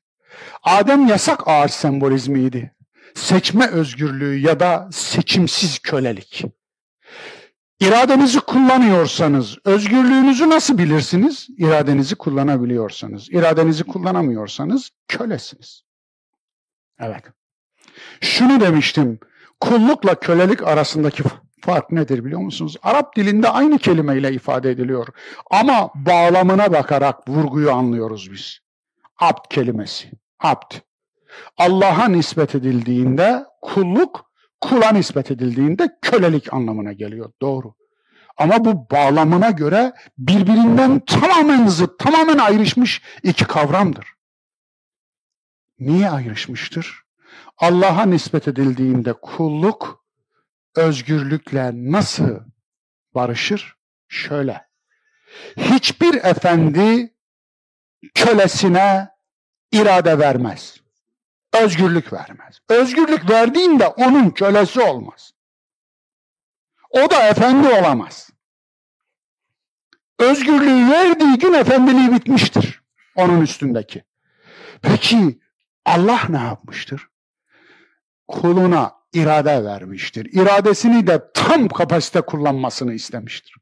[0.63, 2.75] Adem yasak ağaç sembolizmiydi.
[3.15, 6.45] Seçme özgürlüğü ya da seçimsiz kölelik.
[7.83, 11.49] İradenizi kullanıyorsanız, özgürlüğünüzü nasıl bilirsiniz?
[11.59, 13.29] İradenizi kullanabiliyorsanız.
[13.31, 15.83] İradenizi kullanamıyorsanız kölesiniz.
[17.01, 17.25] Evet.
[18.21, 19.19] Şunu demiştim.
[19.61, 21.23] Kullukla kölelik arasındaki
[21.61, 22.77] fark nedir biliyor musunuz?
[22.83, 25.07] Arap dilinde aynı kelimeyle ifade ediliyor.
[25.51, 28.59] Ama bağlamına bakarak vurguyu anlıyoruz biz.
[29.19, 30.11] Abd kelimesi.
[30.41, 30.75] Abd.
[31.59, 34.32] Allah'a nispet edildiğinde kulluk
[34.63, 37.33] kula nispet edildiğinde kölelik anlamına geliyor.
[37.43, 37.75] Doğru.
[38.37, 44.07] Ama bu bağlamına göre birbirinden tamamen zıt, tamamen ayrışmış iki kavramdır.
[45.79, 47.03] Niye ayrışmıştır?
[47.59, 50.05] Allah'a nispet edildiğinde kulluk
[50.77, 52.41] özgürlükle nasıl
[53.15, 53.77] barışır?
[54.09, 54.67] Şöyle.
[55.57, 57.15] Hiçbir efendi
[58.15, 59.09] kölesine
[59.73, 60.82] irade vermez.
[61.53, 62.59] Özgürlük vermez.
[62.69, 65.33] Özgürlük verdiğinde onun kölesi olmaz.
[66.91, 68.31] O da efendi olamaz.
[70.19, 72.83] Özgürlüğü verdiği gün efendiliği bitmiştir.
[73.17, 74.05] Onun üstündeki.
[74.83, 75.41] Peki
[75.85, 77.09] Allah ne yapmıştır?
[78.29, 80.25] Kuluna irade vermiştir.
[80.33, 83.55] İradesini de tam kapasite kullanmasını istemiştir.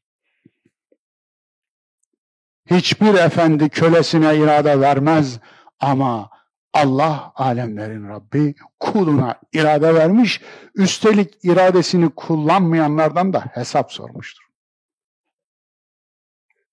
[2.71, 5.39] Hiçbir efendi kölesine irade vermez
[5.81, 6.31] ama
[6.73, 10.41] Allah alemlerin Rabbi kuluna irade vermiş.
[10.75, 14.45] Üstelik iradesini kullanmayanlardan da hesap sormuştur.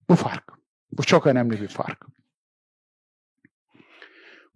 [0.09, 0.53] Bu fark.
[0.91, 2.05] Bu çok önemli bir fark.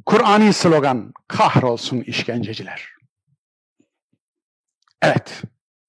[0.05, 2.89] Kur'ani slogan kahrolsun işkenceciler.
[5.01, 5.41] Evet,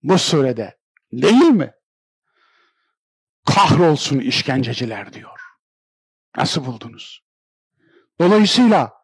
[0.03, 0.79] bu surede
[1.13, 1.73] değil mi?
[3.47, 5.41] Kahrolsun işkenceciler diyor.
[6.37, 7.25] Nasıl buldunuz?
[8.21, 9.02] Dolayısıyla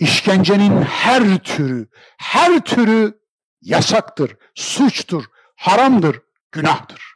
[0.00, 3.20] işkencenin her türü, her türü
[3.60, 5.24] yasaktır, suçtur,
[5.56, 6.22] haramdır,
[6.52, 7.14] günahtır.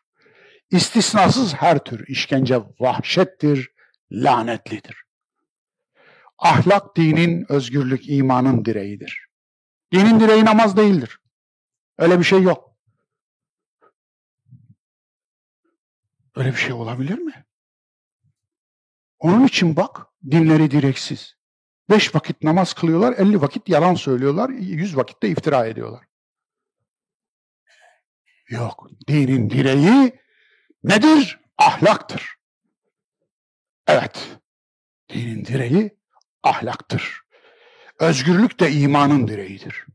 [0.70, 3.70] İstisnasız her tür işkence vahşettir,
[4.12, 5.05] lanetlidir.
[6.39, 9.28] Ahlak dinin, özgürlük imanın direğidir.
[9.93, 11.19] Dinin direği namaz değildir.
[11.98, 12.77] Öyle bir şey yok.
[16.35, 17.44] Öyle bir şey olabilir mi?
[19.19, 21.36] Onun için bak dinleri direksiz.
[21.90, 26.05] Beş vakit namaz kılıyorlar, elli vakit yalan söylüyorlar, yüz vakitte iftira ediyorlar.
[28.48, 30.20] Yok, dinin direği
[30.85, 31.40] nedir?
[31.59, 32.35] Ahlaktır.
[33.86, 34.39] Evet,
[35.09, 35.98] dinin direği
[36.43, 37.20] ahlaktır.
[38.01, 39.86] Özgürlük de imanın direğidir.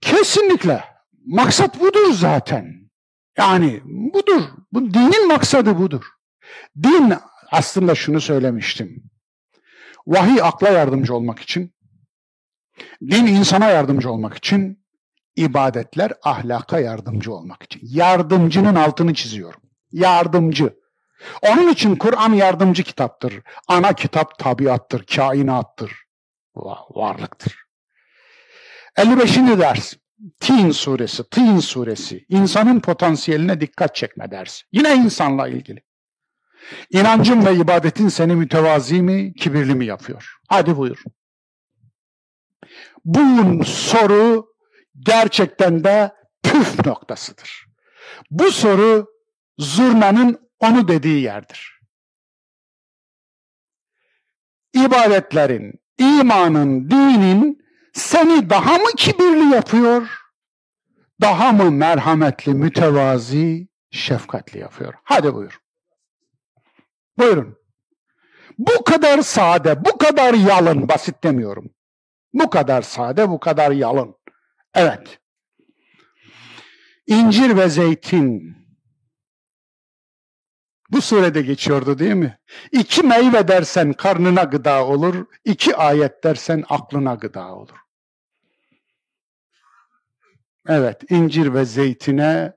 [0.00, 0.84] Kesinlikle.
[1.26, 2.90] Maksat budur zaten.
[3.38, 4.42] Yani budur.
[4.72, 6.04] Bu, dinin maksadı budur.
[6.82, 7.14] Din
[7.50, 9.10] aslında şunu söylemiştim.
[10.06, 11.74] Vahiy akla yardımcı olmak için,
[13.10, 14.84] din insana yardımcı olmak için,
[15.36, 17.80] ibadetler ahlaka yardımcı olmak için.
[17.84, 19.60] Yardımcının altını çiziyorum.
[19.92, 20.80] Yardımcı.
[21.42, 23.40] Onun için Kur'an yardımcı kitaptır.
[23.68, 25.92] Ana kitap tabiattır, kainattır,
[26.90, 27.56] varlıktır.
[28.96, 29.36] 55.
[29.36, 29.94] ders.
[30.40, 32.24] Tin suresi, Tin suresi.
[32.28, 34.64] İnsanın potansiyeline dikkat çekme dersi.
[34.72, 35.82] Yine insanla ilgili.
[36.90, 40.36] İnancın ve ibadetin seni mütevazi mi, kibirli mi yapıyor?
[40.48, 41.02] Hadi buyur.
[43.04, 44.46] Bu soru
[44.98, 47.66] gerçekten de püf noktasıdır.
[48.30, 49.06] Bu soru
[49.58, 51.80] zurnanın onu dediği yerdir.
[54.74, 57.58] İbadetlerin, imanın, dinin
[57.92, 60.08] seni daha mı kibirli yapıyor?
[61.20, 64.94] Daha mı merhametli, mütevazi, şefkatli yapıyor?
[65.04, 65.58] Hadi buyur.
[67.20, 67.56] Buyurun.
[68.58, 71.70] Bu kadar sade, bu kadar yalın, basit demiyorum.
[72.32, 74.16] Bu kadar sade, bu kadar yalın.
[74.74, 75.18] Evet.
[77.06, 78.56] İncir ve zeytin.
[80.90, 82.38] Bu surede geçiyordu değil mi?
[82.72, 87.78] İki meyve dersen karnına gıda olur, iki ayet dersen aklına gıda olur.
[90.68, 92.52] Evet, incir ve zeytine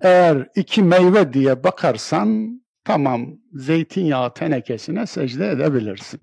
[0.00, 6.20] eğer iki meyve diye bakarsan tamam zeytinyağı tenekesine secde edebilirsin.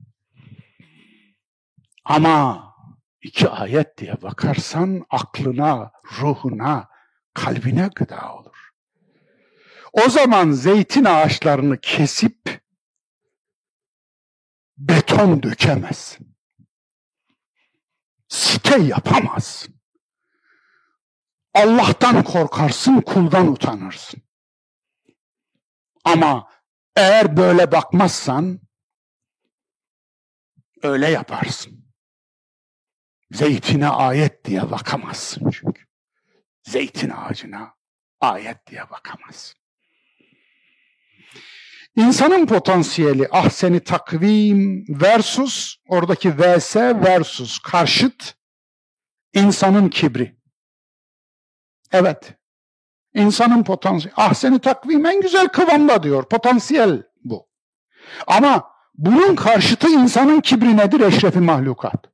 [2.06, 2.74] Ama
[3.22, 6.90] iki ayet diye bakarsan aklına, ruhuna,
[7.34, 8.72] kalbine gıda olur.
[9.94, 12.62] O zaman zeytin ağaçlarını kesip
[14.78, 16.38] beton dökemezsin.
[18.28, 19.76] Site yapamazsın.
[21.54, 24.22] Allah'tan korkarsın, kuldan utanırsın.
[26.04, 26.55] Ama
[26.96, 28.60] eğer böyle bakmazsan
[30.84, 31.86] öyle yaparsın.
[33.32, 35.84] Zeytine ayet diye bakamazsın çünkü.
[36.64, 37.76] Zeytin ağacına
[38.20, 39.60] ayet diye bakamazsın.
[41.96, 48.36] İnsanın potansiyeli ahseni takvim versus oradaki vs versus karşıt
[49.34, 50.38] insanın kibri.
[51.92, 52.34] Evet.
[53.16, 54.16] İnsanın potansiyeli.
[54.18, 56.30] Ahseni takvim en güzel kıvamda diyor.
[56.30, 57.48] Potansiyel bu.
[58.28, 61.00] Ama bunun karşıtı insanın kibri nedir?
[61.00, 62.06] Eşrefi mahlukat.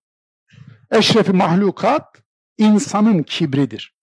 [0.91, 2.23] Eşrefi mahlukat
[2.57, 3.95] insanın kibridir.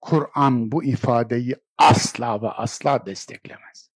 [0.00, 3.90] Kur'an bu ifadeyi asla ve asla desteklemez.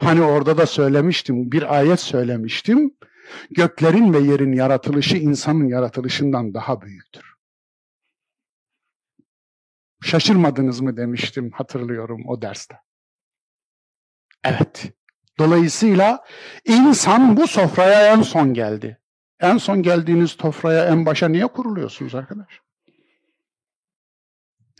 [0.00, 2.94] Hani orada da söylemiştim, bir ayet söylemiştim.
[3.50, 7.35] Göklerin ve yerin yaratılışı insanın yaratılışından daha büyüktür.
[10.06, 12.80] Şaşırmadınız mı demiştim hatırlıyorum o derste.
[14.44, 14.92] Evet.
[15.38, 16.24] Dolayısıyla
[16.64, 19.00] insan bu sofraya en son geldi.
[19.40, 22.60] En son geldiğiniz sofraya en başa niye kuruluyorsunuz arkadaş?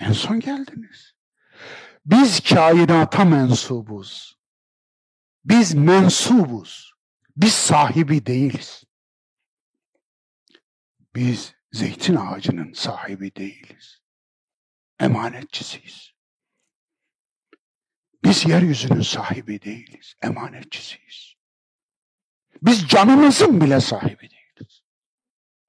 [0.00, 1.14] En son geldiniz.
[2.04, 4.38] Biz kainata mensubuz.
[5.44, 6.94] Biz mensubuz.
[7.36, 8.84] Biz sahibi değiliz.
[11.14, 14.05] Biz zeytin ağacının sahibi değiliz.
[15.00, 16.12] Emanetçisiyiz.
[18.24, 21.34] Biz yeryüzünün sahibi değiliz, emanetçisiyiz.
[22.62, 24.82] Biz canımızın bile sahibi değiliz.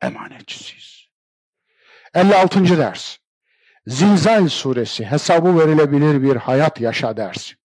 [0.02, 1.08] Emanetçisiyiz.
[2.14, 2.78] 56.
[2.78, 3.18] ders.
[3.88, 7.56] Zilzal suresi hesabı verilebilir bir hayat yaşa dersi.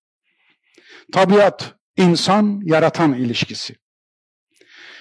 [1.12, 3.76] Tabiat, insan, yaratan ilişkisi.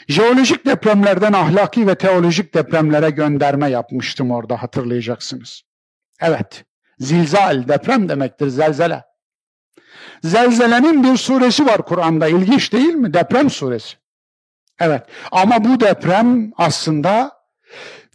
[0.08, 5.64] Jeolojik depremlerden ahlaki ve teolojik depremlere gönderme yapmıştım orada hatırlayacaksınız.
[6.22, 6.66] Evet,
[7.00, 9.04] zilzal deprem demektir zelzele.
[10.24, 12.28] Zelzelenin bir suresi var Kur'an'da.
[12.28, 13.14] İlginç değil mi?
[13.14, 13.98] Deprem suresi.
[14.80, 15.04] Evet.
[15.32, 17.32] Ama bu deprem aslında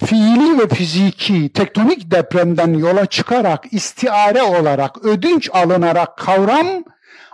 [0.04, 6.66] fiili ve fiziki tektonik depremden yola çıkarak istiare olarak ödünç alınarak kavram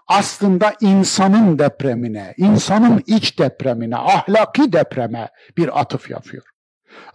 [0.06, 6.51] aslında insanın depremine, insanın iç depremine, ahlaki depreme bir atıf yapıyor.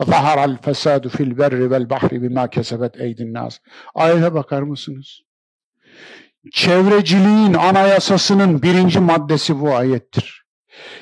[0.01, 3.59] ظَهَرَ الْفَسَادُ فِي الْبَرِّ وَالْبَحْرِ بِمَا كَسَبَتْ اَيْدِ النَّاسِ
[3.95, 5.23] Ayete bakar mısınız?
[6.53, 10.43] çevreciliğin anayasasının birinci maddesi bu ayettir.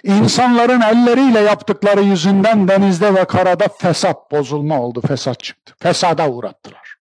[0.03, 5.75] İnsanların elleriyle yaptıkları yüzünden denizde ve karada fesat bozulma oldu, fesat çıktı.
[5.79, 6.95] Fesada uğrattılar.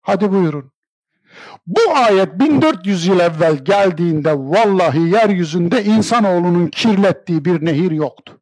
[0.00, 0.72] Hadi buyurun.
[1.66, 8.40] Bu ayet 1400 yıl evvel geldiğinde vallahi yeryüzünde insanoğlunun kirlettiği bir nehir yoktu.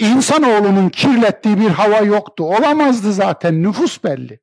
[0.00, 2.44] İnsanoğlunun kirlettiği bir hava yoktu.
[2.44, 4.40] Olamazdı zaten nüfus belli.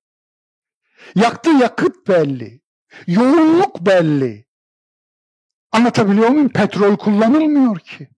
[1.15, 2.61] Yaktığı yakıt belli.
[3.07, 4.47] Yoğunluk belli.
[5.71, 6.49] Anlatabiliyor muyum?
[6.49, 8.09] Petrol kullanılmıyor ki.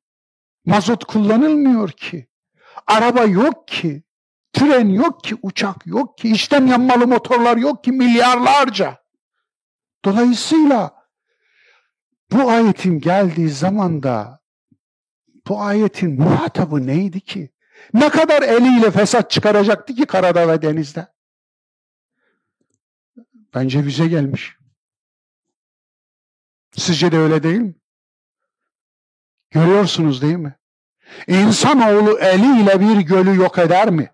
[0.66, 2.30] Mazot kullanılmıyor ki.
[2.88, 4.04] Araba yok ki.
[4.54, 9.04] Tren yok ki, uçak yok ki, işlem yanmalı motorlar yok ki milyarlarca.
[10.06, 11.06] Dolayısıyla
[12.32, 14.39] bu ayetin geldiği zaman da
[15.50, 17.50] bu ayetin muhatabı neydi ki?
[17.94, 21.08] Ne kadar eliyle fesat çıkaracaktı ki karada ve denizde?
[23.54, 24.58] Bence bize gelmiş.
[26.72, 27.76] Sizce de öyle değil mi?
[29.52, 30.56] Görüyorsunuz değil mi?
[31.28, 34.12] İnsanoğlu eliyle bir gölü yok eder mi?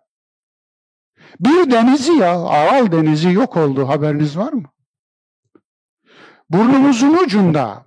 [1.39, 4.69] Bir denizi ya, Aral denizi yok oldu haberiniz var mı?
[6.49, 7.85] Burnumuzun ucunda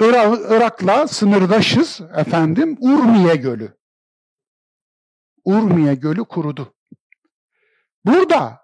[0.00, 3.78] Irak, Irak'la sınırdaşız efendim Urmiye Gölü.
[5.44, 6.74] Urmiye Gölü kurudu.
[8.04, 8.60] Burada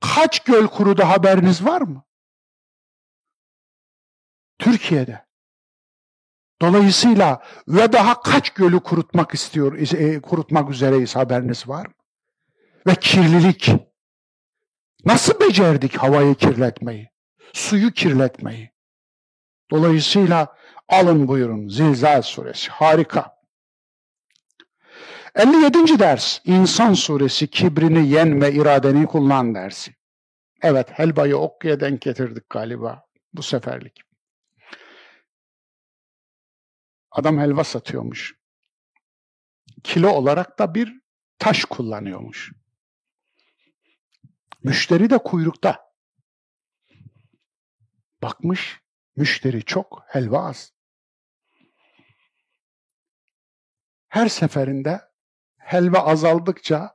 [0.00, 2.04] kaç göl kurudu haberiniz var mı?
[4.58, 5.26] Türkiye'de.
[6.62, 11.94] Dolayısıyla ve daha kaç gölü kurutmak istiyor, e, kurutmak üzereyiz haberiniz var mı?
[12.86, 13.70] Ve kirlilik.
[15.04, 17.10] Nasıl becerdik havayı kirletmeyi?
[17.52, 18.72] Suyu kirletmeyi?
[19.72, 20.56] Dolayısıyla
[20.88, 23.38] alın buyurun Zilzal suresi harika.
[25.34, 25.98] 57.
[25.98, 29.94] ders İnsan suresi kibrini yen ve iradeni kullan dersi.
[30.62, 34.00] Evet helbayı okkuya denk getirdik galiba bu seferlik.
[37.10, 38.34] Adam helva satıyormuş.
[39.84, 41.00] Kilo olarak da bir
[41.38, 42.52] taş kullanıyormuş.
[44.62, 45.92] Müşteri de kuyrukta.
[48.22, 48.81] Bakmış,
[49.16, 50.72] müşteri çok, helva az.
[54.08, 55.00] Her seferinde
[55.58, 56.94] helva azaldıkça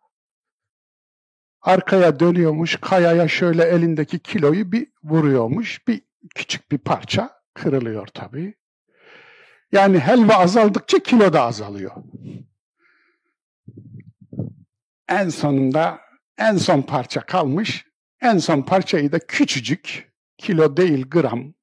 [1.61, 5.87] arkaya dönüyormuş, kayaya şöyle elindeki kiloyu bir vuruyormuş.
[5.87, 6.01] Bir
[6.35, 8.55] küçük bir parça kırılıyor tabii.
[9.71, 11.91] Yani helva azaldıkça kilo da azalıyor.
[15.09, 15.99] En sonunda
[16.37, 17.85] en son parça kalmış.
[18.21, 21.56] En son parçayı da küçücük, kilo değil gram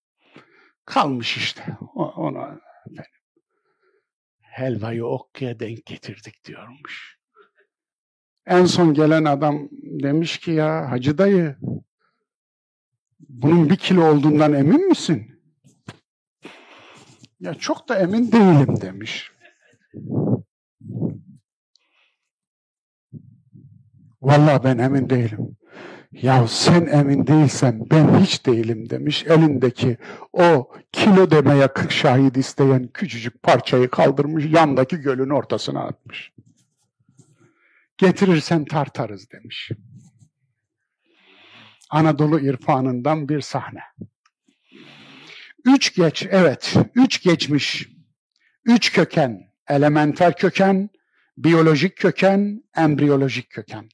[0.85, 1.77] kalmış işte.
[1.95, 2.61] Ona
[4.41, 7.19] helvayı okya denk getirdik diyormuş.
[8.47, 11.57] En son gelen adam demiş ki ya hacı dayı
[13.29, 15.41] bunun bir kilo olduğundan emin misin?
[17.41, 19.33] Ya çok da emin değilim demiş.
[24.23, 25.57] Vallahi ben emin değilim.
[26.23, 29.25] Ya sen emin değilsen ben hiç değilim demiş.
[29.27, 29.99] Elindeki
[30.33, 36.33] o kilo demeye şahit isteyen küçücük parçayı kaldırmış yandaki gölün ortasına atmış.
[37.99, 39.71] Getirirsen tartarız demiş.
[41.91, 43.83] Anadolu irfanından bir sahne.
[45.65, 47.89] Üç geç, evet, üç geçmiş.
[48.65, 50.91] Üç köken, elementer köken,
[51.39, 53.89] biyolojik köken, embriyolojik köken.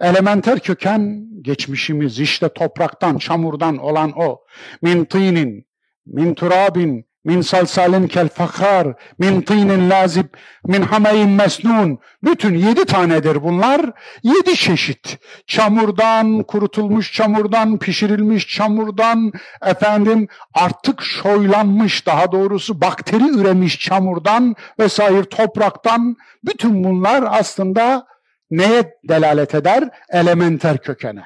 [0.00, 4.40] Elementer köken geçmişimiz işte topraktan, çamurdan olan o.
[4.82, 5.66] Min tinin,
[6.06, 8.86] min turabin, min salsalin kel fakar,
[9.18, 10.24] min tinin lazib,
[10.66, 11.98] min hameyin mesnun.
[12.24, 13.80] Bütün yedi tanedir bunlar.
[14.22, 15.18] Yedi çeşit.
[15.46, 19.32] Çamurdan, kurutulmuş çamurdan, pişirilmiş çamurdan,
[19.66, 26.16] efendim artık şoylanmış daha doğrusu bakteri üremiş çamurdan vesaire topraktan.
[26.44, 28.06] Bütün bunlar aslında
[28.50, 30.04] neye delalet eder?
[30.08, 31.24] Elementer kökene.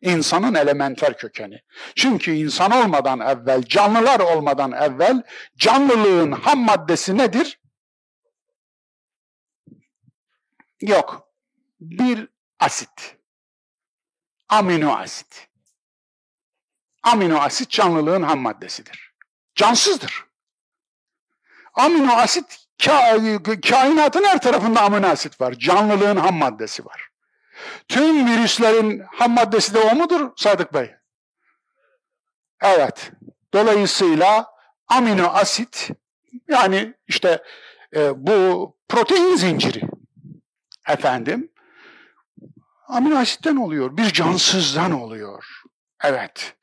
[0.00, 1.62] İnsanın elementer kökeni.
[1.96, 5.22] Çünkü insan olmadan evvel, canlılar olmadan evvel
[5.56, 7.60] canlılığın ham maddesi nedir?
[10.80, 11.28] Yok.
[11.80, 12.28] Bir
[12.58, 13.16] asit.
[14.48, 15.48] Amino asit.
[17.02, 19.14] Amino asit canlılığın ham maddesidir.
[19.54, 20.24] Cansızdır.
[21.74, 22.65] Amino asit
[23.68, 25.52] kainatın her tarafında amino asit var.
[25.52, 27.08] Canlılığın ham maddesi var.
[27.88, 30.94] Tüm virüslerin ham maddesi de o mudur Sadık Bey?
[32.62, 33.12] Evet.
[33.54, 34.46] Dolayısıyla
[34.88, 35.90] amino asit
[36.48, 37.42] yani işte
[37.96, 39.82] e, bu protein zinciri
[40.88, 41.52] efendim
[42.88, 43.96] amino asitten oluyor.
[43.96, 45.62] Bir cansızdan oluyor.
[46.04, 46.56] Evet.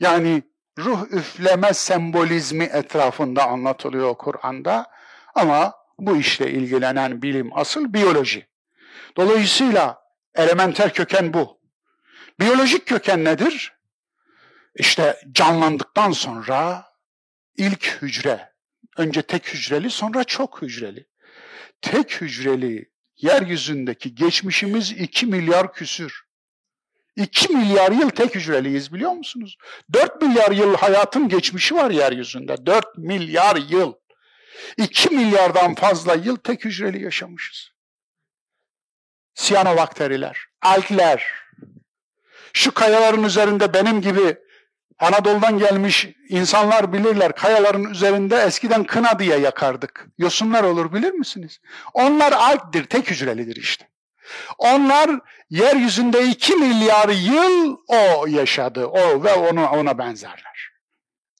[0.00, 0.42] Yani
[0.78, 4.86] ruh üfleme sembolizmi etrafında anlatılıyor Kur'an'da
[5.34, 8.48] ama bu işle ilgilenen bilim asıl biyoloji.
[9.16, 10.02] Dolayısıyla
[10.34, 11.60] elementer köken bu.
[12.40, 13.72] Biyolojik köken nedir?
[14.74, 16.86] İşte canlandıktan sonra
[17.56, 18.52] ilk hücre,
[18.96, 21.06] önce tek hücreli sonra çok hücreli.
[21.82, 26.23] Tek hücreli yeryüzündeki geçmişimiz 2 milyar küsür.
[27.16, 29.56] 2 milyar yıl tek hücreliyiz biliyor musunuz?
[29.92, 32.66] 4 milyar yıl hayatın geçmişi var yeryüzünde.
[32.66, 33.92] 4 milyar yıl.
[34.76, 37.70] 2 milyardan fazla yıl tek hücreli yaşamışız.
[39.34, 41.24] Siyanobakteriler, algler,
[42.52, 44.36] şu kayaların üzerinde benim gibi
[44.98, 47.34] Anadolu'dan gelmiş insanlar bilirler.
[47.34, 50.06] Kayaların üzerinde eskiden kına diye yakardık.
[50.18, 51.60] Yosunlar olur bilir misiniz?
[51.94, 53.88] Onlar algdir, tek hücrelidir işte.
[54.58, 55.10] Onlar
[55.50, 58.86] yeryüzünde iki milyar yıl o yaşadı.
[58.86, 60.70] O ve onu ona benzerler.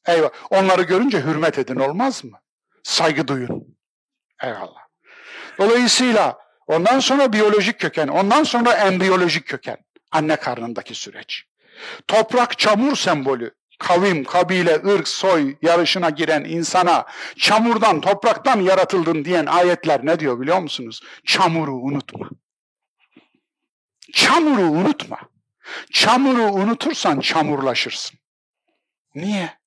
[0.07, 0.31] Eyvah.
[0.51, 2.41] Onları görünce hürmet edin olmaz mı?
[2.83, 3.77] Saygı duyun.
[4.43, 4.85] Eyvallah.
[5.59, 9.77] Dolayısıyla ondan sonra biyolojik köken, ondan sonra embriyolojik köken.
[10.13, 11.45] Anne karnındaki süreç.
[12.09, 13.55] Toprak çamur sembolü.
[13.79, 17.07] Kavim, kabile, ırk, soy yarışına giren insana
[17.39, 21.01] çamurdan, topraktan yaratıldın diyen ayetler ne diyor biliyor musunuz?
[21.27, 22.29] Çamuru unutma.
[24.15, 25.19] Çamuru unutma.
[25.93, 28.19] Çamuru unutursan çamurlaşırsın.
[29.15, 29.59] Niye?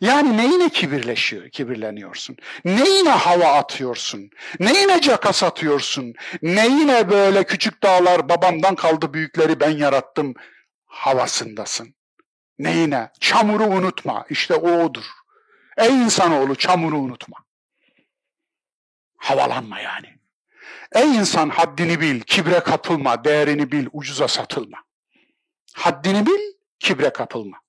[0.00, 2.36] Yani neyine kibirleşiyor, kibirleniyorsun?
[2.64, 4.30] Neyine hava atıyorsun?
[4.60, 6.14] Neyine cakas atıyorsun?
[6.42, 10.34] Neyine böyle küçük dağlar babamdan kaldı büyükleri ben yarattım
[10.86, 11.94] havasındasın?
[12.58, 13.10] Neyine?
[13.20, 14.26] Çamuru unutma.
[14.30, 15.04] İşte o odur.
[15.76, 17.36] Ey insanoğlu çamuru unutma.
[19.16, 20.17] Havalanma yani.
[20.92, 24.84] Ey insan haddini bil, kibre kapılma, değerini bil, ucuza satılma.
[25.74, 27.60] Haddini bil, kibre kapılma.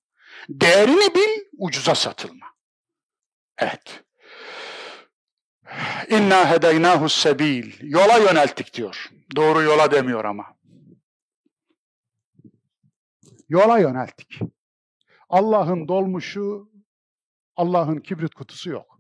[0.49, 2.45] Değerini bil, ucuza satılma.
[3.57, 4.03] Evet.
[6.09, 7.73] İnna hedeynahu sebil.
[7.81, 9.09] Yola yönelttik diyor.
[9.35, 10.45] Doğru yola demiyor ama.
[13.49, 14.39] Yola yönelttik.
[15.29, 16.71] Allah'ın dolmuşu,
[17.55, 18.99] Allah'ın kibrit kutusu yok.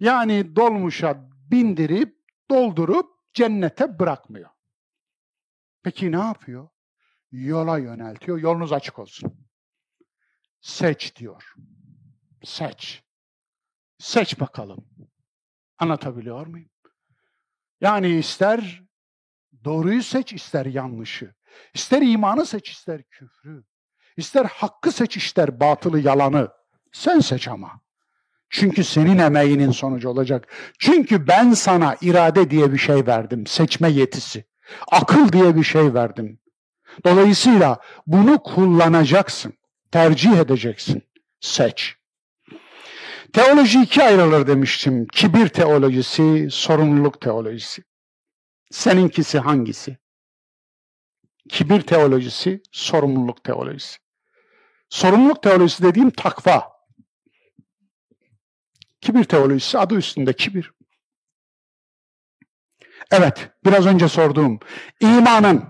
[0.00, 2.19] Yani dolmuşa bindirip
[2.50, 4.50] doldurup cennete bırakmıyor.
[5.82, 6.68] Peki ne yapıyor?
[7.30, 8.38] Yola yöneltiyor.
[8.38, 9.48] Yolunuz açık olsun.
[10.60, 11.54] Seç diyor.
[12.44, 13.04] Seç.
[13.98, 14.86] Seç bakalım.
[15.78, 16.70] Anlatabiliyor muyum?
[17.80, 18.82] Yani ister
[19.64, 21.34] doğruyu seç, ister yanlışı.
[21.74, 23.64] İster imanı seç, ister küfrü.
[24.16, 26.52] İster hakkı seç, ister batılı, yalanı.
[26.92, 27.80] Sen seç ama.
[28.50, 30.48] Çünkü senin emeğinin sonucu olacak.
[30.78, 34.44] Çünkü ben sana irade diye bir şey verdim, seçme yetisi.
[34.90, 36.38] Akıl diye bir şey verdim.
[37.04, 39.52] Dolayısıyla bunu kullanacaksın,
[39.90, 41.02] tercih edeceksin.
[41.40, 41.96] Seç.
[43.32, 45.06] Teoloji iki ayrılır demiştim.
[45.06, 47.82] Kibir teolojisi, sorumluluk teolojisi.
[48.70, 49.98] Seninkisi hangisi?
[51.48, 53.98] Kibir teolojisi, sorumluluk teolojisi.
[54.88, 56.79] Sorumluluk teolojisi dediğim takva.
[59.00, 60.72] Kibir teolojisi adı üstünde kibir.
[63.10, 64.58] Evet, biraz önce sorduğum
[65.00, 65.64] imanın,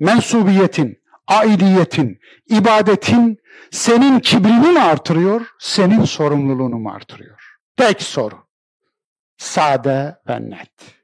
[0.00, 3.38] mensubiyetin, aidiyetin, ibadetin
[3.70, 7.58] senin kibrini mi artırıyor, senin sorumluluğunu mu artırıyor?
[7.76, 8.46] Tek soru.
[9.36, 10.96] Sade ve net.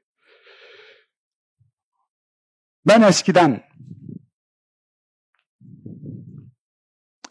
[2.87, 3.63] Ben eskiden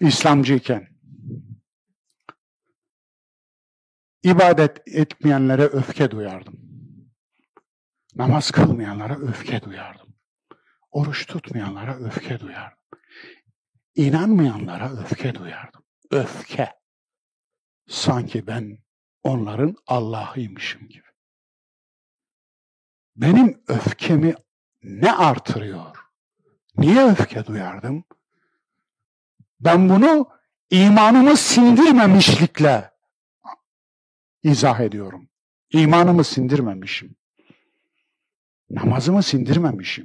[0.01, 0.92] İslamcıyken
[4.23, 6.61] ibadet etmeyenlere öfke duyardım.
[8.15, 10.15] Namaz kılmayanlara öfke duyardım.
[10.91, 12.79] Oruç tutmayanlara öfke duyardım.
[13.95, 15.83] İnanmayanlara öfke duyardım.
[16.11, 16.73] Öfke.
[17.89, 18.79] Sanki ben
[19.23, 21.07] onların Allah'ıymışım gibi.
[23.17, 24.35] Benim öfkemi
[24.83, 25.97] ne artırıyor?
[26.77, 28.05] Niye öfke duyardım?
[29.61, 30.29] Ben bunu
[30.71, 32.92] imanımı sindirmemişlikle
[34.43, 35.29] izah ediyorum.
[35.73, 37.17] İmanımı sindirmemişim.
[38.71, 40.05] Namazımı sindirmemişim.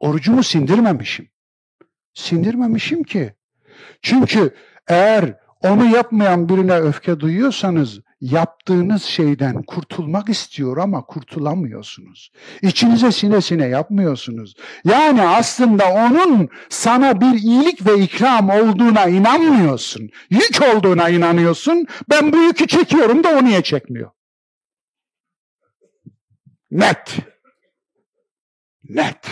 [0.00, 1.28] Orucumu sindirmemişim.
[2.14, 3.34] Sindirmemişim ki.
[4.02, 4.54] Çünkü
[4.88, 12.32] eğer onu yapmayan birine öfke duyuyorsanız yaptığınız şeyden kurtulmak istiyor ama kurtulamıyorsunuz.
[12.62, 14.54] İçinize sine sine yapmıyorsunuz.
[14.84, 20.10] Yani aslında onun sana bir iyilik ve ikram olduğuna inanmıyorsun.
[20.30, 21.86] Yük olduğuna inanıyorsun.
[22.10, 24.10] Ben bu yükü çekiyorum da o niye çekmiyor?
[26.70, 27.16] Net.
[28.84, 29.26] Net.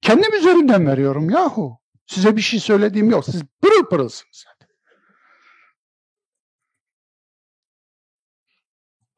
[0.00, 1.78] Kendim üzerinden veriyorum yahu.
[2.06, 3.24] Size bir şey söylediğim yok.
[3.24, 4.44] Siz pırıl pırılsınız.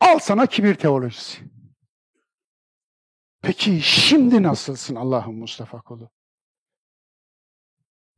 [0.01, 1.43] Al sana kibir teolojisi.
[3.43, 6.11] Peki şimdi nasılsın Allah'ın Mustafa kulu?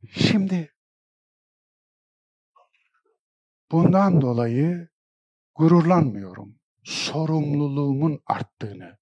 [0.09, 0.75] Şimdi
[3.71, 4.89] bundan dolayı
[5.55, 6.59] gururlanmıyorum.
[6.83, 8.97] Sorumluluğumun arttığını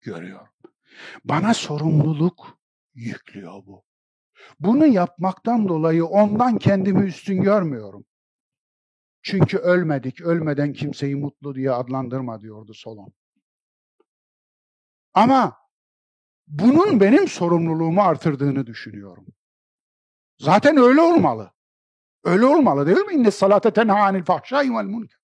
[0.00, 0.54] görüyorum.
[1.24, 2.58] Bana sorumluluk
[2.94, 3.84] yüklüyor bu.
[4.60, 8.04] Bunu yapmaktan dolayı ondan kendimi üstün görmüyorum.
[9.22, 13.12] Çünkü ölmedik, ölmeden kimseyi mutlu diye adlandırma diyordu Solon.
[15.14, 15.56] Ama
[16.46, 19.26] bunun benim sorumluluğumu artırdığını düşünüyorum.
[20.38, 21.52] Zaten öyle olmalı.
[22.24, 23.14] Öyle olmalı değil mi?
[23.14, 25.20] İnne salate tenha anil fahşai vel münker.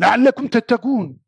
[0.00, 1.24] Leallekum tettekûn.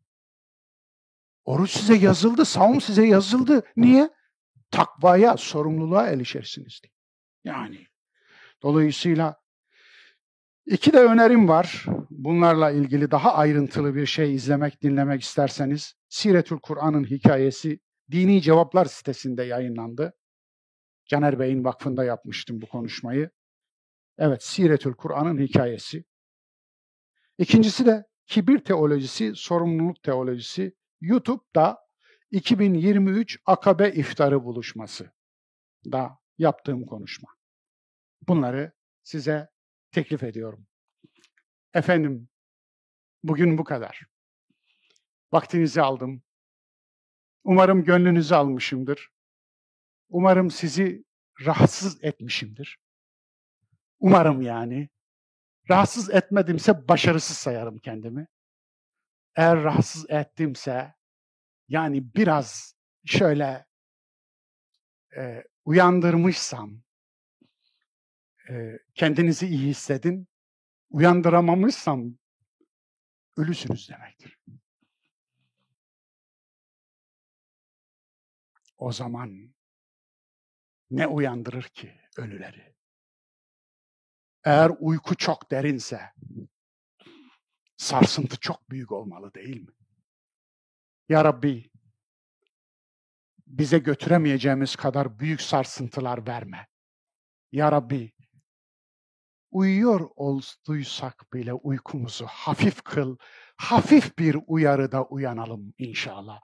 [1.45, 3.63] Oruç size yazıldı, savun size yazıldı.
[3.77, 4.11] Niye?
[4.71, 6.93] Takvaya, sorumluluğa erişersiniz diye.
[7.45, 7.87] Yani
[8.63, 9.46] dolayısıyla
[10.67, 11.87] İki de önerim var.
[12.11, 17.79] Bunlarla ilgili daha ayrıntılı bir şey izlemek, dinlemek isterseniz Siretül Kur'an'ın hikayesi
[18.11, 20.13] Dini Cevaplar sitesinde yayınlandı.
[21.05, 23.31] Caner Bey'in vakfında yapmıştım bu konuşmayı.
[24.19, 26.05] Evet, Siretül Kur'an'ın hikayesi.
[27.39, 30.75] İkincisi de kibir teolojisi, sorumluluk teolojisi.
[31.01, 31.79] YouTube'da
[32.31, 35.11] 2023 Akabe İftarı buluşması
[35.93, 37.29] da yaptığım konuşma.
[38.29, 38.73] Bunları
[39.03, 39.49] size
[39.97, 40.67] teklif ediyorum.
[41.75, 42.29] Efendim,
[43.23, 44.07] bugün bu kadar.
[45.33, 46.23] Vaktinizi aldım.
[47.45, 49.11] Umarım gönlünüzü almışımdır.
[50.09, 51.05] Umarım sizi
[51.47, 52.79] rahatsız etmişimdir.
[54.01, 54.89] Umarım yani.
[55.71, 58.27] Rahatsız etmedimse başarısız sayarım kendimi.
[59.37, 60.95] Eğer rahatsız ettimse
[61.69, 62.75] yani biraz
[63.05, 63.67] şöyle
[65.17, 66.83] e, uyandırmışsam,
[68.95, 70.29] kendinizi iyi hissedin.
[70.91, 72.19] Uyandıramamışsam
[73.37, 74.39] ölüsünüz demektir.
[78.79, 79.55] O zaman
[80.91, 82.75] ne uyandırır ki ölüleri?
[84.45, 86.01] Eğer uyku çok derinse
[87.77, 89.73] sarsıntı çok büyük olmalı değil mi?
[91.09, 91.71] Ya Rabbi
[93.47, 96.69] bize götüremeyeceğimiz kadar büyük sarsıntılar verme.
[97.53, 98.13] Ya Rabbi
[99.51, 103.17] uyuyor olduysak bile uykumuzu hafif kıl,
[103.57, 106.41] hafif bir uyarıda uyanalım inşallah.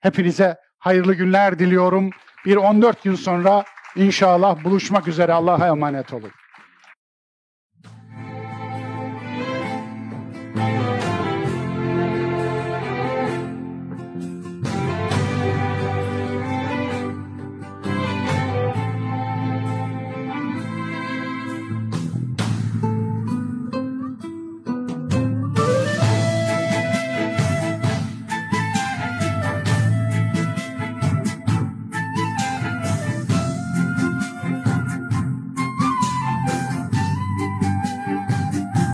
[0.00, 2.10] Hepinize hayırlı günler diliyorum.
[2.46, 3.64] Bir 14 gün sonra
[3.96, 6.30] inşallah buluşmak üzere Allah'a emanet olun.